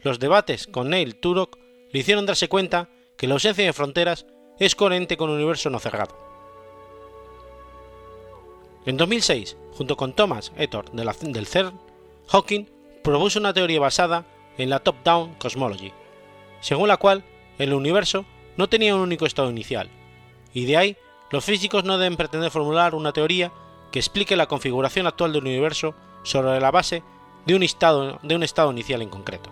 los 0.02 0.18
debates 0.18 0.66
con 0.66 0.90
Neil 0.90 1.16
Turok 1.16 1.58
le 1.92 2.00
hicieron 2.00 2.26
darse 2.26 2.48
cuenta 2.48 2.88
que 3.16 3.26
la 3.26 3.34
ausencia 3.34 3.64
de 3.64 3.72
fronteras 3.72 4.26
es 4.58 4.74
coherente 4.74 5.16
con 5.16 5.30
un 5.30 5.36
universo 5.36 5.68
no 5.68 5.78
cerrado. 5.78 6.16
En 8.86 8.96
2006, 8.96 9.56
junto 9.72 9.96
con 9.96 10.14
Thomas 10.14 10.52
Etor 10.56 10.90
del 10.92 11.46
CERN, 11.46 11.78
Hawking 12.28 12.66
propuso 13.02 13.38
una 13.38 13.52
teoría 13.52 13.80
basada 13.80 14.24
en 14.56 14.70
la 14.70 14.80
top-down 14.80 15.34
cosmology, 15.34 15.92
según 16.60 16.88
la 16.88 16.96
cual 16.96 17.24
el 17.58 17.74
universo 17.74 18.24
no 18.56 18.68
tenía 18.68 18.94
un 18.94 19.02
único 19.02 19.26
estado 19.26 19.50
inicial, 19.50 19.90
y 20.54 20.64
de 20.64 20.76
ahí 20.76 20.96
los 21.30 21.44
físicos 21.44 21.84
no 21.84 21.98
deben 21.98 22.16
pretender 22.16 22.50
formular 22.50 22.94
una 22.94 23.12
teoría 23.12 23.52
que 23.90 23.98
explique 23.98 24.36
la 24.36 24.46
configuración 24.46 25.06
actual 25.06 25.32
del 25.32 25.44
universo 25.44 25.94
sobre 26.22 26.60
la 26.60 26.70
base 26.70 27.02
de 27.46 27.54
un 27.54 27.62
estado, 27.62 28.18
de 28.22 28.36
un 28.36 28.42
estado 28.42 28.70
inicial 28.70 29.02
en 29.02 29.08
concreto. 29.08 29.50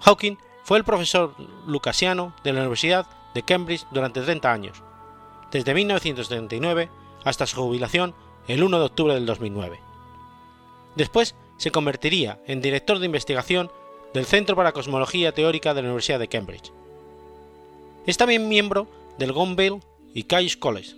Hawking 0.00 0.36
fue 0.64 0.78
el 0.78 0.84
profesor 0.84 1.34
lucasiano 1.66 2.34
de 2.42 2.52
la 2.52 2.60
Universidad 2.60 3.06
de 3.34 3.42
Cambridge 3.42 3.86
durante 3.90 4.22
30 4.22 4.52
años, 4.52 4.82
desde 5.50 5.74
1939 5.74 6.88
hasta 7.24 7.46
su 7.46 7.56
jubilación 7.56 8.14
el 8.48 8.62
1 8.62 8.78
de 8.78 8.84
octubre 8.84 9.14
del 9.14 9.26
2009. 9.26 9.80
Después 10.96 11.34
se 11.56 11.70
convertiría 11.70 12.40
en 12.46 12.60
director 12.60 12.98
de 12.98 13.06
investigación 13.06 13.70
del 14.12 14.26
Centro 14.26 14.56
para 14.56 14.72
Cosmología 14.72 15.32
Teórica 15.32 15.74
de 15.74 15.82
la 15.82 15.88
Universidad 15.88 16.18
de 16.18 16.28
Cambridge. 16.28 16.72
Es 18.06 18.16
también 18.16 18.48
miembro 18.48 18.86
del 19.18 19.32
Gonville 19.32 19.80
y 20.12 20.24
Caius 20.24 20.56
College, 20.56 20.94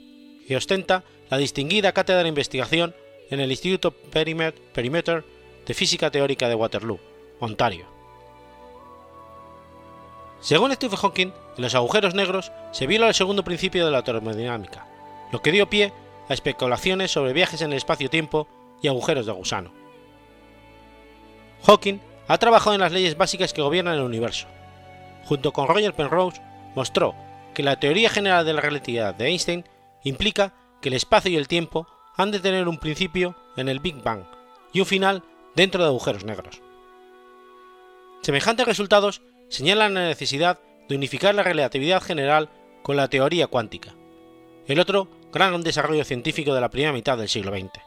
y 0.49 0.55
ostenta 0.55 1.05
la 1.31 1.39
distinguida 1.39 1.93
cátedra 1.93 2.23
de 2.23 2.29
investigación 2.29 2.95
en 3.31 3.41
el 3.41 3.51
Instituto 3.51 3.91
Perimeter 3.93 5.25
de 5.67 5.75
Física 5.75 6.11
Teórica 6.11 6.49
de 6.49 6.55
Waterloo, 6.55 7.01
Ontario. 7.41 7.87
Según 10.41 10.73
Stephen 10.73 10.99
Hawking, 10.99 11.33
en 11.57 11.63
los 11.63 11.75
agujeros 11.75 12.15
negros 12.15 12.53
se 12.71 12.87
viola 12.87 13.09
el 13.09 13.15
segundo 13.15 13.43
principio 13.43 13.85
de 13.85 13.91
la 13.91 14.05
termodinámica, 14.05 14.87
lo 15.33 15.43
que 15.43 15.51
dio 15.51 15.69
pie 15.69 15.93
a 16.29 16.35
especulaciones 16.35 17.11
sobre 17.11 17.33
viajes 17.33 17.63
en 17.63 17.73
el 17.73 17.79
espacio-tiempo 17.79 18.47
y 18.83 18.89
agujeros 18.89 19.27
de 19.27 19.33
gusano. 19.33 19.73
Hawking 21.65 21.99
ha 22.29 22.39
trabajado 22.39 22.75
en 22.75 22.81
las 22.81 22.93
leyes 22.93 23.17
básicas 23.17 23.53
que 23.53 23.63
gobiernan 23.63 23.95
el 23.95 24.03
universo. 24.03 24.47
Junto 25.25 25.53
con 25.53 25.67
Roger 25.67 25.95
Penrose, 25.95 26.41
mostró 26.75 27.15
que 27.55 27.63
la 27.63 27.81
teoría 27.81 28.11
general 28.11 28.45
de 28.45 28.53
la 28.53 28.61
relatividad 28.61 29.15
de 29.15 29.27
Einstein 29.27 29.65
implica 30.05 30.53
que 30.87 30.91
el 30.91 30.95
espacio 30.95 31.33
y 31.33 31.37
el 31.37 31.49
tiempo 31.49 31.89
han 32.15 32.31
de 32.31 32.39
tener 32.39 32.69
un 32.69 32.79
principio 32.79 33.35
en 33.57 33.69
el 33.69 33.81
Big 33.81 34.05
Bang 34.05 34.23
y 34.73 34.79
un 34.79 34.87
final 34.87 35.25
dentro 35.57 35.83
de 35.83 35.89
agujeros 35.89 36.25
negros. 36.25 36.63
Semejantes 38.23 38.67
resultados 38.67 39.21
señalan 39.49 39.95
la 39.95 40.07
necesidad 40.07 40.61
de 40.89 40.95
unificar 40.95 41.35
la 41.35 41.43
relatividad 41.43 42.01
general 42.01 42.51
con 42.85 42.95
la 42.95 43.09
teoría 43.09 43.49
cuántica, 43.49 43.97
el 44.69 44.79
otro 44.79 45.09
gran 45.33 45.61
desarrollo 45.63 46.05
científico 46.05 46.55
de 46.55 46.61
la 46.61 46.71
primera 46.71 46.93
mitad 46.93 47.19
del 47.19 47.29
siglo 47.29 47.51
XX. 47.51 47.81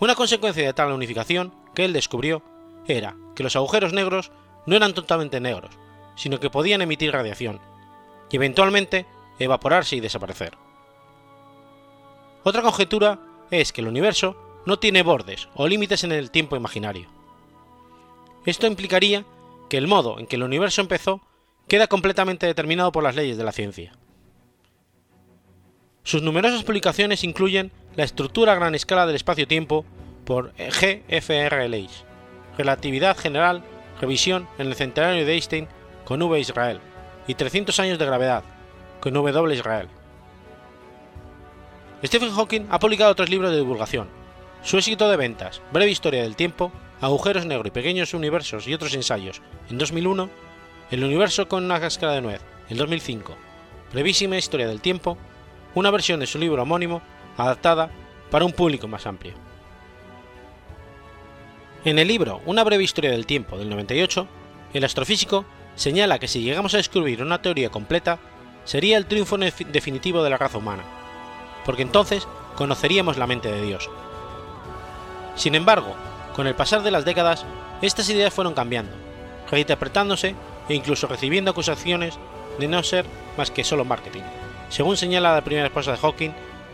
Una 0.00 0.16
consecuencia 0.16 0.64
de 0.64 0.74
tal 0.74 0.90
unificación 0.90 1.54
que 1.72 1.84
él 1.84 1.92
descubrió 1.92 2.42
era 2.88 3.14
que 3.36 3.44
los 3.44 3.54
agujeros 3.54 3.92
negros 3.92 4.32
no 4.66 4.74
eran 4.74 4.92
totalmente 4.92 5.38
negros, 5.38 5.78
sino 6.16 6.40
que 6.40 6.50
podían 6.50 6.82
emitir 6.82 7.12
radiación, 7.12 7.60
y 8.28 8.34
eventualmente 8.34 9.06
evaporarse 9.38 9.94
y 9.94 10.00
desaparecer. 10.00 10.63
Otra 12.44 12.60
conjetura 12.60 13.18
es 13.50 13.72
que 13.72 13.80
el 13.80 13.88
universo 13.88 14.36
no 14.66 14.78
tiene 14.78 15.02
bordes 15.02 15.48
o 15.54 15.66
límites 15.66 16.04
en 16.04 16.12
el 16.12 16.30
tiempo 16.30 16.56
imaginario. 16.56 17.08
Esto 18.44 18.66
implicaría 18.66 19.24
que 19.70 19.78
el 19.78 19.86
modo 19.86 20.18
en 20.18 20.26
que 20.26 20.36
el 20.36 20.42
universo 20.42 20.82
empezó 20.82 21.22
queda 21.66 21.86
completamente 21.86 22.46
determinado 22.46 22.92
por 22.92 23.02
las 23.02 23.16
leyes 23.16 23.38
de 23.38 23.44
la 23.44 23.52
ciencia. 23.52 23.92
Sus 26.02 26.20
numerosas 26.20 26.64
publicaciones 26.64 27.24
incluyen 27.24 27.72
la 27.96 28.04
estructura 28.04 28.52
a 28.52 28.56
gran 28.56 28.74
escala 28.74 29.06
del 29.06 29.16
espacio-tiempo 29.16 29.86
por 30.26 30.52
GFRLH, 30.52 32.04
Relatividad 32.58 33.16
General, 33.16 33.64
Revisión 34.02 34.46
en 34.58 34.66
el 34.66 34.74
Centenario 34.74 35.24
de 35.24 35.32
Einstein 35.32 35.68
con 36.04 36.20
V 36.20 36.38
Israel 36.38 36.80
y 37.26 37.34
300 37.34 37.80
años 37.80 37.98
de 37.98 38.04
gravedad 38.04 38.44
con 39.00 39.14
W 39.14 39.54
Israel. 39.54 39.88
Stephen 42.04 42.32
Hawking 42.32 42.66
ha 42.70 42.78
publicado 42.78 43.14
tres 43.14 43.30
libros 43.30 43.50
de 43.50 43.56
divulgación. 43.56 44.08
Su 44.62 44.76
éxito 44.76 45.08
de 45.08 45.16
ventas, 45.16 45.62
Breve 45.72 45.90
Historia 45.90 46.22
del 46.22 46.36
Tiempo, 46.36 46.70
Agujeros 47.00 47.46
Negros 47.46 47.68
y 47.68 47.70
Pequeños 47.70 48.12
Universos 48.12 48.68
y 48.68 48.74
otros 48.74 48.94
ensayos 48.94 49.40
en 49.70 49.78
2001, 49.78 50.28
El 50.90 51.04
Universo 51.04 51.48
con 51.48 51.64
una 51.64 51.80
cáscara 51.80 52.12
de 52.12 52.20
nuez 52.20 52.42
en 52.68 52.76
2005, 52.76 53.34
Brevísima 53.94 54.36
Historia 54.36 54.68
del 54.68 54.82
Tiempo, 54.82 55.16
una 55.74 55.90
versión 55.90 56.20
de 56.20 56.26
su 56.26 56.38
libro 56.38 56.62
homónimo 56.62 57.00
adaptada 57.38 57.90
para 58.30 58.44
un 58.44 58.52
público 58.52 58.86
más 58.86 59.06
amplio. 59.06 59.32
En 61.86 61.98
el 61.98 62.08
libro 62.08 62.42
Una 62.44 62.64
breve 62.64 62.84
historia 62.84 63.12
del 63.12 63.24
tiempo 63.24 63.56
del 63.56 63.70
98, 63.70 64.28
el 64.74 64.84
astrofísico 64.84 65.46
señala 65.74 66.18
que 66.18 66.28
si 66.28 66.42
llegamos 66.42 66.74
a 66.74 66.78
descubrir 66.78 67.22
una 67.22 67.40
teoría 67.40 67.70
completa, 67.70 68.18
sería 68.64 68.98
el 68.98 69.06
triunfo 69.06 69.38
definitivo 69.38 70.22
de 70.22 70.30
la 70.30 70.38
raza 70.38 70.58
humana, 70.58 70.84
porque 71.64 71.82
entonces 71.82 72.26
conoceríamos 72.56 73.16
la 73.16 73.26
mente 73.26 73.50
de 73.50 73.62
Dios. 73.62 73.90
Sin 75.36 75.54
embargo, 75.54 75.94
con 76.34 76.46
el 76.46 76.54
pasar 76.54 76.82
de 76.82 76.90
las 76.90 77.04
décadas, 77.04 77.44
estas 77.82 78.08
ideas 78.08 78.32
fueron 78.32 78.54
cambiando, 78.54 78.92
reinterpretándose 79.50 80.34
e 80.68 80.74
incluso 80.74 81.06
recibiendo 81.06 81.50
acusaciones 81.50 82.18
de 82.58 82.68
no 82.68 82.82
ser 82.82 83.04
más 83.36 83.50
que 83.50 83.64
solo 83.64 83.84
marketing, 83.84 84.22
según 84.68 84.96
señala 84.96 85.34
la 85.34 85.44
primera 85.44 85.66
esposa 85.66 85.92
de 85.92 85.98
Hawking, 85.98 86.30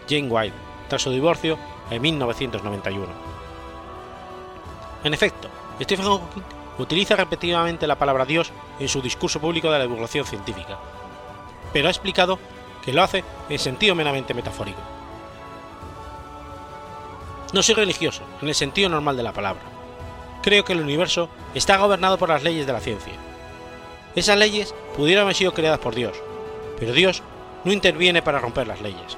Jane 0.08 0.28
Wilde, 0.28 0.56
tras 0.88 1.02
su 1.02 1.10
divorcio 1.10 1.58
en 1.90 2.02
1991. 2.02 3.06
En 5.04 5.14
efecto, 5.14 5.48
Stephen 5.80 6.06
Hawking 6.06 6.42
utiliza 6.78 7.16
repetidamente 7.16 7.86
la 7.86 7.98
palabra 7.98 8.24
Dios 8.24 8.52
en 8.78 8.88
su 8.88 9.00
discurso 9.00 9.40
público 9.40 9.70
de 9.70 9.78
la 9.78 9.84
divulgación 9.84 10.26
científica, 10.26 10.78
pero 11.72 11.88
ha 11.88 11.90
explicado 11.90 12.38
que 12.84 12.92
lo 12.92 13.02
hace 13.02 13.24
en 13.48 13.58
sentido 13.58 13.94
meramente 13.94 14.34
metafórico. 14.34 14.80
No 17.52 17.62
soy 17.62 17.74
religioso, 17.74 18.22
en 18.40 18.48
el 18.48 18.54
sentido 18.54 18.88
normal 18.88 19.16
de 19.16 19.22
la 19.22 19.32
palabra. 19.32 19.62
Creo 20.42 20.64
que 20.64 20.72
el 20.72 20.80
universo 20.80 21.28
está 21.54 21.76
gobernado 21.76 22.16
por 22.16 22.28
las 22.28 22.42
leyes 22.42 22.66
de 22.66 22.72
la 22.72 22.80
ciencia. 22.80 23.12
Esas 24.14 24.38
leyes 24.38 24.74
pudieron 24.96 25.24
haber 25.24 25.34
sido 25.34 25.52
creadas 25.52 25.80
por 25.80 25.94
Dios, 25.94 26.16
pero 26.78 26.92
Dios 26.92 27.22
no 27.64 27.72
interviene 27.72 28.22
para 28.22 28.38
romper 28.38 28.66
las 28.66 28.80
leyes. 28.80 29.16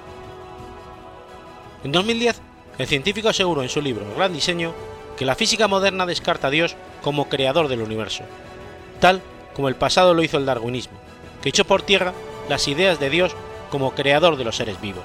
En 1.84 1.92
2010, 1.92 2.40
el 2.78 2.86
científico 2.86 3.28
aseguró 3.28 3.62
en 3.62 3.68
su 3.68 3.80
libro 3.80 4.06
El 4.06 4.14
Gran 4.14 4.32
Diseño 4.32 4.72
que 5.16 5.24
la 5.24 5.34
física 5.34 5.68
moderna 5.68 6.06
descarta 6.06 6.48
a 6.48 6.50
Dios 6.50 6.74
como 7.02 7.28
creador 7.28 7.68
del 7.68 7.82
universo, 7.82 8.24
tal 9.00 9.22
como 9.54 9.68
el 9.68 9.76
pasado 9.76 10.14
lo 10.14 10.22
hizo 10.22 10.38
el 10.38 10.46
darwinismo, 10.46 10.98
que 11.42 11.50
echó 11.50 11.64
por 11.64 11.82
tierra 11.82 12.14
las 12.48 12.66
ideas 12.68 12.98
de 12.98 13.10
Dios 13.10 13.36
como 13.72 13.94
creador 13.94 14.36
de 14.36 14.44
los 14.44 14.56
seres 14.56 14.78
vivos. 14.82 15.04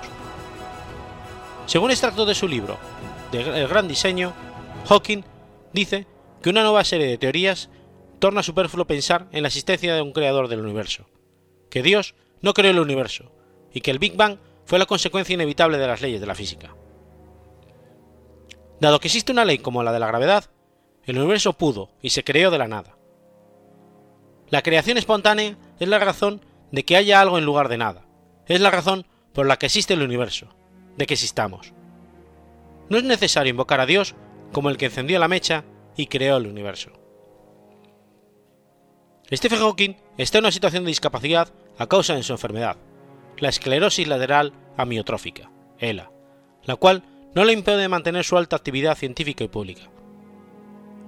Según 1.68 1.90
extracto 1.90 2.26
de 2.26 2.36
su 2.36 2.50
libro, 2.50 2.78
El 3.32 3.68
Gran 3.70 3.88
Diseño, 3.88 4.34
Hawking 4.90 5.24
dice 5.72 6.06
que 6.42 6.50
una 6.50 6.64
nueva 6.64 6.84
serie 6.84 7.08
de 7.08 7.18
teorías 7.18 7.70
torna 8.20 8.44
superfluo 8.44 8.86
pensar 8.86 9.28
en 9.32 9.44
la 9.44 9.48
existencia 9.48 9.96
de 9.96 10.02
un 10.02 10.12
creador 10.12 10.50
del 10.50 10.60
universo, 10.60 11.06
que 11.70 11.82
Dios 11.82 12.14
no 12.42 12.54
creó 12.54 12.72
el 12.72 12.80
universo 12.80 13.32
y 13.72 13.80
que 13.80 13.92
el 13.92 14.00
Big 14.00 14.18
Bang 14.18 14.38
fue 14.66 14.80
la 14.80 14.86
consecuencia 14.86 15.34
inevitable 15.34 15.78
de 15.78 15.88
las 15.88 16.02
leyes 16.02 16.20
de 16.20 16.28
la 16.28 16.36
física. 16.36 16.76
Dado 18.82 19.00
que 19.00 19.08
existe 19.08 19.32
una 19.32 19.46
ley 19.46 19.60
como 19.60 19.82
la 19.82 19.94
de 19.94 20.00
la 20.00 20.08
gravedad, 20.08 20.52
el 21.06 21.18
universo 21.18 21.54
pudo 21.54 21.92
y 22.02 22.10
se 22.10 22.26
creó 22.26 22.52
de 22.52 22.58
la 22.58 22.68
nada. 22.68 22.98
La 24.50 24.62
creación 24.62 24.98
espontánea 24.98 25.58
es 25.80 25.88
la 25.88 26.00
razón 26.00 26.42
de 26.74 26.84
que 26.84 26.98
haya 26.98 27.22
algo 27.22 27.38
en 27.38 27.46
lugar 27.46 27.70
de 27.70 27.78
nada, 27.78 28.07
es 28.48 28.62
la 28.62 28.72
razón 28.72 29.06
por 29.34 29.46
la 29.46 29.58
que 29.58 29.68
existe 29.68 29.94
el 29.94 30.02
universo, 30.02 30.50
de 30.98 31.06
que 31.06 31.14
existamos. 31.14 31.74
No 32.90 32.98
es 32.98 33.04
necesario 33.04 33.52
invocar 33.52 33.80
a 33.80 33.86
Dios 33.86 34.16
como 34.52 34.70
el 34.70 34.78
que 34.78 34.86
encendió 34.86 35.20
la 35.20 35.28
mecha 35.28 35.66
y 35.96 36.08
creó 36.08 36.38
el 36.38 36.48
universo. 36.48 36.92
Stephen 39.32 39.60
Hawking 39.60 39.96
está 40.18 40.38
en 40.38 40.46
una 40.46 40.52
situación 40.52 40.86
de 40.86 40.90
discapacidad 40.90 41.54
a 41.78 41.88
causa 41.88 42.16
de 42.16 42.24
su 42.24 42.32
enfermedad, 42.32 42.78
la 43.38 43.50
esclerosis 43.50 44.08
lateral 44.08 44.54
amiotrófica, 44.78 45.52
ELA, 45.80 46.12
la 46.64 46.78
cual 46.78 47.04
no 47.36 47.44
le 47.44 47.54
impide 47.54 47.90
mantener 47.90 48.24
su 48.24 48.38
alta 48.38 48.56
actividad 48.56 48.98
científica 48.98 49.44
y 49.44 49.50
pública. 49.50 49.90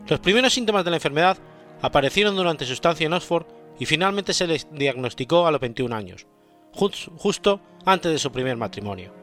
Los 0.08 0.20
primeros 0.20 0.54
síntomas 0.54 0.84
de 0.84 0.92
la 0.92 0.98
enfermedad 0.98 1.38
aparecieron 1.82 2.36
durante 2.36 2.66
su 2.66 2.74
estancia 2.74 3.06
en 3.06 3.14
Oxford 3.14 3.48
y 3.80 3.86
finalmente 3.86 4.34
se 4.34 4.48
le 4.48 4.60
diagnosticó 4.72 5.48
a 5.48 5.52
los 5.52 5.62
21 5.62 5.96
años, 5.96 6.28
justo 6.74 7.62
antes 7.86 8.12
de 8.12 8.20
su 8.20 8.32
primer 8.32 8.58
matrimonio. 8.58 9.14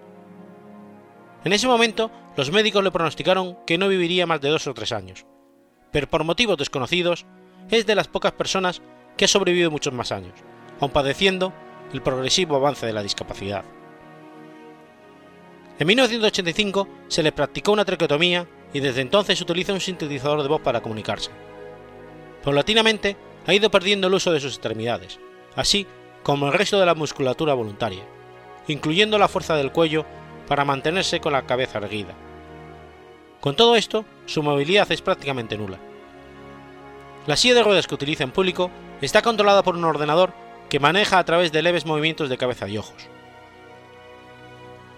En 1.44 1.52
ese 1.52 1.68
momento, 1.68 2.10
los 2.36 2.50
médicos 2.50 2.82
le 2.82 2.90
pronosticaron 2.90 3.56
que 3.66 3.78
no 3.78 3.88
viviría 3.88 4.26
más 4.26 4.40
de 4.40 4.48
dos 4.48 4.66
o 4.66 4.74
tres 4.74 4.92
años, 4.92 5.26
pero 5.92 6.08
por 6.08 6.24
motivos 6.24 6.58
desconocidos, 6.58 7.24
es 7.70 7.86
de 7.86 7.94
las 7.94 8.08
pocas 8.08 8.32
personas 8.32 8.82
que 9.16 9.24
ha 9.24 9.28
sobrevivido 9.28 9.70
muchos 9.70 9.92
más 9.92 10.12
años, 10.12 10.34
aun 10.80 10.90
padeciendo 10.90 11.52
el 11.92 12.02
progresivo 12.02 12.56
avance 12.56 12.86
de 12.86 12.92
la 12.92 13.02
discapacidad. 13.02 13.64
En 15.78 15.86
1985 15.86 16.88
se 17.08 17.22
le 17.22 17.32
practicó 17.32 17.72
una 17.72 17.84
traqueotomía 17.84 18.48
y 18.72 18.80
desde 18.80 19.02
entonces 19.02 19.40
utiliza 19.40 19.72
un 19.72 19.80
sintetizador 19.80 20.42
de 20.42 20.48
voz 20.48 20.60
para 20.62 20.80
comunicarse. 20.80 21.30
Paulatinamente 22.42 23.16
ha 23.46 23.54
ido 23.54 23.70
perdiendo 23.70 24.08
el 24.08 24.14
uso 24.14 24.32
de 24.32 24.40
sus 24.40 24.54
extremidades, 24.54 25.20
así 25.54 25.86
como 26.26 26.48
el 26.48 26.54
resto 26.54 26.80
de 26.80 26.86
la 26.86 26.96
musculatura 26.96 27.54
voluntaria, 27.54 28.02
incluyendo 28.66 29.16
la 29.16 29.28
fuerza 29.28 29.54
del 29.54 29.70
cuello 29.70 30.04
para 30.48 30.64
mantenerse 30.64 31.20
con 31.20 31.32
la 31.32 31.46
cabeza 31.46 31.78
erguida. 31.78 32.14
Con 33.40 33.54
todo 33.54 33.76
esto, 33.76 34.04
su 34.24 34.42
movilidad 34.42 34.90
es 34.90 35.02
prácticamente 35.02 35.56
nula. 35.56 35.78
La 37.28 37.36
silla 37.36 37.54
de 37.54 37.62
ruedas 37.62 37.86
que 37.86 37.94
utiliza 37.94 38.24
en 38.24 38.32
público 38.32 38.72
está 39.00 39.22
controlada 39.22 39.62
por 39.62 39.76
un 39.76 39.84
ordenador 39.84 40.32
que 40.68 40.80
maneja 40.80 41.20
a 41.20 41.24
través 41.24 41.52
de 41.52 41.62
leves 41.62 41.86
movimientos 41.86 42.28
de 42.28 42.38
cabeza 42.38 42.68
y 42.68 42.76
ojos. 42.76 43.06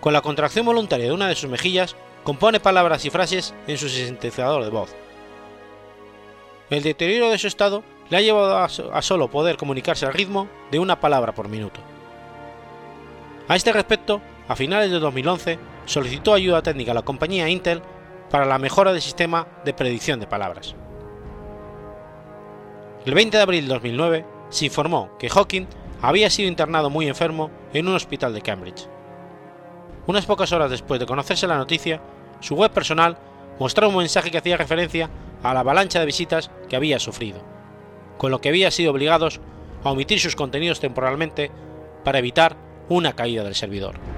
Con 0.00 0.14
la 0.14 0.22
contracción 0.22 0.64
voluntaria 0.64 1.08
de 1.08 1.12
una 1.12 1.28
de 1.28 1.34
sus 1.34 1.50
mejillas, 1.50 1.94
compone 2.24 2.58
palabras 2.58 3.04
y 3.04 3.10
frases 3.10 3.52
en 3.66 3.76
su 3.76 3.90
sintetizador 3.90 4.64
de 4.64 4.70
voz. 4.70 4.96
El 6.70 6.82
deterioro 6.82 7.28
de 7.28 7.36
su 7.36 7.48
estado 7.48 7.84
le 8.10 8.16
ha 8.16 8.20
llevado 8.20 8.58
a, 8.58 9.02
solo 9.02 9.28
poder 9.28 9.56
comunicarse 9.56 10.06
al 10.06 10.14
ritmo 10.14 10.48
de 10.70 10.78
una 10.78 11.00
palabra 11.00 11.34
por 11.34 11.48
minuto. 11.48 11.80
A 13.48 13.56
este 13.56 13.72
respecto, 13.72 14.20
a 14.48 14.56
finales 14.56 14.90
de 14.90 14.98
2011 14.98 15.58
solicitó 15.84 16.34
ayuda 16.34 16.62
técnica 16.62 16.92
a 16.92 16.94
la 16.94 17.02
compañía 17.02 17.48
Intel 17.48 17.82
para 18.30 18.46
la 18.46 18.58
mejora 18.58 18.92
del 18.92 19.02
sistema 19.02 19.46
de 19.64 19.74
predicción 19.74 20.20
de 20.20 20.26
palabras. 20.26 20.74
El 23.04 23.14
20 23.14 23.36
de 23.36 23.42
abril 23.42 23.66
de 23.66 23.74
2009 23.74 24.26
se 24.50 24.66
informó 24.66 25.16
que 25.18 25.30
Hawking 25.30 25.66
había 26.02 26.30
sido 26.30 26.48
internado 26.48 26.90
muy 26.90 27.08
enfermo 27.08 27.50
en 27.72 27.88
un 27.88 27.94
hospital 27.94 28.34
de 28.34 28.42
Cambridge. 28.42 28.88
Unas 30.06 30.26
pocas 30.26 30.52
horas 30.52 30.70
después 30.70 31.00
de 31.00 31.06
conocerse 31.06 31.46
la 31.46 31.58
noticia, 31.58 32.00
su 32.40 32.54
web 32.54 32.70
personal 32.70 33.18
mostraba 33.58 33.92
un 33.92 33.98
mensaje 33.98 34.30
que 34.30 34.38
hacía 34.38 34.56
referencia 34.56 35.10
a 35.42 35.54
la 35.54 35.60
avalancha 35.60 36.00
de 36.00 36.06
visitas 36.06 36.50
que 36.68 36.76
había 36.76 36.98
sufrido, 36.98 37.40
con 38.18 38.30
lo 38.30 38.40
que 38.40 38.50
había 38.50 38.70
sido 38.70 38.90
obligados 38.90 39.40
a 39.84 39.90
omitir 39.90 40.20
sus 40.20 40.36
contenidos 40.36 40.80
temporalmente 40.80 41.50
para 42.04 42.18
evitar 42.18 42.56
una 42.88 43.14
caída 43.14 43.44
del 43.44 43.54
servidor. 43.54 44.17